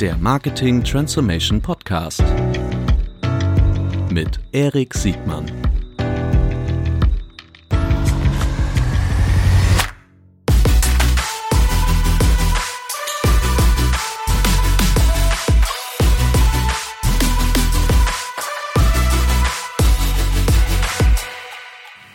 der 0.00 0.18
Marketing 0.18 0.84
Transformation 0.84 1.62
Podcast 1.62 2.22
mit 4.10 4.38
Erik 4.52 4.92
Siegmann. 4.92 5.46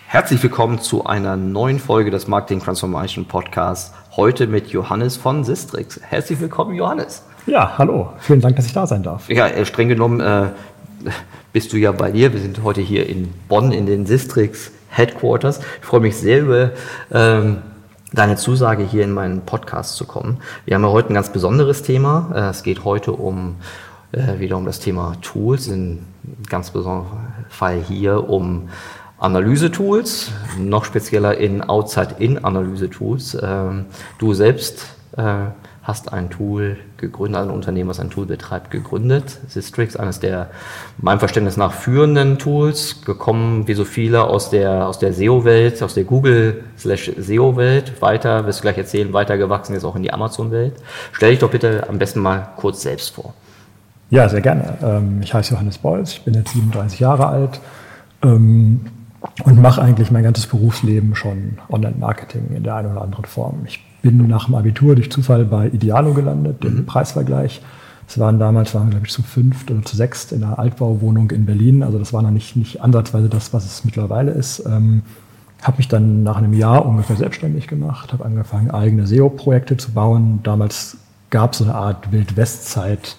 Herzlich 0.06 0.44
willkommen 0.44 0.80
zu 0.80 1.06
einer 1.06 1.36
neuen 1.36 1.80
Folge 1.80 2.12
des 2.12 2.28
Marketing 2.28 2.60
Transformation 2.60 3.26
Podcasts. 3.26 3.92
Heute 4.16 4.46
mit 4.46 4.68
Johannes 4.68 5.18
von 5.18 5.44
Sistrix. 5.44 6.00
Herzlich 6.00 6.40
willkommen, 6.40 6.76
Johannes. 6.76 7.24
Ja, 7.48 7.78
hallo. 7.78 8.10
Vielen 8.20 8.42
Dank, 8.42 8.56
dass 8.56 8.68
ich 8.68 8.74
da 8.74 8.86
sein 8.86 9.02
darf. 9.02 9.28
Ja, 9.30 9.48
äh, 9.48 9.66
streng 9.66 9.90
genommen 9.90 10.20
äh, 10.20 10.50
bist 11.54 11.74
du 11.74 11.78
ja 11.78 11.92
bei 11.92 12.12
dir. 12.12 12.34
Wir 12.34 12.40
sind 12.40 12.64
heute 12.64 12.82
hier 12.82 13.10
in 13.10 13.34
Bonn 13.48 13.72
in 13.72 13.88
den 13.88 14.06
Sistrix 14.06 14.72
Headquarters. 14.90 15.60
Ich 15.80 15.86
freue 15.86 16.02
mich 16.02 16.16
sehr 16.18 16.42
über 16.42 16.72
ähm, 17.12 17.58
deine 18.14 18.36
Zusage, 18.36 18.84
hier 18.84 19.04
in 19.04 19.12
meinen 19.12 19.42
Podcast 19.42 19.96
zu 19.96 20.06
kommen. 20.06 20.38
Wir 20.66 20.76
haben 20.76 20.84
ja 20.84 20.92
heute 20.92 21.10
ein 21.10 21.16
ganz 21.16 21.32
besonderes 21.32 21.82
Thema. 21.82 22.32
Äh, 22.36 22.50
es 22.50 22.62
geht 22.62 22.84
heute 22.84 23.14
um 23.14 23.56
äh, 24.12 24.40
wieder 24.40 24.58
um 24.58 24.66
das 24.66 24.80
Thema 24.80 25.16
Tools, 25.22 25.68
in 25.68 26.06
ganz 26.48 26.70
besonderen 26.70 27.34
Fall 27.50 27.82
hier 27.82 28.30
um 28.30 28.70
Analyse-Tools, 29.18 30.32
noch 30.60 30.86
spezieller 30.86 31.38
in 31.38 31.62
Outside-In-Analyse-Tools. 31.62 33.38
Ähm, 33.42 33.86
du 34.20 34.34
selbst 34.34 34.86
äh, 35.18 35.24
hast 35.84 36.14
ein 36.14 36.30
Tool 36.30 36.78
gegründet, 37.02 37.42
ein 37.42 37.50
Unternehmen, 37.50 37.90
was 37.90 38.00
ein 38.00 38.10
Tool 38.10 38.26
betreibt, 38.26 38.72
gegründet. 38.72 39.40
Sistrix, 39.50 39.98
eines 39.98 40.22
der 40.22 40.50
meinem 40.98 41.20
Verständnis 41.20 41.58
nach 41.58 41.74
führenden 41.74 42.38
Tools, 42.38 43.02
gekommen 43.04 43.68
wie 43.68 43.74
so 43.74 43.84
viele 43.84 44.24
aus 44.24 44.50
der, 44.50 44.88
aus 44.88 45.00
der 45.00 45.12
SEO-Welt, 45.12 45.84
aus 45.84 45.94
der 45.94 46.06
Google-SEO-Welt, 46.06 48.02
weiter, 48.02 48.46
wirst 48.46 48.60
du 48.60 48.62
gleich 48.62 48.78
erzählen, 48.78 49.12
weitergewachsen 49.12 49.74
jetzt 49.74 49.84
auch 49.84 49.98
in 49.98 50.04
die 50.04 50.14
Amazon-Welt. 50.14 50.76
Stell 51.12 51.32
dich 51.32 51.40
doch 51.40 51.52
bitte 51.52 51.90
am 51.90 52.00
besten 52.00 52.22
mal 52.22 52.48
kurz 52.56 52.82
selbst 52.82 53.16
vor. 53.16 53.34
Ja, 54.10 54.30
sehr 54.30 54.42
gerne. 54.42 54.78
Ähm, 54.82 55.20
ich 55.22 55.34
heiße 55.34 55.54
Johannes 55.54 55.78
Beuys, 55.78 56.14
ich 56.14 56.24
bin 56.24 56.34
jetzt 56.36 56.54
37 56.54 57.00
Jahre 57.00 57.28
alt. 57.28 57.60
Ähm, 58.24 58.82
und 59.44 59.62
mache 59.62 59.82
eigentlich 59.82 60.12
mein 60.12 60.24
ganzes 60.24 60.48
Berufsleben 60.48 61.16
schon 61.16 61.60
Online-Marketing 61.70 62.56
in 62.56 62.64
der 62.64 62.76
einen 62.76 62.92
oder 62.92 63.02
anderen 63.02 63.26
Form. 63.26 63.64
Ich 63.66 63.80
bin 64.02 64.28
nach 64.28 64.46
dem 64.46 64.56
Abitur 64.56 64.96
durch 64.96 65.12
Zufall 65.12 65.46
bei 65.46 65.68
Idealo 65.68 66.14
gelandet, 66.14 66.64
dem 66.64 66.78
mhm. 66.78 66.86
Preisvergleich. 66.86 67.62
Es 68.08 68.20
waren 68.20 68.40
damals, 68.40 68.76
waren 68.76 68.88
wir, 68.88 68.92
glaube 68.92 69.08
ich, 69.08 69.14
zu 69.14 69.24
fünft 69.24 69.72
oder 69.72 69.84
zu 69.84 69.96
sechst 69.96 70.34
in 70.34 70.44
einer 70.44 70.60
Altbauwohnung 70.60 71.32
in 71.32 71.46
Berlin. 71.46 71.82
Also 71.82 71.98
das 71.98 72.12
war 72.12 72.22
noch 72.22 72.32
nicht, 72.32 72.56
nicht 72.56 72.82
ansatzweise 72.82 73.30
das, 73.30 73.54
was 73.54 73.66
es 73.66 73.86
mittlerweile 73.86 74.32
ist. 74.32 74.64
Ähm, 74.66 75.04
habe 75.62 75.78
mich 75.78 75.88
dann 75.88 76.24
nach 76.24 76.38
einem 76.38 76.54
Jahr 76.54 76.86
ungefähr 76.86 77.16
selbstständig 77.16 77.68
gemacht, 77.68 78.12
habe 78.12 78.26
angefangen, 78.26 78.72
eigene 78.72 79.08
SEO-Projekte 79.08 79.78
zu 79.78 79.92
bauen. 79.92 80.40
Damals 80.44 80.98
gab 81.30 81.54
es 81.54 81.60
so 81.60 81.66
eine 81.66 81.76
Art 81.76 82.12
Wildwestzeit 82.12 83.16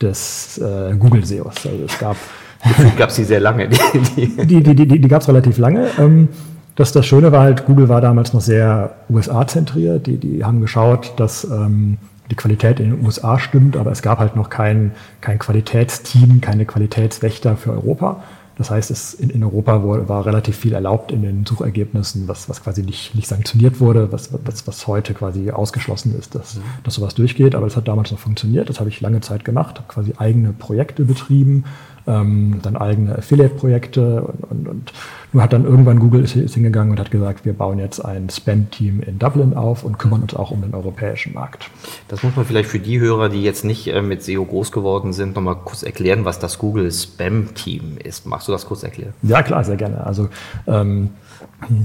des 0.00 0.58
äh, 0.58 0.96
Google-SEOs. 0.98 1.66
Also 1.66 1.84
es 1.86 1.98
gab 1.98 2.16
gab 2.96 3.10
es 3.10 3.16
die 3.16 3.24
sehr 3.24 3.40
lange. 3.40 3.68
Die, 3.68 4.36
die, 4.46 4.62
die, 4.62 4.74
die, 4.74 5.00
die 5.00 5.08
gab 5.08 5.22
es 5.22 5.28
relativ 5.28 5.58
lange. 5.58 5.88
Ähm, 5.98 6.28
das, 6.76 6.92
das 6.92 7.06
Schöne 7.06 7.32
war 7.32 7.42
halt, 7.42 7.66
Google 7.66 7.88
war 7.88 8.00
damals 8.00 8.32
noch 8.32 8.40
sehr 8.40 8.94
USA-zentriert. 9.10 10.06
Die, 10.06 10.16
die 10.16 10.44
haben 10.44 10.60
geschaut, 10.60 11.12
dass 11.16 11.44
ähm, 11.44 11.98
die 12.30 12.34
Qualität 12.34 12.80
in 12.80 12.90
den 12.90 13.04
USA 13.04 13.38
stimmt, 13.38 13.76
aber 13.76 13.90
es 13.90 14.00
gab 14.00 14.18
halt 14.18 14.36
noch 14.36 14.48
kein, 14.48 14.92
kein 15.20 15.38
Qualitätsteam, 15.38 16.40
keine 16.40 16.64
Qualitätswächter 16.64 17.56
für 17.56 17.72
Europa. 17.72 18.22
Das 18.56 18.70
heißt, 18.70 18.90
es 18.90 19.14
in, 19.14 19.30
in 19.30 19.42
Europa 19.44 19.82
war, 19.82 20.08
war 20.08 20.26
relativ 20.26 20.56
viel 20.56 20.72
erlaubt 20.74 21.10
in 21.10 21.22
den 21.22 21.46
Suchergebnissen, 21.46 22.28
was, 22.28 22.48
was 22.48 22.62
quasi 22.62 22.82
nicht, 22.82 23.14
nicht 23.14 23.26
sanktioniert 23.26 23.80
wurde, 23.80 24.12
was, 24.12 24.30
was, 24.44 24.66
was 24.66 24.86
heute 24.86 25.14
quasi 25.14 25.50
ausgeschlossen 25.50 26.16
ist, 26.18 26.34
dass, 26.34 26.56
mhm. 26.56 26.62
dass 26.84 26.94
sowas 26.94 27.14
durchgeht. 27.14 27.54
Aber 27.54 27.66
es 27.66 27.76
hat 27.76 27.88
damals 27.88 28.12
noch 28.12 28.18
funktioniert. 28.18 28.68
Das 28.68 28.78
habe 28.78 28.90
ich 28.90 29.00
lange 29.00 29.20
Zeit 29.20 29.44
gemacht, 29.44 29.78
habe 29.78 29.88
quasi 29.88 30.14
eigene 30.18 30.52
Projekte 30.52 31.04
betrieben, 31.04 31.64
ähm, 32.06 32.60
dann 32.62 32.76
eigene 32.76 33.16
Affiliate-Projekte 33.16 34.22
und, 34.22 34.50
und, 34.50 34.68
und 34.68 34.92
nur 35.32 35.42
hat 35.42 35.52
dann 35.52 35.64
irgendwann 35.64 35.98
Google 35.98 36.24
ist, 36.24 36.36
ist, 36.36 36.54
hingegangen 36.54 36.90
und 36.92 37.00
hat 37.00 37.10
gesagt, 37.10 37.44
wir 37.44 37.54
bauen 37.54 37.78
jetzt 37.78 38.00
ein 38.00 38.28
Spam-Team 38.28 39.00
in 39.00 39.18
Dublin 39.18 39.54
auf 39.54 39.82
und 39.84 39.98
kümmern 39.98 40.22
uns 40.22 40.34
auch 40.34 40.50
um 40.50 40.60
den 40.60 40.74
europäischen 40.74 41.32
Markt. 41.32 41.70
Das 42.08 42.22
muss 42.22 42.36
man 42.36 42.44
vielleicht 42.44 42.68
für 42.68 42.78
die 42.78 43.00
Hörer, 43.00 43.28
die 43.28 43.42
jetzt 43.42 43.64
nicht 43.64 43.88
äh, 43.88 44.02
mit 44.02 44.22
SEO 44.22 44.44
groß 44.44 44.72
geworden 44.72 45.12
sind, 45.12 45.34
nochmal 45.36 45.56
kurz 45.64 45.82
erklären, 45.82 46.24
was 46.24 46.38
das 46.38 46.58
Google 46.58 46.90
Spam-Team 46.90 47.98
ist. 48.02 48.26
Magst 48.26 48.48
du 48.48 48.52
das 48.52 48.66
kurz 48.66 48.82
erklären? 48.82 49.14
Ja, 49.22 49.42
klar, 49.42 49.64
sehr 49.64 49.76
gerne. 49.76 50.04
Also 50.04 50.28
ähm, 50.66 51.10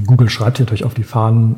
Google 0.05 0.29
schreibt 0.29 0.57
hier 0.57 0.65
natürlich 0.65 0.85
auf 0.85 0.93
die 0.93 1.03
Fahnen, 1.03 1.57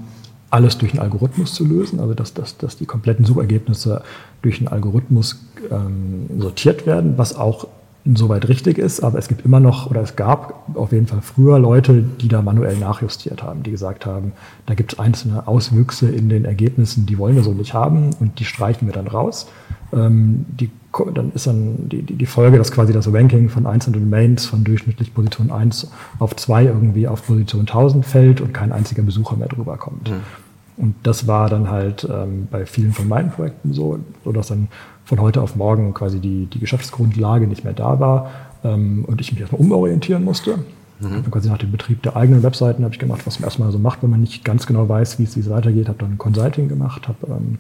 alles 0.52 0.78
durch 0.78 0.94
einen 0.94 1.02
Algorithmus 1.02 1.54
zu 1.54 1.66
lösen, 1.66 2.00
also 2.00 2.14
dass, 2.14 2.34
dass, 2.34 2.58
dass 2.58 2.78
die 2.78 2.86
kompletten 2.86 3.26
Suchergebnisse 3.26 4.02
durch 4.42 4.60
einen 4.60 4.68
Algorithmus 4.68 5.46
ähm, 5.70 6.28
sortiert 6.40 6.88
werden, 6.88 7.18
was 7.18 7.36
auch 7.36 7.68
insoweit 8.10 8.48
richtig 8.48 8.80
ist, 8.80 9.02
aber 9.02 9.20
es 9.20 9.28
gibt 9.28 9.46
immer 9.46 9.60
noch, 9.60 9.90
oder 9.90 10.02
es 10.02 10.16
gab 10.16 10.68
auf 10.76 10.92
jeden 10.92 11.06
Fall 11.06 11.22
früher 11.22 11.60
Leute, 11.60 12.02
die 12.02 12.28
da 12.28 12.42
manuell 12.42 12.76
nachjustiert 12.76 13.44
haben, 13.44 13.62
die 13.62 13.70
gesagt 13.70 14.08
haben, 14.08 14.32
da 14.66 14.74
gibt 14.74 14.94
es 14.94 15.00
einzelne 15.00 15.48
Auswüchse 15.48 16.10
in 16.10 16.28
den 16.28 16.44
Ergebnissen, 16.44 17.06
die 17.06 17.20
wollen 17.20 17.36
wir 17.36 17.44
so 17.44 17.54
nicht 17.54 17.76
haben 17.76 18.10
und 18.20 18.40
die 18.40 18.46
streichen 18.46 18.88
wir 18.88 18.94
dann 18.94 19.08
raus. 19.08 19.48
Ähm, 19.94 20.46
die, 20.50 20.72
dann 21.14 21.32
ist 21.34 21.46
dann 21.46 21.88
die, 21.88 22.02
die, 22.02 22.16
die, 22.16 22.26
Folge, 22.26 22.58
dass 22.58 22.72
quasi 22.72 22.94
das 22.94 23.12
Ranking 23.14 23.48
von 23.50 23.68
einzelnen 23.68 24.02
Domains 24.02 24.48
von 24.48 24.64
durchschnittlich 24.64 25.14
Position 25.14 25.52
1 25.52 25.92
auf 26.18 26.36
2 26.36 26.66
irgendwie 26.66 27.08
auf 27.08 27.26
Position 27.28 27.62
1000 27.62 28.06
fällt 28.06 28.42
und 28.42 28.54
kein 28.54 28.72
einziger 28.72 29.04
Besucher 29.04 29.36
mehr 29.36 29.48
drüber 29.48 29.78
kommt. 29.78 30.10
Mhm. 30.10 30.49
Und 30.80 30.96
das 31.04 31.28
war 31.28 31.50
dann 31.50 31.70
halt 31.70 32.08
ähm, 32.10 32.48
bei 32.50 32.66
vielen 32.66 32.94
von 32.94 33.08
meinen 33.08 33.32
Projekten 33.32 33.74
so, 33.74 34.00
so 34.24 34.32
dass 34.32 34.48
dann 34.48 34.70
von 35.04 35.20
heute 35.20 35.42
auf 35.42 35.56
morgen 35.56 35.94
quasi 35.94 36.20
die, 36.20 36.46
die 36.46 36.60
Geschäftsgrundlage 36.60 37.48
nicht 37.48 37.66
mehr 37.66 37.74
da 37.74 38.00
war 38.00 38.32
ähm, 38.64 39.04
und 39.06 39.20
ich 39.20 39.32
mich 39.32 39.42
erstmal 39.42 39.60
umorientieren 39.60 40.24
musste. 40.24 40.60
Mhm. 41.02 41.30
Quasi 41.30 41.50
nach 41.50 41.58
dem 41.58 41.72
Betrieb 41.72 42.02
der 42.04 42.16
eigenen 42.16 42.44
Webseiten 42.44 42.84
habe 42.84 42.94
ich 42.94 43.00
gemacht, 43.00 43.22
was 43.26 43.40
man 43.40 43.48
erstmal 43.48 43.72
so 43.72 43.80
macht, 43.80 44.04
wenn 44.04 44.10
man 44.10 44.22
nicht 44.22 44.46
ganz 44.46 44.66
genau 44.68 44.88
weiß, 44.88 45.20
wie 45.20 45.24
es, 45.24 45.36
wie 45.36 45.42
es 45.42 45.50
weitergeht. 45.50 45.90
Habe 45.90 46.00
dann 46.00 46.18
Consulting 46.18 46.70
gemacht, 46.70 47.08
habe 47.08 47.28
ähm, 47.28 47.58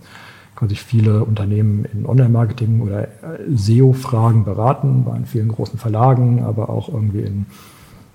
quasi 0.55 0.75
viele 0.75 1.23
Unternehmen 1.23 1.85
in 1.85 2.05
Online-Marketing 2.05 2.81
oder 2.81 3.03
äh, 3.03 3.07
SEO-Fragen 3.53 4.45
beraten, 4.45 5.05
war 5.05 5.17
in 5.17 5.25
vielen 5.25 5.49
großen 5.49 5.79
Verlagen, 5.79 6.43
aber 6.43 6.69
auch 6.69 6.89
irgendwie 6.89 7.21
in, 7.21 7.45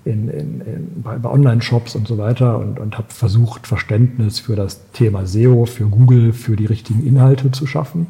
in, 0.04 0.28
in, 0.28 0.60
in 0.60 1.02
bei, 1.02 1.16
bei 1.16 1.30
Online-Shops 1.30 1.96
und 1.96 2.06
so 2.06 2.18
weiter 2.18 2.58
und, 2.58 2.78
und 2.78 2.98
habe 2.98 3.08
versucht, 3.08 3.66
Verständnis 3.66 4.40
für 4.40 4.56
das 4.56 4.90
Thema 4.92 5.26
SEO, 5.26 5.66
für 5.66 5.86
Google, 5.86 6.32
für 6.32 6.56
die 6.56 6.66
richtigen 6.66 7.06
Inhalte 7.06 7.50
zu 7.50 7.66
schaffen. 7.66 8.06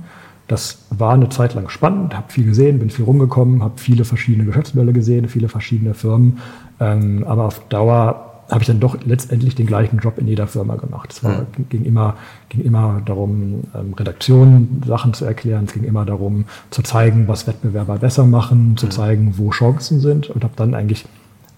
Das 0.46 0.84
war 0.90 1.14
eine 1.14 1.30
Zeit 1.30 1.54
lang 1.54 1.68
spannend, 1.68 2.14
habe 2.14 2.30
viel 2.30 2.44
gesehen, 2.44 2.78
bin 2.78 2.90
viel 2.90 3.04
rumgekommen, 3.04 3.62
habe 3.62 3.74
viele 3.78 4.04
verschiedene 4.04 4.44
Geschäftsmodelle 4.44 4.92
gesehen, 4.92 5.28
viele 5.28 5.48
verschiedene 5.48 5.94
Firmen. 5.94 6.38
Ähm, 6.80 7.24
aber 7.26 7.44
auf 7.44 7.60
Dauer 7.68 8.34
habe 8.50 8.60
ich 8.60 8.66
dann 8.66 8.80
doch 8.80 8.98
letztendlich 9.04 9.54
den 9.54 9.66
gleichen 9.66 9.98
Job 9.98 10.18
in 10.18 10.26
jeder 10.26 10.46
Firma 10.46 10.76
gemacht. 10.76 11.12
Es 11.12 11.24
war, 11.24 11.46
mhm. 11.56 11.68
ging, 11.70 11.84
immer, 11.84 12.16
ging 12.50 12.62
immer 12.62 13.00
darum, 13.04 13.62
ähm, 13.74 13.94
Redaktionen 13.94 14.82
Sachen 14.86 15.14
zu 15.14 15.24
erklären. 15.24 15.64
Es 15.64 15.72
ging 15.72 15.84
immer 15.84 16.04
darum, 16.04 16.44
zu 16.70 16.82
zeigen, 16.82 17.26
was 17.26 17.46
Wettbewerber 17.46 17.96
besser 17.96 18.26
machen, 18.26 18.76
zu 18.76 18.86
mhm. 18.86 18.90
zeigen, 18.90 19.34
wo 19.38 19.50
Chancen 19.50 20.00
sind 20.00 20.28
und 20.28 20.44
habe 20.44 20.52
dann 20.56 20.74
eigentlich 20.74 21.06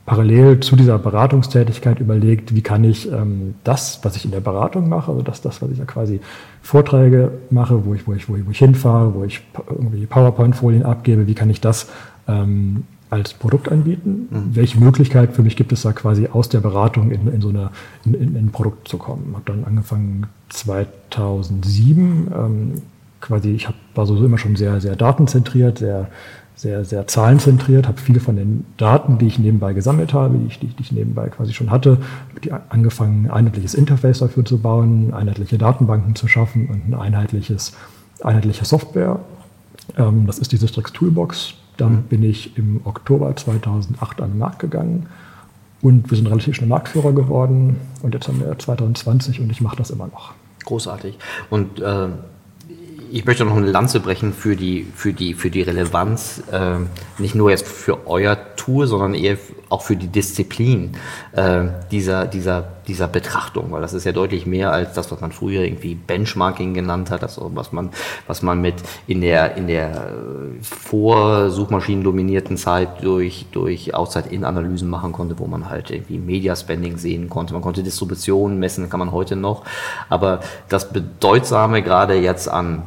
parallel 0.06 0.60
zu 0.60 0.76
dieser 0.76 0.98
Beratungstätigkeit 0.98 1.98
überlegt, 1.98 2.54
wie 2.54 2.62
kann 2.62 2.84
ich 2.84 3.10
ähm, 3.10 3.56
das, 3.64 3.98
was 4.04 4.14
ich 4.16 4.24
in 4.24 4.30
der 4.30 4.40
Beratung 4.40 4.88
mache, 4.88 5.10
also 5.10 5.22
das, 5.22 5.42
das, 5.42 5.60
was 5.60 5.70
ich 5.70 5.78
ja 5.78 5.84
quasi 5.84 6.20
Vorträge 6.62 7.32
mache, 7.50 7.84
wo 7.84 7.92
ich, 7.92 8.06
wo 8.06 8.14
ich, 8.14 8.28
wo 8.28 8.36
ich, 8.36 8.46
wo 8.46 8.50
ich 8.52 8.58
hinfahre, 8.58 9.14
wo 9.14 9.24
ich 9.24 9.42
irgendwie 9.68 10.06
PowerPoint-Folien 10.06 10.84
abgebe, 10.84 11.26
wie 11.26 11.34
kann 11.34 11.50
ich 11.50 11.60
das 11.60 11.88
ähm, 12.28 12.84
als 13.10 13.34
Produkt 13.34 13.70
anbieten? 13.70 14.28
Mhm. 14.30 14.54
Welche 14.54 14.78
Möglichkeit 14.78 15.32
für 15.32 15.42
mich 15.42 15.56
gibt 15.56 15.72
es 15.72 15.82
da 15.82 15.92
quasi 15.92 16.28
aus 16.28 16.48
der 16.48 16.60
Beratung 16.60 17.10
in, 17.10 17.26
in 17.26 17.40
so 17.40 17.48
eine, 17.48 17.70
in, 18.04 18.14
in, 18.14 18.36
ein 18.36 18.50
Produkt 18.52 18.86
zu 18.86 18.98
kommen? 18.98 19.32
Habe 19.34 19.42
dann 19.46 19.64
angefangen 19.64 20.26
2007, 20.50 22.28
ähm, 22.32 22.82
quasi, 23.20 23.50
ich 23.50 23.66
hab, 23.66 23.74
war 23.96 24.06
so 24.06 24.24
immer 24.24 24.38
schon 24.38 24.54
sehr, 24.54 24.80
sehr 24.80 24.94
datenzentriert, 24.94 25.78
sehr 25.78 26.08
sehr, 26.56 26.86
sehr 26.86 27.06
zahlenzentriert, 27.06 27.86
habe 27.86 28.00
viele 28.00 28.18
von 28.18 28.36
den 28.36 28.64
Daten, 28.78 29.18
die 29.18 29.26
ich 29.26 29.38
nebenbei 29.38 29.74
gesammelt 29.74 30.14
habe, 30.14 30.38
die 30.38 30.46
ich, 30.46 30.58
die, 30.58 30.70
ich 30.80 30.90
nebenbei 30.90 31.28
quasi 31.28 31.52
schon 31.52 31.70
hatte, 31.70 31.98
angefangen, 32.70 33.26
ein 33.26 33.30
einheitliches 33.30 33.74
Interface 33.74 34.20
dafür 34.20 34.44
zu 34.44 34.58
bauen, 34.58 35.12
einheitliche 35.12 35.58
Datenbanken 35.58 36.14
zu 36.14 36.28
schaffen 36.28 36.66
und 36.68 36.88
ein 36.88 36.94
einheitliches, 36.94 37.74
einheitliche 38.22 38.64
Software. 38.64 39.20
Ähm, 39.98 40.26
das 40.26 40.38
ist 40.38 40.50
die 40.50 40.56
Systrix 40.56 40.92
Toolbox. 40.92 41.54
Dann 41.76 41.92
mhm. 41.92 42.02
bin 42.04 42.22
ich 42.22 42.56
im 42.56 42.80
Oktober 42.84 43.36
2008 43.36 44.22
an 44.22 44.30
den 44.30 44.38
Markt 44.38 44.58
gegangen 44.58 45.08
und 45.82 46.10
wir 46.10 46.16
sind 46.16 46.26
relativ 46.26 46.56
schnell 46.56 46.70
Marktführer 46.70 47.12
geworden 47.12 47.76
und 48.02 48.14
jetzt 48.14 48.28
haben 48.28 48.40
wir 48.40 48.58
2020 48.58 49.40
und 49.40 49.50
ich 49.50 49.60
mache 49.60 49.76
das 49.76 49.90
immer 49.90 50.06
noch. 50.06 50.32
Großartig. 50.64 51.18
Und 51.50 51.80
äh 51.80 52.08
ich 53.16 53.24
möchte 53.24 53.46
noch 53.46 53.56
eine 53.56 53.70
Lanze 53.70 54.00
brechen 54.00 54.34
für 54.34 54.56
die, 54.56 54.86
für 54.94 55.14
die, 55.14 55.32
für 55.32 55.48
die 55.48 55.62
Relevanz, 55.62 56.42
äh, 56.52 56.76
nicht 57.16 57.34
nur 57.34 57.48
jetzt 57.48 57.66
für 57.66 58.06
euer 58.06 58.36
Tool, 58.56 58.86
sondern 58.86 59.14
eher 59.14 59.38
auch 59.70 59.80
für 59.80 59.96
die 59.96 60.08
Disziplin 60.08 60.92
äh, 61.32 61.62
dieser, 61.90 62.26
dieser, 62.26 62.68
dieser 62.86 63.08
Betrachtung, 63.08 63.72
weil 63.72 63.80
das 63.80 63.94
ist 63.94 64.04
ja 64.04 64.12
deutlich 64.12 64.44
mehr 64.44 64.70
als 64.70 64.92
das, 64.92 65.10
was 65.10 65.22
man 65.22 65.32
früher 65.32 65.62
irgendwie 65.62 65.94
Benchmarking 65.94 66.74
genannt 66.74 67.10
hat, 67.10 67.22
also 67.22 67.50
was 67.54 67.72
man, 67.72 67.88
was 68.26 68.42
man 68.42 68.60
mit 68.60 68.74
in 69.06 69.22
der, 69.22 69.56
in 69.56 69.66
der 69.66 69.92
äh, 69.92 70.62
vor 70.62 71.48
Suchmaschinen 71.48 72.04
dominierten 72.04 72.58
Zeit 72.58 73.02
durch, 73.02 73.46
durch 73.50 73.94
Outside-In-Analysen 73.94 74.90
machen 74.90 75.12
konnte, 75.12 75.38
wo 75.38 75.46
man 75.46 75.70
halt 75.70 75.90
irgendwie 75.90 76.18
Media-Spending 76.18 76.98
sehen 76.98 77.30
konnte. 77.30 77.54
Man 77.54 77.62
konnte 77.62 77.82
Distribution 77.82 78.58
messen, 78.58 78.90
kann 78.90 79.00
man 79.00 79.10
heute 79.10 79.36
noch. 79.36 79.64
Aber 80.10 80.40
das 80.68 80.92
Bedeutsame 80.92 81.80
gerade 81.80 82.14
jetzt 82.14 82.46
an 82.46 82.82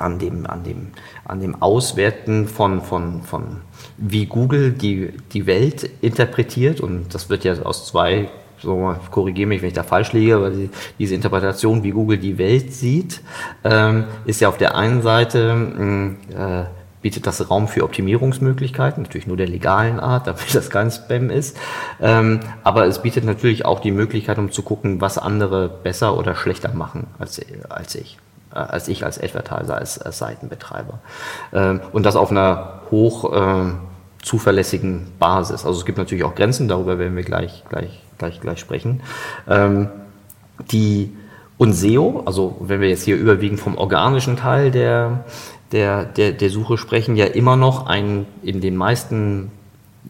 an 0.00 0.18
dem, 0.18 0.46
an 0.46 0.64
dem, 0.64 0.88
an 1.24 1.40
dem 1.40 1.60
Auswerten 1.62 2.46
von, 2.48 2.80
von, 2.82 3.22
von 3.22 3.58
wie 3.96 4.26
Google 4.26 4.72
die, 4.72 5.12
die 5.32 5.46
Welt 5.46 5.88
interpretiert. 6.00 6.80
Und 6.80 7.14
das 7.14 7.30
wird 7.30 7.44
ja 7.44 7.54
aus 7.62 7.86
zwei, 7.86 8.28
so 8.58 8.94
korrigiere 9.10 9.48
mich, 9.48 9.62
wenn 9.62 9.68
ich 9.68 9.74
da 9.74 9.82
falsch 9.82 10.12
liege, 10.12 10.40
weil 10.40 10.52
die, 10.52 10.70
diese 10.98 11.14
Interpretation, 11.14 11.82
wie 11.82 11.90
Google 11.90 12.18
die 12.18 12.38
Welt 12.38 12.72
sieht, 12.72 13.20
ähm, 13.64 14.04
ist 14.24 14.40
ja 14.40 14.48
auf 14.48 14.58
der 14.58 14.76
einen 14.76 15.02
Seite, 15.02 15.54
mm, 15.54 16.16
äh, 16.36 16.64
bietet 17.00 17.26
das 17.26 17.48
Raum 17.48 17.68
für 17.68 17.84
Optimierungsmöglichkeiten, 17.84 19.04
natürlich 19.04 19.26
nur 19.26 19.36
der 19.36 19.46
legalen 19.46 20.00
Art, 20.00 20.26
damit 20.26 20.54
das 20.54 20.70
kein 20.70 20.90
Spam 20.90 21.30
ist. 21.30 21.56
Ähm, 22.00 22.40
aber 22.64 22.86
es 22.86 23.02
bietet 23.02 23.24
natürlich 23.24 23.64
auch 23.64 23.80
die 23.80 23.92
Möglichkeit, 23.92 24.38
um 24.38 24.50
zu 24.50 24.62
gucken, 24.62 25.00
was 25.00 25.18
andere 25.18 25.68
besser 25.68 26.16
oder 26.16 26.34
schlechter 26.34 26.72
machen 26.72 27.06
als, 27.18 27.40
als 27.68 27.94
ich. 27.94 28.18
Äh, 28.54 28.58
als 28.58 28.88
ich 28.88 29.04
als 29.04 29.20
Advertiser, 29.20 29.76
als, 29.76 29.98
als 29.98 30.18
Seitenbetreiber. 30.18 31.00
Ähm, 31.52 31.80
und 31.92 32.04
das 32.04 32.16
auf 32.16 32.30
einer 32.30 32.80
hoch 32.90 33.32
äh, 33.32 33.72
zuverlässigen 34.22 35.12
Basis. 35.18 35.64
Also 35.66 35.78
es 35.78 35.84
gibt 35.84 35.98
natürlich 35.98 36.24
auch 36.24 36.34
Grenzen, 36.34 36.68
darüber 36.68 36.98
werden 36.98 37.14
wir 37.16 37.24
gleich, 37.24 37.64
gleich, 37.68 38.00
gleich, 38.16 38.40
gleich 38.40 38.58
sprechen. 38.58 39.02
Ähm, 39.48 39.88
die 40.70 41.12
und 41.58 41.72
SEO, 41.72 42.22
also 42.24 42.56
wenn 42.60 42.80
wir 42.80 42.88
jetzt 42.88 43.02
hier 43.02 43.16
überwiegend 43.16 43.60
vom 43.60 43.76
organischen 43.76 44.36
Teil 44.36 44.70
der, 44.70 45.24
der, 45.72 46.04
der, 46.04 46.32
der 46.32 46.50
Suche 46.50 46.78
sprechen, 46.78 47.16
ja 47.16 47.26
immer 47.26 47.56
noch 47.56 47.86
ein 47.86 48.26
in 48.42 48.60
den 48.60 48.76
meisten 48.76 49.50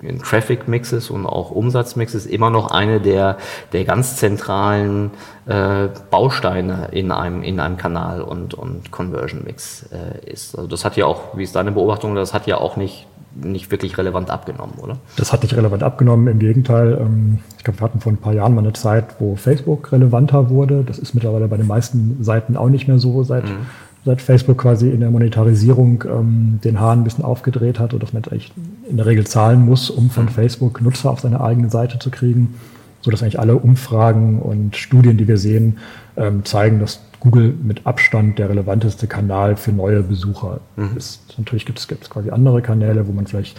in 0.02 0.18
Traffic 0.18 0.68
Mixes 0.68 1.10
und 1.10 1.26
auch 1.26 1.50
Umsatzmixes 1.50 2.26
immer 2.26 2.50
noch 2.50 2.70
eine 2.70 3.00
der, 3.00 3.38
der 3.72 3.84
ganz 3.84 4.16
zentralen 4.16 5.10
äh, 5.46 5.88
Bausteine 6.10 6.88
in 6.92 7.10
einem, 7.10 7.42
in 7.42 7.60
einem 7.60 7.76
Kanal 7.76 8.22
und, 8.22 8.54
und 8.54 8.90
Conversion 8.90 9.44
Mix 9.44 9.86
äh, 9.92 10.30
ist. 10.30 10.56
Also 10.56 10.68
das 10.68 10.84
hat 10.84 10.96
ja 10.96 11.06
auch, 11.06 11.36
wie 11.36 11.42
ist 11.42 11.56
deine 11.56 11.72
Beobachtung, 11.72 12.14
das 12.14 12.32
hat 12.32 12.46
ja 12.46 12.58
auch 12.58 12.76
nicht, 12.76 13.06
nicht 13.34 13.70
wirklich 13.70 13.98
relevant 13.98 14.30
abgenommen, 14.30 14.74
oder? 14.78 14.98
Das 15.16 15.32
hat 15.32 15.42
nicht 15.42 15.56
relevant 15.56 15.82
abgenommen, 15.82 16.28
im 16.28 16.38
Gegenteil. 16.38 16.98
Ähm, 17.00 17.40
ich 17.56 17.64
glaube, 17.64 17.80
wir 17.80 17.84
hatten 17.84 18.00
vor 18.00 18.12
ein 18.12 18.18
paar 18.18 18.34
Jahren 18.34 18.54
mal 18.54 18.60
eine 18.60 18.72
Zeit, 18.74 19.16
wo 19.18 19.36
Facebook 19.36 19.90
relevanter 19.90 20.50
wurde. 20.50 20.84
Das 20.84 20.98
ist 20.98 21.14
mittlerweile 21.14 21.48
bei 21.48 21.56
den 21.56 21.66
meisten 21.66 22.22
Seiten 22.22 22.56
auch 22.56 22.68
nicht 22.68 22.88
mehr 22.88 22.98
so 22.98 23.24
seit 23.24 23.44
mhm 23.44 23.66
seit 24.08 24.22
Facebook 24.22 24.56
quasi 24.56 24.88
in 24.88 25.00
der 25.00 25.10
Monetarisierung 25.10 26.02
ähm, 26.08 26.60
den 26.64 26.80
Hahn 26.80 27.00
ein 27.00 27.04
bisschen 27.04 27.24
aufgedreht 27.24 27.78
hat 27.78 27.92
und 27.92 28.02
dass 28.02 28.14
man 28.14 28.24
eigentlich 28.24 28.52
in 28.88 28.96
der 28.96 29.04
Regel 29.04 29.26
zahlen 29.26 29.66
muss, 29.66 29.90
um 29.90 30.08
von 30.08 30.24
mhm. 30.24 30.30
Facebook 30.30 30.80
Nutzer 30.80 31.10
auf 31.10 31.20
seine 31.20 31.42
eigene 31.42 31.68
Seite 31.68 31.98
zu 31.98 32.10
kriegen, 32.10 32.54
so 33.02 33.10
dass 33.10 33.22
eigentlich 33.22 33.38
alle 33.38 33.56
Umfragen 33.56 34.40
und 34.40 34.76
Studien, 34.76 35.18
die 35.18 35.28
wir 35.28 35.36
sehen, 35.36 35.76
ähm, 36.16 36.42
zeigen, 36.46 36.80
dass 36.80 37.02
Google 37.20 37.52
mit 37.62 37.86
Abstand 37.86 38.38
der 38.38 38.48
relevanteste 38.48 39.06
Kanal 39.06 39.56
für 39.56 39.72
neue 39.72 40.02
Besucher 40.02 40.60
mhm. 40.76 40.96
ist. 40.96 41.34
Natürlich 41.36 41.66
gibt 41.66 41.78
es, 41.78 41.86
gibt 41.86 42.04
es 42.04 42.08
quasi 42.08 42.30
andere 42.30 42.62
Kanäle, 42.62 43.06
wo 43.06 43.12
man 43.12 43.26
vielleicht 43.26 43.58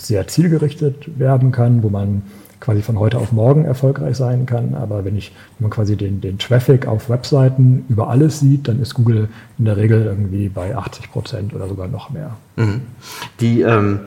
sehr 0.00 0.28
zielgerichtet 0.28 1.18
werben 1.18 1.50
kann, 1.50 1.82
wo 1.82 1.88
man 1.88 2.22
quasi 2.60 2.82
von 2.82 2.98
heute 2.98 3.18
auf 3.18 3.32
morgen 3.32 3.64
erfolgreich 3.64 4.16
sein 4.16 4.46
kann. 4.46 4.74
Aber 4.74 5.04
wenn 5.04 5.16
ich, 5.16 5.32
wenn 5.58 5.68
man 5.68 5.70
quasi 5.70 5.96
den, 5.96 6.20
den 6.20 6.38
Traffic 6.38 6.86
auf 6.86 7.08
Webseiten 7.08 7.84
über 7.88 8.08
alles 8.08 8.40
sieht, 8.40 8.68
dann 8.68 8.80
ist 8.80 8.94
Google 8.94 9.28
in 9.58 9.64
der 9.64 9.76
Regel 9.76 10.04
irgendwie 10.04 10.48
bei 10.48 10.76
80 10.76 11.10
Prozent 11.10 11.54
oder 11.54 11.68
sogar 11.68 11.88
noch 11.88 12.10
mehr. 12.10 12.36
Mhm. 12.56 12.82
Die 13.40 13.62
ähm 13.62 14.00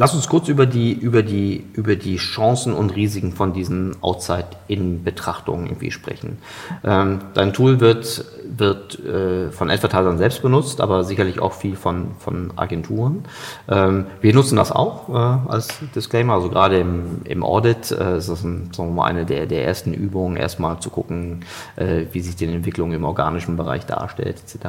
Lass 0.00 0.14
uns 0.14 0.28
kurz 0.28 0.48
über 0.48 0.64
die, 0.64 0.94
über 0.94 1.22
die, 1.22 1.62
über 1.74 1.94
die 1.94 2.16
Chancen 2.16 2.72
und 2.72 2.96
Risiken 2.96 3.32
von 3.32 3.52
diesen 3.52 4.02
Outside-In-Betrachtungen 4.02 5.66
irgendwie 5.66 5.90
sprechen. 5.90 6.38
Ähm, 6.82 7.18
dein 7.34 7.52
Tool 7.52 7.80
wird, 7.80 8.24
wird 8.48 8.98
äh, 9.04 9.50
von 9.50 9.68
Advertisern 9.68 10.16
selbst 10.16 10.40
benutzt, 10.40 10.80
aber 10.80 11.04
sicherlich 11.04 11.38
auch 11.38 11.52
viel 11.52 11.76
von, 11.76 12.12
von 12.18 12.50
Agenturen. 12.56 13.26
Ähm, 13.68 14.06
wir 14.22 14.32
nutzen 14.32 14.56
das 14.56 14.72
auch 14.72 15.10
äh, 15.10 15.50
als 15.50 15.68
Disclaimer, 15.94 16.32
also 16.32 16.48
gerade 16.48 16.78
im, 16.78 17.20
im 17.24 17.44
Audit 17.44 17.90
äh, 17.90 18.16
ist 18.16 18.30
das 18.30 18.42
ein, 18.42 18.70
sagen 18.72 18.88
wir 18.88 19.02
mal, 19.02 19.04
eine 19.04 19.26
der, 19.26 19.44
der 19.44 19.66
ersten 19.66 19.92
Übungen, 19.92 20.38
erstmal 20.38 20.80
zu 20.80 20.88
gucken, 20.88 21.44
äh, 21.76 22.06
wie 22.12 22.22
sich 22.22 22.36
die 22.36 22.46
Entwicklung 22.46 22.94
im 22.94 23.04
organischen 23.04 23.58
Bereich 23.58 23.84
darstellt, 23.84 24.36
etc. 24.46 24.66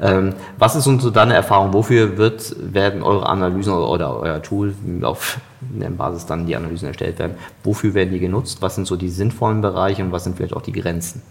Ähm, 0.00 0.32
was 0.56 0.76
ist 0.76 0.86
unsere 0.86 1.12
deine 1.12 1.34
Erfahrung? 1.34 1.74
Wofür 1.74 2.16
wird, 2.16 2.56
werden 2.58 3.02
eure 3.02 3.28
Analysen 3.28 3.74
oder 3.74 4.18
euer 4.18 4.40
Tool 4.40 4.61
Tool, 4.62 4.74
auf 5.02 5.40
der 5.60 5.90
Basis 5.90 6.26
dann 6.26 6.46
die 6.46 6.56
Analysen 6.56 6.88
erstellt 6.88 7.18
werden. 7.18 7.34
Wofür 7.64 7.94
werden 7.94 8.12
die 8.12 8.20
genutzt? 8.20 8.58
Was 8.60 8.74
sind 8.74 8.86
so 8.86 8.96
die 8.96 9.08
sinnvollen 9.08 9.60
Bereiche 9.60 10.02
und 10.04 10.12
was 10.12 10.24
sind 10.24 10.36
vielleicht 10.36 10.54
auch 10.54 10.62
die 10.62 10.72
Grenzen? 10.72 11.22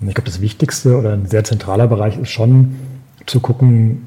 Ich 0.00 0.14
glaube, 0.14 0.30
das 0.30 0.40
Wichtigste 0.40 0.96
oder 0.96 1.12
ein 1.12 1.26
sehr 1.26 1.44
zentraler 1.44 1.86
Bereich 1.86 2.18
ist 2.18 2.30
schon 2.30 2.76
zu 3.26 3.40
gucken, 3.40 4.06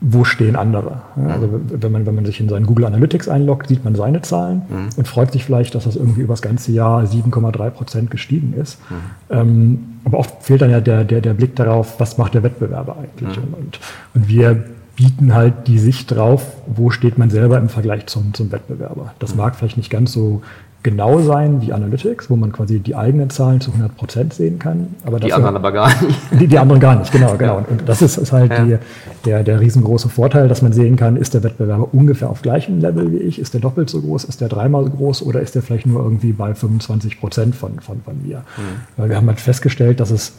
wo 0.00 0.24
stehen 0.24 0.56
andere. 0.56 1.02
Also 1.28 1.60
wenn 1.68 1.92
man, 1.92 2.06
wenn 2.06 2.14
man 2.16 2.24
sich 2.24 2.40
in 2.40 2.48
seinen 2.48 2.66
Google 2.66 2.86
Analytics 2.86 3.28
einloggt, 3.28 3.68
sieht 3.68 3.84
man 3.84 3.94
seine 3.94 4.20
Zahlen 4.22 4.62
mhm. 4.68 4.88
und 4.96 5.06
freut 5.06 5.30
sich 5.32 5.44
vielleicht, 5.44 5.76
dass 5.76 5.84
das 5.84 5.94
irgendwie 5.94 6.22
über 6.22 6.32
das 6.32 6.42
ganze 6.42 6.72
Jahr 6.72 7.04
7,3 7.04 7.70
Prozent 7.70 8.10
gestiegen 8.10 8.52
ist. 8.54 8.78
Mhm. 8.90 8.96
Ähm, 9.30 9.80
aber 10.04 10.18
oft 10.18 10.42
fehlt 10.42 10.60
dann 10.60 10.70
ja 10.70 10.80
der, 10.80 11.04
der, 11.04 11.20
der 11.20 11.34
Blick 11.34 11.54
darauf, 11.54 12.00
was 12.00 12.18
macht 12.18 12.34
der 12.34 12.42
Wettbewerber 12.42 12.96
eigentlich. 12.96 13.36
Mhm. 13.36 13.54
Und, 13.54 13.80
und 14.14 14.28
wir 14.28 14.64
bieten 14.96 15.34
halt 15.34 15.66
die 15.66 15.78
Sicht 15.78 16.10
drauf, 16.10 16.44
wo 16.66 16.90
steht 16.90 17.18
man 17.18 17.30
selber 17.30 17.58
im 17.58 17.68
Vergleich 17.68 18.06
zum, 18.06 18.34
zum 18.34 18.52
Wettbewerber. 18.52 19.14
Das 19.18 19.32
mhm. 19.32 19.38
mag 19.38 19.56
vielleicht 19.56 19.76
nicht 19.76 19.90
ganz 19.90 20.12
so 20.12 20.42
genau 20.82 21.20
sein 21.20 21.62
wie 21.62 21.72
Analytics, 21.72 22.28
wo 22.28 22.36
man 22.36 22.52
quasi 22.52 22.80
die 22.80 22.96
eigenen 22.96 23.30
Zahlen 23.30 23.60
zu 23.60 23.70
100 23.70 23.96
Prozent 23.96 24.34
sehen 24.34 24.58
kann. 24.58 24.94
Aber 25.04 25.20
die 25.20 25.32
anderen 25.32 25.56
aber 25.56 25.70
gar 25.70 25.88
nicht. 25.88 26.18
Die, 26.40 26.46
die 26.46 26.58
anderen 26.58 26.80
gar 26.80 26.96
nicht, 26.96 27.12
genau. 27.12 27.36
genau. 27.36 27.64
Und 27.68 27.88
das 27.88 28.02
ist, 28.02 28.16
ist 28.16 28.32
halt 28.32 28.50
ja. 28.50 28.64
die, 28.64 28.78
der, 29.24 29.44
der 29.44 29.60
riesengroße 29.60 30.08
Vorteil, 30.08 30.48
dass 30.48 30.62
man 30.62 30.72
sehen 30.72 30.96
kann, 30.96 31.16
ist 31.16 31.34
der 31.34 31.42
Wettbewerber 31.42 31.88
ungefähr 31.92 32.30
auf 32.30 32.42
gleichem 32.42 32.80
Level 32.80 33.12
wie 33.12 33.18
ich, 33.18 33.38
ist 33.38 33.54
der 33.54 33.60
doppelt 33.60 33.90
so 33.90 34.00
groß, 34.00 34.24
ist 34.24 34.40
der 34.40 34.48
dreimal 34.48 34.84
so 34.84 34.90
groß 34.90 35.22
oder 35.22 35.40
ist 35.40 35.54
der 35.54 35.62
vielleicht 35.62 35.86
nur 35.86 36.02
irgendwie 36.02 36.32
bei 36.32 36.54
25 36.54 37.20
Prozent 37.20 37.54
von, 37.54 37.78
von, 37.80 38.00
von 38.02 38.20
mir. 38.26 38.38
Mhm. 38.38 38.62
Weil 38.96 39.10
wir 39.10 39.16
haben 39.16 39.28
halt 39.28 39.40
festgestellt, 39.40 40.00
dass 40.00 40.10
es 40.10 40.32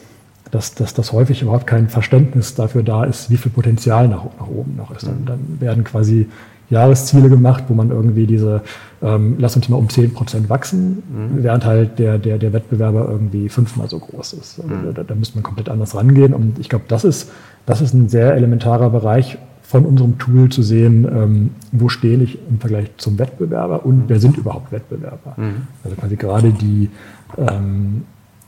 dass, 0.53 0.75
dass, 0.75 0.93
dass 0.93 1.11
häufig 1.11 1.41
überhaupt 1.41 1.65
kein 1.65 1.89
Verständnis 1.89 2.53
dafür 2.53 2.83
da 2.83 3.05
ist, 3.05 3.31
wie 3.31 3.37
viel 3.37 3.51
Potenzial 3.51 4.07
nach, 4.07 4.23
nach 4.39 4.47
oben 4.47 4.75
noch 4.77 4.95
ist. 4.95 5.07
Dann, 5.07 5.25
dann 5.25 5.39
werden 5.59 5.83
quasi 5.83 6.29
Jahresziele 6.69 7.27
gemacht, 7.27 7.63
wo 7.69 7.73
man 7.73 7.89
irgendwie 7.89 8.27
diese, 8.27 8.61
ähm, 9.01 9.35
lass 9.39 9.55
uns 9.55 9.67
mal 9.67 9.77
um 9.77 9.89
10 9.89 10.13
Prozent 10.13 10.49
wachsen, 10.49 11.01
mhm. 11.09 11.43
während 11.43 11.65
halt 11.65 11.97
der, 11.97 12.19
der, 12.19 12.37
der 12.37 12.53
Wettbewerber 12.53 13.09
irgendwie 13.09 13.49
fünfmal 13.49 13.89
so 13.89 13.97
groß 13.97 14.33
ist. 14.33 14.59
Also 14.61 14.75
mhm. 14.75 14.93
da, 14.93 15.03
da 15.03 15.15
müsste 15.15 15.37
man 15.37 15.43
komplett 15.43 15.69
anders 15.69 15.95
rangehen. 15.95 16.35
Und 16.35 16.59
ich 16.59 16.69
glaube, 16.69 16.85
das 16.87 17.03
ist, 17.03 17.31
das 17.65 17.81
ist 17.81 17.95
ein 17.95 18.07
sehr 18.07 18.35
elementarer 18.35 18.91
Bereich 18.91 19.39
von 19.63 19.87
unserem 19.87 20.19
Tool 20.19 20.49
zu 20.49 20.61
sehen, 20.61 21.05
ähm, 21.05 21.49
wo 21.71 21.89
stehe 21.89 22.21
ich 22.21 22.37
im 22.47 22.59
Vergleich 22.59 22.91
zum 22.97 23.17
Wettbewerber 23.17 23.87
und 23.87 23.97
mhm. 23.97 24.03
wer 24.07 24.19
sind 24.19 24.37
überhaupt 24.37 24.71
Wettbewerber. 24.71 25.33
Mhm. 25.35 25.67
Also 25.83 25.95
quasi 25.95 26.15
gerade 26.15 26.51
die 26.51 26.91
ähm, 27.39 28.03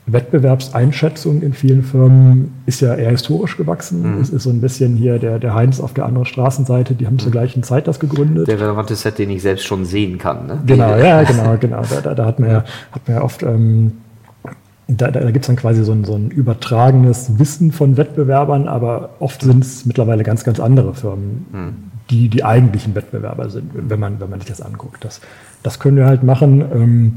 Wettbewerbseinschätzung 0.08 1.42
in 1.42 1.54
vielen 1.54 1.82
Firmen 1.82 2.54
ist 2.68 2.82
ja 2.82 2.94
eher 2.94 3.10
historisch 3.10 3.58
gewachsen. 3.58 4.16
Mhm. 4.16 4.22
Es 4.22 4.30
ist 4.30 4.44
so 4.44 4.52
ein 4.52 4.62
bisschen 4.62 4.96
hier 4.96 5.18
der, 5.18 5.40
der 5.40 5.56
Heinz 5.56 5.80
auf 5.80 5.94
der 5.94 6.06
anderen 6.06 6.26
Straßenseite, 6.26 6.94
die 6.94 7.08
haben 7.08 7.18
zur 7.18 7.30
mhm. 7.30 7.34
gleichen 7.34 7.64
Zeit 7.64 7.88
das 7.88 8.00
gegründet. 8.00 8.48
Der 8.48 8.60
relevante 8.60 8.96
Set, 8.96 9.18
den 9.18 9.32
ich 9.32 9.42
selbst 9.42 9.66
schon 9.66 9.84
sehen 9.84 10.20
kann. 10.20 10.46
Ne? 10.46 10.60
Genau, 10.66 10.96
ja, 10.96 11.24
genau, 11.32 11.58
genau. 11.60 11.82
Da, 11.90 12.02
da, 12.02 12.14
da 12.14 12.26
hat 12.26 12.40
man 12.40 12.50
ja, 12.50 12.64
hat 12.92 13.08
man 13.08 13.18
ja 13.18 13.24
oft, 13.24 13.42
ähm, 13.42 13.94
da, 14.88 15.10
da 15.10 15.32
gibt 15.32 15.46
es 15.46 15.48
dann 15.48 15.56
quasi 15.56 15.84
so 15.84 15.92
ein, 15.92 16.04
so 16.04 16.14
ein 16.14 16.30
übertragenes 16.30 17.40
Wissen 17.40 17.72
von 17.72 17.98
Wettbewerbern, 17.98 18.68
aber 18.68 19.10
oft 19.18 19.42
sind 19.42 19.64
es 19.64 19.88
mittlerweile 19.88 20.24
ganz, 20.24 20.44
ganz 20.44 20.60
andere 20.60 20.94
Firmen, 20.94 21.48
mhm. 21.52 21.74
die 22.12 22.30
die 22.30 22.44
eigentlichen 22.44 22.94
Wettbewerber 22.94 23.50
sind, 23.50 23.72
wenn 23.74 24.00
man, 24.00 24.20
wenn 24.20 24.30
man 24.30 24.40
sich 24.40 24.50
das 24.50 24.62
anguckt. 24.62 25.04
Das, 25.04 25.20
das 25.64 25.80
können 25.80 25.98
wir 25.98 26.06
halt 26.06 26.22
machen. 26.22 26.62
Ähm, 26.62 27.14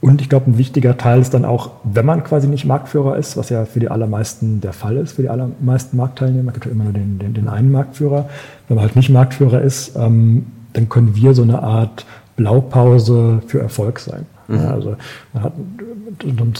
und 0.00 0.20
ich 0.20 0.28
glaube, 0.28 0.50
ein 0.50 0.58
wichtiger 0.58 0.96
Teil 0.96 1.20
ist 1.20 1.34
dann 1.34 1.44
auch, 1.44 1.70
wenn 1.82 2.06
man 2.06 2.22
quasi 2.22 2.46
nicht 2.46 2.64
Marktführer 2.64 3.16
ist, 3.16 3.36
was 3.36 3.48
ja 3.48 3.64
für 3.64 3.80
die 3.80 3.90
allermeisten 3.90 4.60
der 4.60 4.72
Fall 4.72 4.96
ist, 4.96 5.12
für 5.12 5.22
die 5.22 5.28
allermeisten 5.28 5.96
Marktteilnehmer, 5.96 6.52
gibt 6.52 6.66
ja 6.66 6.70
immer 6.70 6.84
nur 6.84 6.92
den, 6.92 7.18
den, 7.18 7.34
den 7.34 7.48
einen 7.48 7.72
Marktführer. 7.72 8.28
Wenn 8.68 8.76
man 8.76 8.84
halt 8.84 8.94
nicht 8.94 9.10
Marktführer 9.10 9.60
ist, 9.60 9.96
ähm, 9.96 10.46
dann 10.72 10.88
können 10.88 11.16
wir 11.16 11.34
so 11.34 11.42
eine 11.42 11.62
Art 11.62 12.06
Blaupause 12.36 13.42
für 13.48 13.60
Erfolg 13.60 13.98
sein. 13.98 14.26
Mhm. 14.48 14.56
Ja, 14.56 14.70
also, 14.70 14.96
man 15.32 15.42
hat, 15.42 15.52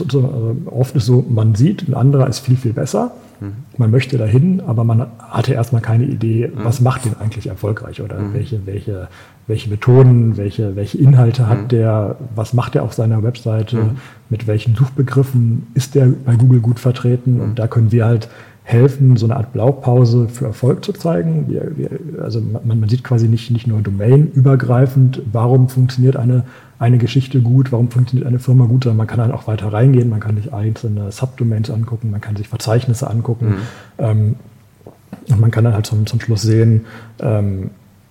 also 0.00 0.57
oft 0.66 0.95
ist 0.95 1.07
so, 1.07 1.25
man 1.28 1.54
sieht, 1.54 1.88
ein 1.88 1.95
anderer 1.95 2.28
ist 2.28 2.40
viel, 2.40 2.57
viel 2.57 2.73
besser. 2.73 3.12
Mhm. 3.40 3.52
Man 3.76 3.90
möchte 3.90 4.18
dahin, 4.18 4.61
aber 4.61 4.85
man 4.85 5.07
hatte 5.18 5.54
erstmal 5.54 5.80
keine 5.80 6.04
Idee, 6.04 6.49
mhm. 6.49 6.64
was 6.64 6.80
macht 6.80 7.04
den 7.04 7.16
eigentlich 7.18 7.47
erfolgreich 7.47 8.02
oder 8.02 8.18
mhm. 8.18 8.35
welche, 8.35 8.66
welche, 8.66 9.09
welche 9.47 9.71
Methoden, 9.71 10.37
welche, 10.37 10.76
welche 10.76 10.99
Inhalte 10.99 11.49
hat 11.49 11.62
mhm. 11.62 11.68
der, 11.68 12.16
was 12.35 12.52
macht 12.52 12.76
er 12.76 12.83
auf 12.83 12.92
seiner 12.92 13.23
Webseite, 13.23 13.76
mhm. 13.76 13.90
mit 14.28 14.47
welchen 14.47 14.75
Suchbegriffen 14.75 15.68
ist 15.75 15.95
der 15.95 16.09
bei 16.25 16.37
Google 16.37 16.61
gut 16.61 16.80
vertreten. 16.80 17.40
Und 17.40 17.59
da 17.59 17.68
können 17.68 17.92
wir 17.92 18.04
halt 18.04 18.28
helfen, 18.69 19.17
so 19.17 19.25
eine 19.25 19.37
Art 19.37 19.55
Blaupause 19.55 20.29
für 20.29 20.45
Erfolg 20.45 20.85
zu 20.85 20.93
zeigen. 20.93 21.47
Wir, 21.49 21.73
wir, 21.75 22.23
also 22.23 22.39
man, 22.39 22.81
man, 22.81 22.89
sieht 22.91 23.03
quasi 23.03 23.27
nicht, 23.27 23.51
nicht 23.51 23.67
nur 23.67 23.81
domainübergreifend, 23.81 25.23
warum 25.33 25.71
funktioniert 25.71 26.17
eine, 26.17 26.45
eine 26.79 26.99
Geschichte 26.99 27.41
gut, 27.41 27.73
warum 27.73 27.91
funktioniert 27.91 28.29
eine 28.29 28.39
Firma 28.39 28.67
gut, 28.67 28.85
sondern 28.85 28.99
man 28.99 29.07
kann 29.07 29.21
dann 29.21 29.33
auch 29.33 29.47
weiter 29.47 29.73
reingehen, 29.73 30.11
man 30.11 30.21
kann 30.21 30.37
sich 30.37 30.53
einzelne 30.53 31.11
Subdomains 31.11 31.71
angucken, 31.71 32.11
man 32.11 32.21
kann 32.21 32.37
sich 32.37 32.49
Verzeichnisse 32.49 33.09
angucken. 33.09 33.47
Mhm. 33.47 33.57
Ähm, 33.97 34.35
und 35.31 35.41
man 35.41 35.51
kann 35.51 35.65
dann 35.65 35.73
halt 35.73 35.87
zum, 35.87 36.05
zum 36.05 36.21
Schluss 36.21 36.43
sehen, 36.43 36.85
ähm, 37.21 37.71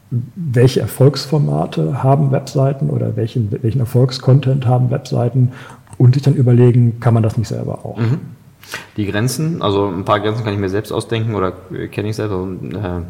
welche 0.09 0.79
Erfolgsformate 0.79 2.01
haben 2.01 2.31
Webseiten 2.31 2.89
oder 2.89 3.15
welchen, 3.15 3.51
welchen 3.61 3.79
Erfolgscontent 3.79 4.65
haben 4.65 4.89
Webseiten 4.89 5.51
und 5.99 6.15
sich 6.15 6.23
dann 6.23 6.33
überlegen, 6.33 6.99
kann 6.99 7.13
man 7.13 7.21
das 7.21 7.37
nicht 7.37 7.47
selber 7.47 7.85
auch. 7.85 7.99
Mhm. 7.99 8.21
Die 8.97 9.05
Grenzen, 9.05 9.61
also 9.61 9.87
ein 9.87 10.05
paar 10.05 10.19
Grenzen 10.19 10.43
kann 10.43 10.53
ich 10.53 10.59
mir 10.59 10.69
selbst 10.69 10.91
ausdenken 10.91 11.35
oder 11.35 11.53
kenne 11.91 12.09
ich 12.09 12.15
selber. 12.15 12.47
Also, 12.73 13.03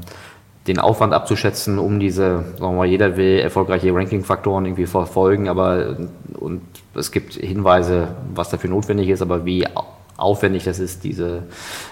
den 0.67 0.79
Aufwand 0.79 1.13
abzuschätzen, 1.13 1.79
um 1.79 1.99
diese, 1.99 2.43
sagen 2.57 2.59
wir 2.59 2.71
mal, 2.73 2.85
jeder 2.85 3.15
will 3.15 3.39
erfolgreiche 3.39 3.93
Ranking-Faktoren 3.93 4.65
irgendwie 4.65 4.85
verfolgen, 4.85 5.47
aber 5.47 5.95
und 6.33 6.61
es 6.93 7.11
gibt 7.11 7.35
Hinweise, 7.35 8.09
was 8.33 8.49
dafür 8.49 8.69
notwendig 8.69 9.07
ist, 9.07 9.21
aber 9.21 9.45
wie 9.45 9.65
aufwendig 10.17 10.65
das 10.65 10.79
ist, 10.79 11.03
diese, 11.03 11.43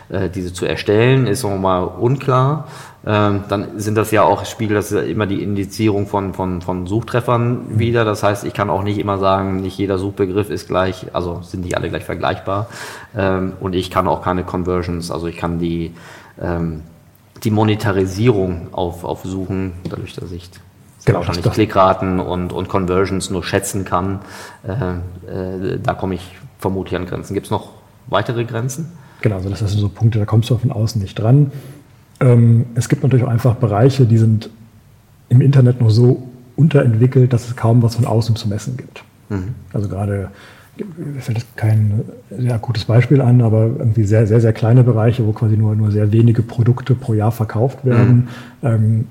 äh, 0.09 0.29
diese 0.29 0.51
zu 0.51 0.65
erstellen, 0.65 1.27
ist 1.27 1.41
sagen 1.41 1.55
wir 1.55 1.59
mal 1.59 1.83
unklar. 1.83 2.67
Ähm, 3.07 3.43
dann 3.49 3.79
sind 3.79 3.95
das 3.95 4.09
ja 4.09 4.23
auch, 4.23 4.45
spiegelt 4.45 4.77
das 4.77 4.91
immer 4.91 5.27
die 5.27 5.43
Indizierung 5.43 6.07
von, 6.07 6.33
von, 6.33 6.61
von 6.61 6.87
Suchtreffern 6.87 7.79
wieder. 7.79 8.03
Das 8.03 8.23
heißt, 8.23 8.45
ich 8.45 8.53
kann 8.53 8.71
auch 8.71 8.81
nicht 8.81 8.97
immer 8.97 9.19
sagen, 9.19 9.61
nicht 9.61 9.77
jeder 9.77 9.99
Suchbegriff 9.99 10.49
ist 10.49 10.67
gleich, 10.67 11.07
also 11.13 11.41
sind 11.43 11.63
die 11.63 11.77
alle 11.77 11.89
gleich 11.89 12.03
vergleichbar. 12.03 12.67
Ähm, 13.15 13.53
und 13.59 13.75
ich 13.75 13.91
kann 13.91 14.07
auch 14.07 14.23
keine 14.23 14.43
Conversions, 14.43 15.11
also 15.11 15.27
ich 15.27 15.37
kann 15.37 15.59
die, 15.59 15.93
ähm, 16.41 16.81
die 17.43 17.51
Monetarisierung 17.51 18.69
auf, 18.71 19.03
auf 19.03 19.23
Suchen, 19.23 19.73
dadurch, 19.87 20.13
dass 20.13 20.31
ich 20.31 20.49
genau, 21.05 21.19
wahrscheinlich 21.19 21.51
Klickraten 21.51 22.19
und, 22.19 22.53
und 22.53 22.69
Conversions 22.69 23.29
nur 23.29 23.43
schätzen 23.43 23.85
kann, 23.85 24.21
äh, 24.67 24.71
äh, 25.31 25.79
da 25.81 25.93
komme 25.93 26.15
ich 26.15 26.35
vermutlich 26.57 26.99
an 26.99 27.05
Grenzen. 27.05 27.35
Gibt 27.35 27.45
es 27.45 27.51
noch 27.51 27.69
weitere 28.07 28.45
Grenzen? 28.45 28.97
Genau, 29.21 29.35
also 29.35 29.49
das 29.49 29.59
sind 29.59 29.69
so 29.79 29.89
Punkte, 29.89 30.19
da 30.19 30.25
kommst 30.25 30.49
du 30.49 30.57
von 30.57 30.71
außen 30.71 31.01
nicht 31.01 31.15
dran. 31.15 31.51
Ähm, 32.19 32.65
es 32.75 32.89
gibt 32.89 33.03
natürlich 33.03 33.25
auch 33.25 33.29
einfach 33.29 33.55
Bereiche, 33.55 34.05
die 34.05 34.17
sind 34.17 34.49
im 35.29 35.41
Internet 35.41 35.81
nur 35.81 35.91
so 35.91 36.27
unterentwickelt, 36.55 37.33
dass 37.33 37.47
es 37.47 37.55
kaum 37.55 37.81
was 37.81 37.95
von 37.95 38.05
außen 38.05 38.35
zu 38.35 38.47
messen 38.47 38.77
gibt. 38.77 39.03
Mhm. 39.29 39.55
Also 39.73 39.89
gerade 39.89 40.29
mir 40.77 41.21
fällt 41.21 41.45
kein 41.55 42.03
sehr 42.37 42.57
gutes 42.59 42.85
Beispiel 42.85 43.21
an, 43.21 43.41
aber 43.41 43.63
irgendwie 43.63 44.03
sehr, 44.03 44.27
sehr, 44.27 44.41
sehr 44.41 44.53
kleine 44.53 44.83
Bereiche, 44.83 45.25
wo 45.25 45.31
quasi 45.31 45.55
nur, 45.55 45.75
nur 45.75 45.91
sehr 45.91 46.11
wenige 46.11 46.41
Produkte 46.41 46.95
pro 46.95 47.13
Jahr 47.13 47.31
verkauft 47.31 47.85
werden. 47.85 48.27
Mhm. 48.61 48.67
Ähm, 48.67 49.07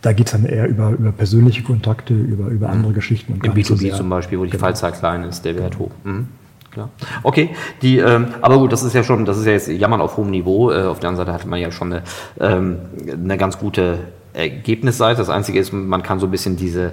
da 0.00 0.12
geht 0.12 0.26
es 0.26 0.32
dann 0.32 0.44
eher 0.44 0.68
über, 0.68 0.90
über 0.90 1.12
persönliche 1.12 1.62
Kontakte, 1.62 2.14
über, 2.14 2.48
über 2.48 2.68
andere 2.68 2.90
mhm. 2.90 2.94
Geschichten. 2.94 3.34
Und 3.34 3.44
Im 3.44 3.52
B2B 3.52 3.66
so 3.66 3.76
sehr, 3.76 3.94
zum 3.94 4.08
Beispiel, 4.08 4.38
wo 4.38 4.44
die 4.44 4.50
genau. 4.50 4.64
Fallzahl 4.64 4.92
klein 4.92 5.24
ist, 5.24 5.44
der 5.44 5.56
Wert 5.56 5.78
hoch. 5.78 5.90
Mhm. 6.04 6.28
Klar. 6.74 6.90
Okay, 7.22 7.50
die, 7.82 7.98
ähm, 7.98 8.34
aber 8.40 8.58
gut, 8.58 8.72
das 8.72 8.82
ist 8.82 8.94
ja 8.94 9.04
schon, 9.04 9.24
das 9.24 9.38
ist 9.38 9.46
ja 9.46 9.52
jetzt 9.52 9.68
Jammern 9.68 10.00
auf 10.00 10.16
hohem 10.16 10.30
Niveau. 10.30 10.72
Äh, 10.72 10.82
auf 10.82 10.98
der 10.98 11.08
anderen 11.08 11.26
Seite 11.26 11.32
hat 11.32 11.46
man 11.46 11.60
ja 11.60 11.70
schon 11.70 11.92
eine, 11.92 12.02
ähm, 12.40 12.80
eine 13.12 13.38
ganz 13.38 13.58
gute 13.58 14.00
Ergebnisseite. 14.34 15.18
Das 15.18 15.30
Einzige 15.30 15.58
ist, 15.58 15.72
man 15.72 16.02
kann 16.02 16.20
so 16.20 16.26
ein 16.26 16.30
bisschen 16.30 16.56
diese 16.56 16.92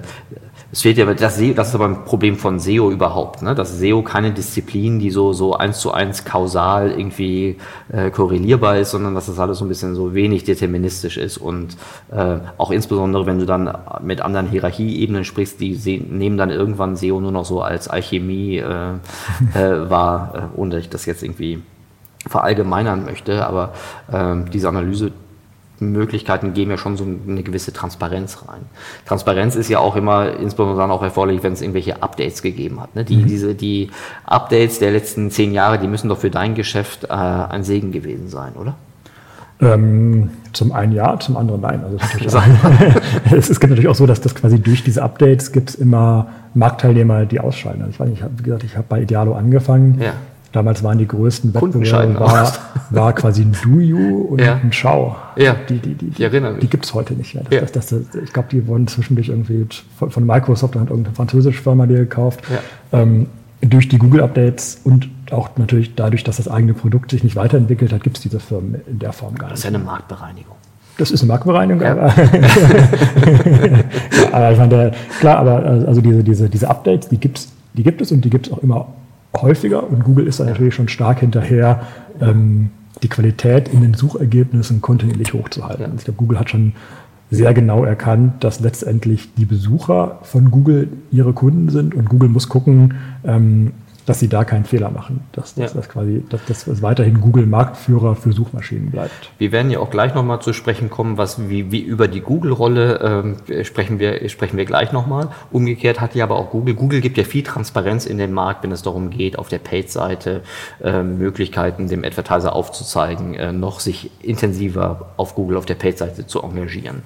es 0.72 0.80
fehlt 0.80 0.96
ja, 0.96 1.04
das, 1.04 1.38
das 1.54 1.68
ist 1.68 1.74
aber 1.74 1.84
ein 1.84 2.06
Problem 2.06 2.36
von 2.36 2.58
SEO 2.58 2.90
überhaupt, 2.90 3.42
ne? 3.42 3.54
dass 3.54 3.78
SEO 3.78 4.00
keine 4.00 4.32
Disziplin, 4.32 4.98
die 4.98 5.10
so, 5.10 5.34
so 5.34 5.52
eins 5.52 5.80
zu 5.80 5.92
eins 5.92 6.24
kausal 6.24 6.92
irgendwie 6.92 7.58
äh, 7.92 8.10
korrelierbar 8.10 8.78
ist, 8.78 8.92
sondern 8.92 9.14
dass 9.14 9.26
das 9.26 9.38
alles 9.38 9.58
so 9.58 9.66
ein 9.66 9.68
bisschen 9.68 9.94
so 9.94 10.14
wenig 10.14 10.44
deterministisch 10.44 11.18
ist 11.18 11.36
und 11.36 11.76
äh, 12.10 12.38
auch 12.56 12.70
insbesondere, 12.70 13.26
wenn 13.26 13.38
du 13.38 13.44
dann 13.44 13.76
mit 14.00 14.22
anderen 14.22 14.48
Hierarchieebenen 14.48 15.26
sprichst, 15.26 15.60
die 15.60 15.74
sehen, 15.74 16.16
nehmen 16.16 16.38
dann 16.38 16.48
irgendwann 16.48 16.96
SEO 16.96 17.20
nur 17.20 17.32
noch 17.32 17.44
so 17.44 17.60
als 17.60 17.88
Alchemie 17.88 18.56
äh, 18.56 18.92
äh, 19.54 19.90
wahr, 19.90 20.50
äh, 20.54 20.58
ohne 20.58 20.70
dass 20.70 20.80
ich 20.80 20.88
das 20.88 21.04
jetzt 21.04 21.22
irgendwie 21.22 21.60
verallgemeinern 22.26 23.04
möchte, 23.04 23.46
aber 23.46 23.74
äh, 24.10 24.36
diese 24.50 24.70
Analyse 24.70 25.12
Möglichkeiten 25.90 26.54
geben 26.54 26.70
ja 26.70 26.78
schon 26.78 26.96
so 26.96 27.04
eine 27.04 27.42
gewisse 27.42 27.72
Transparenz 27.72 28.38
rein. 28.48 28.62
Transparenz 29.06 29.56
ist 29.56 29.68
ja 29.68 29.78
auch 29.78 29.96
immer 29.96 30.36
insbesondere 30.36 30.78
dann 30.78 30.90
auch 30.90 31.02
erforderlich, 31.02 31.42
wenn 31.42 31.52
es 31.52 31.60
irgendwelche 31.62 32.02
Updates 32.02 32.42
gegeben 32.42 32.80
hat. 32.80 32.94
Ne? 32.94 33.04
Die, 33.04 33.16
mhm. 33.16 33.26
diese, 33.26 33.54
die 33.54 33.90
Updates 34.24 34.78
der 34.78 34.92
letzten 34.92 35.30
zehn 35.30 35.52
Jahre, 35.52 35.78
die 35.78 35.88
müssen 35.88 36.08
doch 36.08 36.18
für 36.18 36.30
dein 36.30 36.54
Geschäft 36.54 37.04
äh, 37.04 37.08
ein 37.08 37.64
Segen 37.64 37.92
gewesen 37.92 38.28
sein, 38.28 38.52
oder? 38.54 38.76
Ähm, 39.60 40.30
zum 40.52 40.72
einen 40.72 40.92
ja, 40.92 41.18
zum 41.20 41.36
anderen 41.36 41.60
nein. 41.60 41.82
Also 41.84 41.96
es, 43.36 43.48
ist 43.48 43.62
natürlich 43.68 43.88
auch 43.88 43.94
so, 43.94 44.06
dass 44.06 44.20
das 44.20 44.34
quasi 44.34 44.60
durch 44.60 44.82
diese 44.82 45.02
Updates 45.02 45.52
gibt 45.52 45.70
es 45.70 45.74
immer 45.76 46.28
Marktteilnehmer, 46.54 47.26
die 47.26 47.40
ausscheiden. 47.40 47.82
Also 47.82 47.92
ich 47.92 48.00
weiß 48.00 48.08
nicht, 48.08 48.24
wie 48.38 48.42
gesagt, 48.42 48.64
ich 48.64 48.76
habe 48.76 48.86
bei 48.88 49.02
Idealo 49.02 49.34
angefangen. 49.34 50.00
Ja. 50.00 50.14
Damals 50.52 50.82
waren 50.84 50.98
die 50.98 51.08
größten 51.08 51.54
Wettbewerbe, 51.54 52.20
war, 52.20 52.52
war 52.90 53.12
quasi 53.14 53.42
ein 53.42 53.56
Duyu 53.62 54.20
und 54.22 54.40
ja. 54.40 54.60
ein 54.62 54.72
Schau. 54.72 55.16
Ja, 55.36 55.56
die, 55.68 55.78
die, 55.78 55.94
die, 55.94 56.10
die, 56.10 56.58
die 56.60 56.66
gibt 56.68 56.84
es 56.84 56.92
heute 56.92 57.14
nicht 57.14 57.34
mehr. 57.34 57.44
Das, 57.44 57.54
ja. 57.54 57.60
das, 57.60 57.86
das, 57.86 58.22
ich 58.22 58.32
glaube, 58.34 58.48
die 58.52 58.66
wurden 58.66 58.86
zwischendurch 58.86 59.30
irgendwie 59.30 59.66
von, 59.96 60.10
von 60.10 60.26
Microsoft, 60.26 60.76
hat 60.76 60.90
irgendeine 60.90 61.16
französische 61.16 61.62
Firma 61.62 61.86
die 61.86 61.94
gekauft. 61.94 62.42
Ja. 62.50 63.00
Ähm, 63.00 63.28
durch 63.62 63.88
die 63.88 63.96
Google-Updates 63.96 64.80
und 64.84 65.08
auch 65.30 65.50
natürlich 65.56 65.94
dadurch, 65.94 66.24
dass 66.24 66.36
das 66.36 66.48
eigene 66.48 66.74
Produkt 66.74 67.12
sich 67.12 67.24
nicht 67.24 67.36
weiterentwickelt 67.36 67.92
hat, 67.92 68.02
gibt 68.02 68.18
es 68.18 68.22
diese 68.22 68.40
Firmen 68.40 68.82
in 68.86 68.98
der 68.98 69.12
Form 69.12 69.36
gar 69.36 69.46
nicht. 69.46 69.52
Das 69.52 69.60
ist 69.60 69.64
ja 69.64 69.68
eine 69.70 69.78
Marktbereinigung. 69.78 70.56
Das 70.98 71.10
ist 71.10 71.22
eine 71.22 71.28
Marktbereinigung, 71.28 71.82
ja. 71.82 71.92
aber, 71.92 72.12
aber 74.32 74.52
ich 74.52 74.58
meine, 74.58 74.92
klar, 75.20 75.38
aber 75.38 75.64
also 75.86 76.00
diese, 76.02 76.22
diese, 76.22 76.50
diese 76.50 76.68
Updates, 76.68 77.08
die, 77.08 77.16
gibt's, 77.16 77.50
die 77.72 77.82
gibt 77.82 78.02
es 78.02 78.12
und 78.12 78.22
die 78.24 78.30
gibt 78.30 78.48
es 78.48 78.52
auch 78.52 78.58
immer 78.58 78.88
häufiger 79.40 79.88
und 79.88 80.04
Google 80.04 80.26
ist 80.26 80.40
da 80.40 80.44
natürlich 80.44 80.74
schon 80.74 80.88
stark 80.88 81.20
hinterher, 81.20 81.82
ähm, 82.20 82.70
die 83.02 83.08
Qualität 83.08 83.68
in 83.68 83.80
den 83.80 83.94
Suchergebnissen 83.94 84.80
kontinuierlich 84.80 85.32
hochzuhalten. 85.32 85.86
Ja. 85.86 85.92
Ich 85.96 86.04
glaube, 86.04 86.18
Google 86.18 86.38
hat 86.38 86.50
schon 86.50 86.74
sehr 87.30 87.54
genau 87.54 87.84
erkannt, 87.84 88.44
dass 88.44 88.60
letztendlich 88.60 89.34
die 89.34 89.46
Besucher 89.46 90.18
von 90.22 90.50
Google 90.50 90.88
ihre 91.10 91.32
Kunden 91.32 91.70
sind 91.70 91.94
und 91.94 92.08
Google 92.08 92.28
muss 92.28 92.48
gucken, 92.48 92.94
ähm, 93.24 93.72
dass 94.06 94.20
sie 94.20 94.28
da 94.28 94.44
keinen 94.44 94.64
Fehler 94.64 94.90
machen. 94.90 95.20
Dass, 95.32 95.54
dass, 95.54 95.72
ja. 95.72 95.80
das 95.80 95.88
quasi, 95.88 96.24
dass, 96.28 96.64
dass 96.64 96.82
weiterhin 96.82 97.20
Google 97.20 97.46
Marktführer 97.46 98.16
für 98.16 98.32
Suchmaschinen 98.32 98.90
bleibt. 98.90 99.30
Wir 99.38 99.52
werden 99.52 99.70
ja 99.70 99.78
auch 99.78 99.90
gleich 99.90 100.14
nochmal 100.14 100.40
zu 100.40 100.52
sprechen 100.52 100.90
kommen, 100.90 101.18
was 101.18 101.48
wie, 101.48 101.70
wie 101.70 101.80
über 101.80 102.08
die 102.08 102.20
Google-Rolle 102.20 103.36
ähm, 103.48 103.64
sprechen 103.64 103.98
wir 103.98 104.28
sprechen 104.28 104.56
wir 104.56 104.64
gleich 104.64 104.92
nochmal. 104.92 105.28
Umgekehrt 105.50 106.00
hat 106.00 106.14
ja 106.14 106.24
aber 106.24 106.36
auch 106.36 106.50
Google. 106.50 106.74
Google 106.74 107.00
gibt 107.00 107.16
ja 107.16 107.24
viel 107.24 107.42
Transparenz 107.42 108.06
in 108.06 108.18
den 108.18 108.32
Markt, 108.32 108.62
wenn 108.62 108.72
es 108.72 108.82
darum 108.82 109.10
geht, 109.10 109.38
auf 109.38 109.48
der 109.48 109.58
Paid-Seite 109.58 110.42
äh, 110.82 111.02
Möglichkeiten 111.02 111.88
dem 111.88 112.04
Advertiser 112.04 112.54
aufzuzeigen, 112.54 113.34
äh, 113.34 113.52
noch 113.52 113.80
sich 113.80 114.10
intensiver 114.22 115.12
auf 115.16 115.34
Google 115.34 115.56
auf 115.56 115.66
der 115.66 115.74
Paid-Seite 115.74 116.26
zu 116.26 116.42
engagieren. 116.42 117.02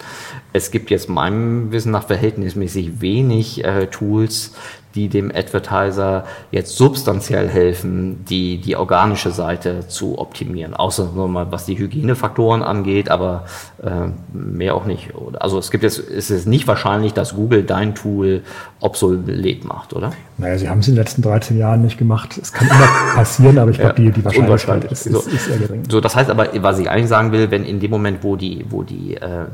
Es 0.52 0.70
gibt 0.70 0.90
jetzt 0.90 1.08
meinem 1.08 1.72
Wissen 1.72 1.92
nach 1.92 2.06
verhältnismäßig 2.06 3.00
wenig 3.00 3.64
äh, 3.64 3.86
Tools, 3.86 4.54
die 4.96 5.08
dem 5.08 5.30
Advertiser 5.32 6.24
jetzt 6.50 6.76
substanziell 6.76 7.48
helfen, 7.48 8.24
die, 8.24 8.58
die 8.58 8.76
organische 8.76 9.30
Seite 9.30 9.86
zu 9.86 10.18
optimieren. 10.18 10.74
Außer 10.74 11.10
nur 11.14 11.28
mal, 11.28 11.52
was 11.52 11.66
die 11.66 11.78
Hygienefaktoren 11.78 12.62
angeht, 12.62 13.10
aber 13.10 13.44
äh, 13.82 13.90
mehr 14.32 14.74
auch 14.74 14.86
nicht. 14.86 15.10
Also 15.38 15.58
es 15.58 15.70
gibt 15.70 15.84
jetzt, 15.84 15.98
es 15.98 16.30
ist 16.30 16.46
nicht 16.46 16.66
wahrscheinlich, 16.66 17.12
dass 17.12 17.36
Google 17.36 17.62
dein 17.62 17.94
Tool 17.94 18.42
obsolet 18.80 19.64
macht, 19.64 19.92
oder? 19.92 20.12
Naja, 20.38 20.58
sie 20.58 20.68
haben 20.68 20.80
es 20.80 20.88
in 20.88 20.94
den 20.94 21.02
letzten 21.02 21.22
13 21.22 21.58
Jahren 21.58 21.82
nicht 21.82 21.98
gemacht. 21.98 22.38
Es 22.40 22.52
kann 22.52 22.68
immer 22.68 22.88
passieren, 23.14 23.58
aber 23.58 23.70
ich 23.70 23.78
glaube, 23.78 24.02
ja, 24.02 24.10
die, 24.10 24.20
die 24.20 24.24
Wahrscheinlichkeit 24.24 24.84
ist, 24.90 25.06
ist, 25.06 25.26
ist, 25.26 25.44
sehr 25.44 25.58
gering. 25.58 25.82
So, 25.90 26.00
das 26.00 26.16
heißt 26.16 26.30
aber, 26.30 26.48
was 26.62 26.78
ich 26.78 26.90
eigentlich 26.90 27.08
sagen 27.08 27.32
will, 27.32 27.50
wenn 27.50 27.64
in 27.64 27.80
dem 27.80 27.90
Moment, 27.90 28.22
wo 28.22 28.36
die, 28.36 28.64
wo 28.68 28.82
die 28.82 29.14
äh, 29.14 29.44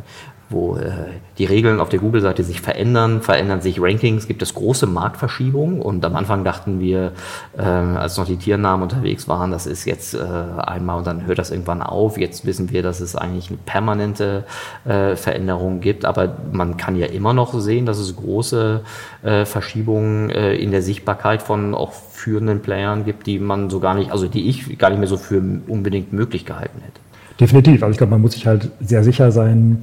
wo 0.53 0.77
äh, 0.77 0.91
die 1.39 1.45
Regeln 1.45 1.81
auf 1.81 1.89
der 1.89 1.99
Google-Seite 1.99 2.45
sich 2.45 2.61
verändern, 2.61 3.23
verändern 3.23 3.61
sich 3.61 3.81
Rankings, 3.81 4.29
gibt 4.29 4.43
es 4.43 4.55
große 4.55 4.87
Marktverschiebungen 4.87 5.81
und 5.81 6.05
am 6.05 6.15
Anfang 6.15 6.45
dachten 6.45 6.79
wir, 6.79 7.13
äh, 7.57 7.63
als 7.63 8.19
noch 8.19 8.27
die 8.27 8.37
Tiernamen 8.37 8.83
unterwegs 8.83 9.29
waren, 9.29 9.51
das 9.51 9.67
ist 9.67 9.85
jetzt 9.85 10.15
äh, 10.15 10.19
einmal 10.19 10.99
und 10.99 11.07
dann 11.07 11.27
hört 11.27 11.39
das 11.39 11.51
irgendwann 11.51 11.83
auf. 11.83 12.19
Jetzt 12.19 12.47
wissen 12.47 12.71
wir, 12.71 12.83
dass 12.83 13.01
es 13.01 13.17
eigentlich 13.17 13.49
eine 13.49 13.59
permanente 13.65 14.45
äh, 14.85 15.17
Veränderung 15.17 15.81
gibt, 15.81 16.05
aber 16.05 16.37
man 16.53 16.77
kann 16.77 16.97
ja 16.97 17.07
immer 17.07 17.33
noch 17.33 17.59
sehen, 17.59 17.87
dass 17.87 17.99
es 17.99 18.15
große 18.15 18.83
äh, 19.23 19.45
Verschiebungen 19.45 20.31
äh, 20.31 20.55
in 20.55 20.71
der 20.71 20.83
Sichtbarkeit 20.83 21.43
von 21.43 21.75
auch 21.75 21.93
führenden 21.93 22.61
Playern 22.61 23.05
gibt, 23.05 23.27
die 23.27 23.39
man 23.39 23.71
so 23.71 23.81
gar 23.81 23.95
nicht, 23.95 24.13
also 24.13 24.29
die 24.29 24.49
ich 24.49 24.79
gar 24.79 24.91
nicht 24.91 24.99
mehr 24.99 25.09
so 25.09 25.17
für 25.17 25.43
unbedingt 25.67 26.13
möglich 26.13 26.45
gehalten 26.45 26.81
hätte. 26.83 27.01
Definitiv. 27.41 27.83
Also 27.83 27.93
ich 27.93 27.99
glaube, 27.99 28.13
man 28.13 28.21
muss 28.21 28.33
sich 28.33 28.47
halt 28.47 28.71
sehr 28.81 29.03
sicher 29.03 29.33
sein, 29.33 29.83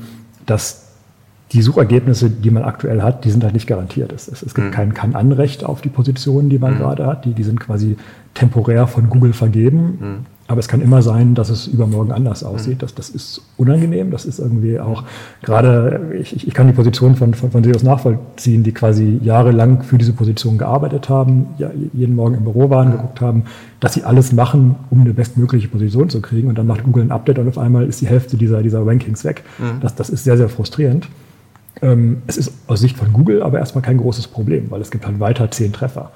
dass 0.49 0.85
die 1.51 1.61
Suchergebnisse, 1.61 2.29
die 2.29 2.51
man 2.51 2.63
aktuell 2.63 3.01
hat, 3.01 3.25
die 3.25 3.31
sind 3.31 3.43
halt 3.43 3.53
nicht 3.53 3.67
garantiert. 3.67 4.11
Es, 4.13 4.27
es, 4.27 4.53
gibt 4.53 4.67
mhm. 4.67 4.71
kein, 4.71 4.93
kein 4.93 5.15
Anrecht 5.15 5.63
auf 5.63 5.81
die 5.81 5.89
Positionen, 5.89 6.49
die 6.49 6.59
man 6.59 6.75
mhm. 6.75 6.79
gerade 6.79 7.07
hat. 7.07 7.25
Die, 7.25 7.33
die 7.33 7.43
sind 7.43 7.59
quasi 7.59 7.97
temporär 8.35 8.85
von 8.85 9.09
Google 9.09 9.33
vergeben. 9.33 10.25
Aber 10.49 10.59
es 10.59 10.67
kann 10.67 10.81
immer 10.81 11.03
sein, 11.03 11.35
dass 11.35 11.51
es 11.51 11.67
übermorgen 11.67 12.11
anders 12.11 12.43
aussieht. 12.43 12.77
Mhm. 12.77 12.79
Das, 12.79 12.95
das 12.95 13.09
ist 13.09 13.39
unangenehm. 13.55 14.09
Das 14.09 14.25
ist 14.25 14.39
irgendwie 14.39 14.79
auch 14.79 15.03
gerade, 15.43 16.15
ich, 16.19 16.47
ich 16.47 16.53
kann 16.55 16.65
die 16.65 16.73
Position 16.73 17.15
von, 17.15 17.35
von, 17.35 17.51
von 17.51 17.63
SEOs 17.63 17.83
nachvollziehen, 17.83 18.63
die 18.63 18.71
quasi 18.71 19.19
jahrelang 19.21 19.83
für 19.83 19.99
diese 19.99 20.11
Position 20.11 20.57
gearbeitet 20.57 21.07
haben, 21.07 21.49
ja, 21.59 21.69
jeden 21.93 22.15
Morgen 22.15 22.33
im 22.33 22.45
Büro 22.45 22.71
waren, 22.71 22.87
mhm. 22.87 22.93
geguckt 22.93 23.21
haben, 23.21 23.43
dass 23.79 23.93
sie 23.93 24.03
alles 24.03 24.31
machen, 24.31 24.75
um 24.89 25.01
eine 25.01 25.13
bestmögliche 25.13 25.67
Position 25.67 26.09
zu 26.09 26.19
kriegen. 26.19 26.49
Und 26.49 26.57
dann 26.57 26.65
macht 26.65 26.83
Google 26.83 27.03
ein 27.03 27.11
Update 27.11 27.37
und 27.37 27.47
auf 27.47 27.59
einmal 27.59 27.85
ist 27.85 28.01
die 28.01 28.07
Hälfte 28.07 28.35
dieser, 28.35 28.63
dieser 28.63 28.83
Rankings 28.83 29.23
weg. 29.23 29.43
Mhm. 29.59 29.81
Das, 29.81 29.93
das 29.93 30.09
ist 30.09 30.23
sehr, 30.23 30.37
sehr 30.37 30.49
frustrierend. 30.49 31.07
Ähm, 31.83 32.23
es 32.25 32.37
ist 32.37 32.53
aus 32.65 32.79
Sicht 32.79 32.97
von 32.97 33.13
Google 33.13 33.43
aber 33.43 33.59
erstmal 33.59 33.83
kein 33.83 33.97
großes 33.97 34.27
Problem, 34.27 34.71
weil 34.71 34.81
es 34.81 34.89
gibt 34.89 35.05
halt 35.05 35.19
weiter 35.19 35.51
zehn 35.51 35.71
Treffer. 35.73 36.11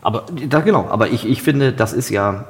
Aber 0.00 0.24
da 0.48 0.60
genau, 0.60 0.86
aber 0.88 1.08
ich, 1.08 1.28
ich 1.28 1.42
finde, 1.42 1.72
das 1.72 1.92
ist 1.92 2.08
ja, 2.08 2.46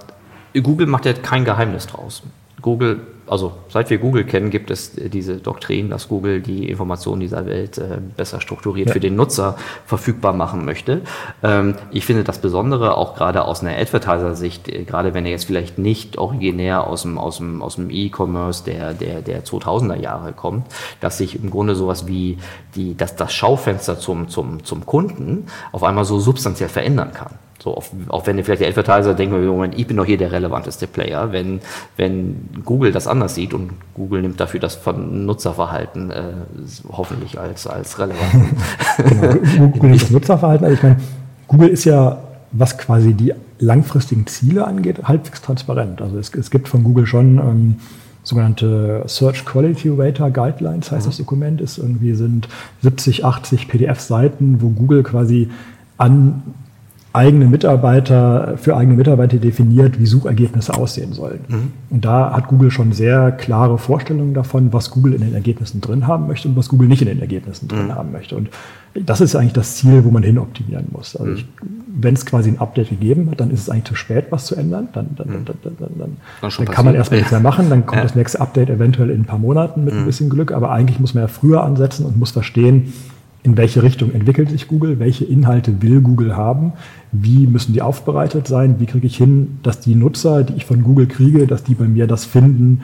Google 0.63 0.87
macht 0.87 1.05
ja 1.05 1.13
kein 1.13 1.45
Geheimnis 1.45 1.87
draus. 1.87 2.23
Google, 2.63 3.01
also 3.27 3.53
seit 3.69 3.91
wir 3.91 3.99
Google 3.99 4.25
kennen, 4.25 4.51
gibt 4.51 4.71
es 4.71 4.93
diese 4.95 5.37
Doktrin, 5.37 5.91
dass 5.91 6.09
Google 6.09 6.41
die 6.41 6.69
Informationen 6.69 7.21
dieser 7.21 7.47
Welt 7.47 7.79
äh, 7.79 7.99
besser 8.17 8.41
strukturiert 8.41 8.89
ja. 8.89 8.93
für 8.93 9.01
den 9.01 9.17
Nutzer 9.17 9.57
verfügbar 9.87 10.33
machen 10.33 10.65
möchte. 10.65 11.03
Ähm, 11.43 11.75
ich 11.91 12.05
finde 12.05 12.25
das 12.25 12.39
Besondere 12.39 12.97
auch 12.97 13.15
gerade 13.15 13.45
aus 13.45 13.63
einer 13.63 13.77
Advertiser-Sicht, 13.79 14.69
äh, 14.69 14.85
gerade 14.85 15.15
wenn 15.15 15.25
er 15.25 15.33
jetzt 15.33 15.47
vielleicht 15.47 15.79
nicht 15.79 16.19
originär 16.19 16.87
aus 16.87 17.03
dem, 17.03 17.19
aus 17.19 17.39
dem, 17.39 17.63
aus 17.63 17.77
dem 17.77 17.91
E-Commerce 17.91 18.65
der, 18.65 18.95
der, 18.95 19.23
der 19.23 19.45
2000er 19.45 19.97
Jahre 19.97 20.33
kommt, 20.33 20.67
dass 21.01 21.19
sich 21.19 21.43
im 21.43 21.51
Grunde 21.51 21.75
sowas 21.75 22.07
wie 22.07 22.39
die, 22.75 22.97
dass 22.97 23.17
das 23.17 23.33
Schaufenster 23.33 23.99
zum, 23.99 24.29
zum, 24.29 24.65
zum 24.65 24.85
Kunden 24.87 25.47
auf 25.73 25.83
einmal 25.83 26.05
so 26.05 26.19
substanziell 26.21 26.69
verändern 26.69 27.13
kann. 27.13 27.35
So, 27.65 27.75
auch, 27.75 27.85
auch 28.09 28.27
wenn 28.27 28.45
vielleicht 28.45 28.61
der 28.61 28.69
Advertiser 28.69 29.15
denkt, 29.15 29.35
Moment, 29.35 29.79
ich 29.79 29.87
bin 29.87 29.97
doch 29.97 30.05
hier 30.05 30.19
der 30.19 30.31
relevanteste 30.31 30.87
Player. 30.87 31.33
Wenn, 31.33 31.61
wenn 31.97 32.63
Google 32.63 32.93
das 32.93 33.07
anders 33.15 33.35
sieht 33.35 33.55
und 33.55 33.73
Google 33.95 34.23
nimmt 34.23 34.39
dafür 34.41 34.61
das 34.61 34.75
von 34.75 35.25
Nutzerverhalten 35.27 36.11
äh, 36.11 36.23
hoffentlich 36.89 37.39
als, 37.39 37.67
als 37.67 37.99
relevant. 37.99 38.55
genau, 39.09 39.69
Google 39.69 39.91
nimmt 39.91 40.03
das 40.03 40.11
Nutzerverhalten. 40.11 40.65
Also 40.67 40.77
ich 40.77 40.83
meine, 40.83 40.97
Google 41.49 41.69
ist 41.69 41.85
ja, 41.85 42.19
was 42.53 42.79
quasi 42.79 43.15
die 43.15 43.33
langfristigen 43.59 44.27
Ziele 44.27 44.67
angeht, 44.67 45.05
halbwegs 45.05 45.43
transparent. 45.43 46.03
Also 46.03 46.19
es, 46.19 46.35
es 46.35 46.51
gibt 46.51 46.69
von 46.69 46.85
Google 46.85 47.07
schon 47.07 47.39
ähm, 47.39 47.77
sogenannte 48.23 49.05
Search 49.07 49.45
Quality 49.45 49.91
Rater 49.91 50.31
Guidelines, 50.31 50.91
heißt 50.91 51.07
mhm. 51.07 51.11
das 51.11 51.19
Dokument, 51.19 51.61
ist 51.61 51.79
irgendwie 51.79 52.15
sind 52.15 52.49
70, 52.83 53.25
80 53.25 53.69
PDF-Seiten, 53.69 54.61
wo 54.61 54.71
Google 54.71 55.03
quasi 55.03 55.51
an 55.99 56.43
eigene 57.15 57.47
Mitarbeiter, 57.47 58.55
für 58.57 58.77
eigene 58.77 58.97
Mitarbeiter 58.97 59.37
definiert, 59.37 60.01
wie 60.01 60.07
Suchergebnisse 60.07 60.75
aussehen 60.75 61.13
sollen. 61.13 61.39
Mhm. 61.47 61.73
Und 61.91 62.05
da 62.05 62.33
hat 62.33 62.49
Google 62.49 62.73
schon 62.73 62.91
sehr 62.91 63.31
klare 63.31 63.79
Vorstellungen 63.79 64.35
davon, 64.35 64.73
was 64.73 64.91
Google 64.91 65.15
in 65.15 65.21
den 65.21 65.33
Ergebnissen 65.33 65.81
drin 65.81 66.09
haben 66.09 66.27
möchte 66.27 66.49
und 66.49 66.57
was 66.57 66.69
Google 66.69 66.89
nicht 66.89 67.03
in 67.03 67.09
den 67.09 67.21
Ergebnissen 67.21 67.69
drin 67.69 67.87
mhm. 67.87 67.95
haben 67.95 68.11
möchte. 68.11 68.35
Und 68.35 68.49
das 68.95 69.21
ist 69.21 69.37
eigentlich 69.37 69.53
das 69.53 69.77
Ziel, 69.77 70.05
wo 70.05 70.11
man 70.11 70.25
hin 70.25 70.39
optimieren 70.39 70.87
muss. 70.91 71.15
Also 71.15 71.31
mhm. 71.31 71.45
wenn 72.01 72.15
es 72.15 72.27
quasi 72.27 72.51
ein 72.51 72.59
Update 72.59 72.91
gegeben 72.91 73.31
hat, 73.31 73.39
dann 73.39 73.53
ist 73.53 73.61
es 73.61 73.71
eigentlich 73.71 73.85
zu 73.85 73.95
spät, 73.95 74.27
was 74.31 74.47
zu 74.47 74.57
ändern. 74.57 74.89
Dann, 74.93 75.11
dann, 75.15 75.29
mhm. 75.29 75.45
dann, 75.45 75.57
dann, 75.63 75.77
dann, 75.79 76.17
dann 76.41 76.67
kann 76.67 76.85
man 76.85 76.97
erstmal 76.97 77.21
nichts 77.21 77.31
mehr 77.31 77.41
machen. 77.41 77.71
Dann 77.71 77.87
kommt 77.87 77.99
ja. 77.99 78.03
das 78.03 78.17
nächste 78.17 78.41
Update 78.41 78.71
eventuell 78.71 79.11
in 79.11 79.21
ein 79.21 79.25
paar 79.25 79.39
Monaten 79.39 79.85
mit 79.85 79.95
ein 79.95 80.01
mhm. 80.01 80.07
bisschen 80.07 80.31
Glück. 80.31 80.51
Aber 80.51 80.73
eigentlich 80.73 80.99
muss 80.99 81.15
man 81.15 81.23
ja 81.23 81.29
früher 81.29 81.63
ansetzen 81.63 82.05
und 82.07 82.19
muss 82.19 82.33
verstehen, 82.33 82.93
in 83.45 83.59
welche 83.59 83.83
Richtung 83.83 84.13
entwickelt 84.13 84.49
sich 84.49 84.67
Google, 84.69 84.99
welche 84.99 85.27
Inhalte 85.27 85.83
will 85.83 86.01
Google 86.01 86.35
haben, 86.35 86.73
wie 87.13 87.47
müssen 87.47 87.75
die 87.75 87.83
aufbereitet 87.83 88.49
sein, 88.49 88.77
wie 88.81 88.87
kriege 88.87 89.07
ich 89.07 89.19
hin, 89.19 89.59
dass 89.63 89.81
die 89.81 89.95
Nutzer, 89.95 90.43
die 90.45 90.55
ich 90.55 90.65
von 90.65 90.83
Google 90.83 91.07
kriege, 91.07 91.47
dass 91.47 91.63
die 91.63 91.75
bei 91.75 91.85
mir 91.85 92.07
das 92.07 92.25
finden, 92.25 92.83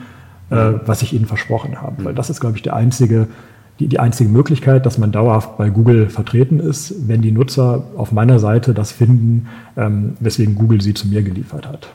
äh, 0.51 0.73
was 0.85 1.01
ich 1.01 1.13
ihnen 1.13 1.25
versprochen 1.25 1.81
habe. 1.81 2.05
Weil 2.05 2.13
das 2.13 2.29
ist, 2.29 2.39
glaube 2.41 2.57
ich, 2.57 2.61
der 2.61 2.75
einzige, 2.75 3.27
die, 3.79 3.87
die 3.87 3.99
einzige 3.99 4.29
Möglichkeit, 4.29 4.85
dass 4.85 4.99
man 4.99 5.11
dauerhaft 5.11 5.57
bei 5.57 5.71
Google 5.71 6.09
vertreten 6.09 6.59
ist, 6.59 7.07
wenn 7.07 7.23
die 7.23 7.31
Nutzer 7.31 7.85
auf 7.97 8.11
meiner 8.11 8.37
Seite 8.37 8.75
das 8.75 8.91
finden, 8.91 9.47
ähm, 9.75 10.13
weswegen 10.19 10.53
Google 10.53 10.79
sie 10.79 10.93
zu 10.93 11.07
mir 11.07 11.23
geliefert 11.23 11.67
hat. 11.67 11.91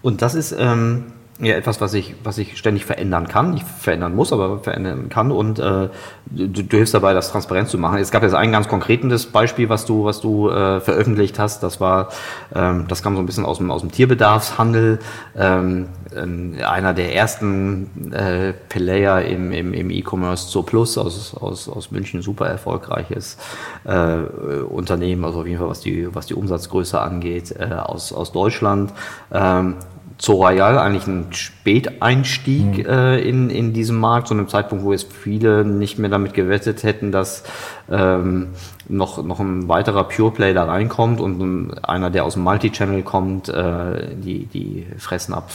Und 0.00 0.22
das 0.22 0.34
ist 0.34 0.56
ähm 0.58 1.04
ja 1.40 1.54
etwas, 1.54 1.80
was 1.80 1.94
ich, 1.94 2.14
was 2.24 2.38
ich 2.38 2.58
ständig 2.58 2.84
verändern 2.84 3.28
kann, 3.28 3.52
nicht 3.54 3.66
verändern 3.66 4.14
muss, 4.14 4.32
aber 4.32 4.58
verändern 4.58 5.08
kann 5.08 5.30
und 5.30 5.58
äh, 5.58 5.88
du, 6.26 6.48
du 6.48 6.76
hilfst 6.76 6.94
dabei, 6.94 7.14
das 7.14 7.30
transparent 7.30 7.68
zu 7.68 7.78
machen. 7.78 7.98
Es 7.98 8.10
gab 8.10 8.22
jetzt 8.24 8.34
ein 8.34 8.50
ganz 8.50 8.66
konkretes 8.66 9.26
Beispiel, 9.26 9.68
was 9.68 9.86
du, 9.86 10.04
was 10.04 10.20
du 10.20 10.48
äh, 10.48 10.80
veröffentlicht 10.80 11.38
hast. 11.38 11.62
Das 11.62 11.80
war, 11.80 12.08
ähm, 12.54 12.86
das 12.88 13.02
kam 13.02 13.14
so 13.14 13.22
ein 13.22 13.26
bisschen 13.26 13.44
aus 13.44 13.58
dem, 13.58 13.70
aus 13.70 13.82
dem 13.82 13.92
Tierbedarfshandel. 13.92 14.98
Ähm, 15.36 15.88
einer 16.14 16.94
der 16.94 17.14
ersten 17.14 18.12
äh, 18.12 18.52
Player 18.68 19.22
im, 19.22 19.52
im, 19.52 19.74
im 19.74 19.90
E-Commerce 19.90 20.48
Zo 20.48 20.62
Plus 20.62 20.96
aus, 20.96 21.34
aus, 21.34 21.68
aus 21.68 21.90
München, 21.90 22.22
super 22.22 22.46
erfolgreiches 22.46 23.36
äh, 23.84 24.16
Unternehmen, 24.16 25.24
also 25.24 25.40
auf 25.40 25.46
jeden 25.46 25.58
Fall 25.58 25.68
was 25.68 25.80
die, 25.80 26.12
was 26.14 26.26
die 26.26 26.34
Umsatzgröße 26.34 27.00
angeht, 27.00 27.54
äh, 27.58 27.74
aus, 27.74 28.12
aus 28.12 28.32
Deutschland. 28.32 28.92
Ähm, 29.30 29.76
Royal 30.26 30.78
eigentlich 30.78 31.06
ein 31.06 31.32
Späteinstieg 31.32 32.78
mhm. 32.78 32.86
äh, 32.86 33.20
in, 33.20 33.50
in 33.50 33.72
diesem 33.72 33.98
Markt, 33.98 34.28
zu 34.28 34.34
einem 34.34 34.48
Zeitpunkt, 34.48 34.84
wo 34.84 34.92
jetzt 34.92 35.12
viele 35.12 35.64
nicht 35.64 35.98
mehr 35.98 36.10
damit 36.10 36.34
gewettet 36.34 36.82
hätten, 36.82 37.12
dass 37.12 37.44
ähm, 37.90 38.48
noch, 38.88 39.22
noch 39.24 39.38
ein 39.38 39.68
weiterer 39.68 40.04
Pure 40.04 40.32
Play 40.32 40.54
da 40.54 40.64
reinkommt 40.64 41.20
und 41.20 41.72
einer, 41.84 42.10
der 42.10 42.24
aus 42.24 42.34
dem 42.34 42.42
Multi-Channel 42.42 43.02
kommt, 43.02 43.48
äh, 43.48 44.14
die, 44.16 44.46
die 44.46 44.86
fressen 44.98 45.34
ab. 45.34 45.50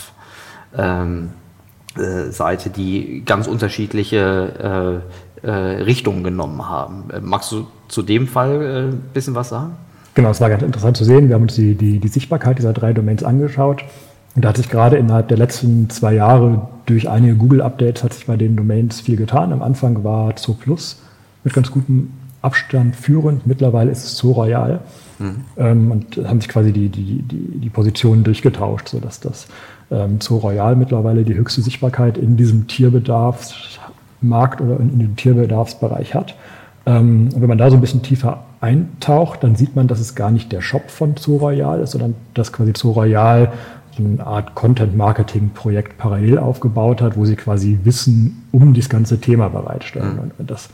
Ähm, 0.76 1.30
äh, 1.98 2.32
Seite, 2.32 2.70
die 2.70 3.24
ganz 3.26 3.48
unterschiedliche 3.48 5.04
äh, 5.44 5.48
äh, 5.48 5.84
Richtungen 5.84 6.24
genommen 6.24 6.68
haben. 6.70 7.10
Äh, 7.12 7.20
magst 7.20 7.52
du 7.52 7.68
zu 7.88 8.02
dem 8.02 8.28
Fall 8.28 8.88
ein 8.88 9.02
bisschen 9.14 9.36
was 9.36 9.50
sagen? 9.50 9.76
Genau, 10.16 10.30
es 10.30 10.42
war 10.42 10.50
ganz 10.50 10.64
interessant 10.64 10.96
zu 10.98 11.04
sehen. 11.04 11.28
Wir 11.28 11.36
haben 11.36 11.44
uns 11.44 11.56
die, 11.56 11.76
die, 11.76 12.00
die 12.00 12.08
Sichtbarkeit 12.08 12.58
dieser 12.58 12.74
drei 12.74 12.94
Domains 12.94 13.24
angeschaut 13.24 13.84
und 14.36 14.44
da 14.44 14.50
hat 14.50 14.58
sich 14.58 14.70
gerade 14.70 14.98
innerhalb 14.98 15.28
der 15.28 15.38
letzten 15.38 15.90
zwei 15.90 16.14
Jahre 16.14 16.68
durch 16.86 17.10
einige 17.10 17.36
Google-Updates 17.36 18.04
hat 18.04 18.14
sich 18.14 18.26
bei 18.26 18.36
den 18.36 18.56
Domains 18.56 19.02
viel 19.02 19.16
getan. 19.16 19.54
Am 19.54 19.62
Anfang 19.62 20.04
war 20.04 20.36
Zo 20.36 20.54
Plus 20.54 21.02
mit 21.44 21.54
ganz 21.54 21.72
gutem 21.72 22.12
Abstand 22.42 22.96
führend. 22.96 23.48
Mittlerweile 23.48 23.92
ist 23.92 24.04
es 24.04 24.16
Zo 24.16 24.32
Royal. 24.32 24.80
Mhm. 25.20 25.36
Ähm, 25.58 25.92
und 25.92 26.18
haben 26.28 26.42
sich 26.42 26.50
quasi 26.50 26.74
die, 26.74 26.90
die, 26.90 27.22
die, 27.22 27.60
die 27.60 27.70
Positionen 27.70 28.24
durchgetauscht, 28.24 28.90
sodass 28.90 29.20
das 29.20 29.48
ähm, 29.92 30.20
Zoo 30.20 30.38
Royal 30.38 30.76
mittlerweile 30.76 31.24
die 31.24 31.36
höchste 31.36 31.62
Sichtbarkeit 31.62 32.18
in 32.18 32.36
diesem 32.36 32.68
Tierbedarfsmarkt 32.68 34.62
oder 34.62 34.80
in, 34.80 34.94
in 34.94 35.00
dem 35.00 35.16
Tierbedarfsbereich 35.16 36.16
hat. 36.16 36.36
Ähm, 36.86 37.30
und 37.34 37.42
wenn 37.42 37.48
man 37.48 37.58
da 37.58 37.70
so 37.70 37.78
ein 37.78 37.82
bisschen 37.82 38.02
tiefer 38.02 38.44
eintaucht, 38.60 39.44
dann 39.44 39.56
sieht 39.56 39.76
man, 39.76 39.88
dass 39.88 40.00
es 40.00 40.16
gar 40.16 40.32
nicht 40.32 40.52
der 40.52 40.62
Shop 40.62 40.90
von 40.90 41.16
Zoo 41.18 41.38
Royal 41.38 41.80
ist, 41.80 41.92
sondern 41.92 42.16
dass 42.34 42.52
quasi 42.52 42.74
Zoo 42.76 42.92
Royal 42.92 43.52
so 43.98 44.04
eine 44.04 44.26
Art 44.26 44.56
Content-Marketing-Projekt 44.56 45.98
parallel 45.98 46.40
aufgebaut 46.40 47.02
hat, 47.02 47.18
wo 47.18 47.26
sie 47.26 47.36
quasi 47.36 47.80
Wissen 47.84 48.48
um 48.52 48.74
das 48.74 48.90
ganze 48.90 49.20
Thema 49.20 49.50
bereitstellen. 49.50 50.16
Mhm. 50.16 50.32
Und 50.38 50.52
das, 50.52 50.70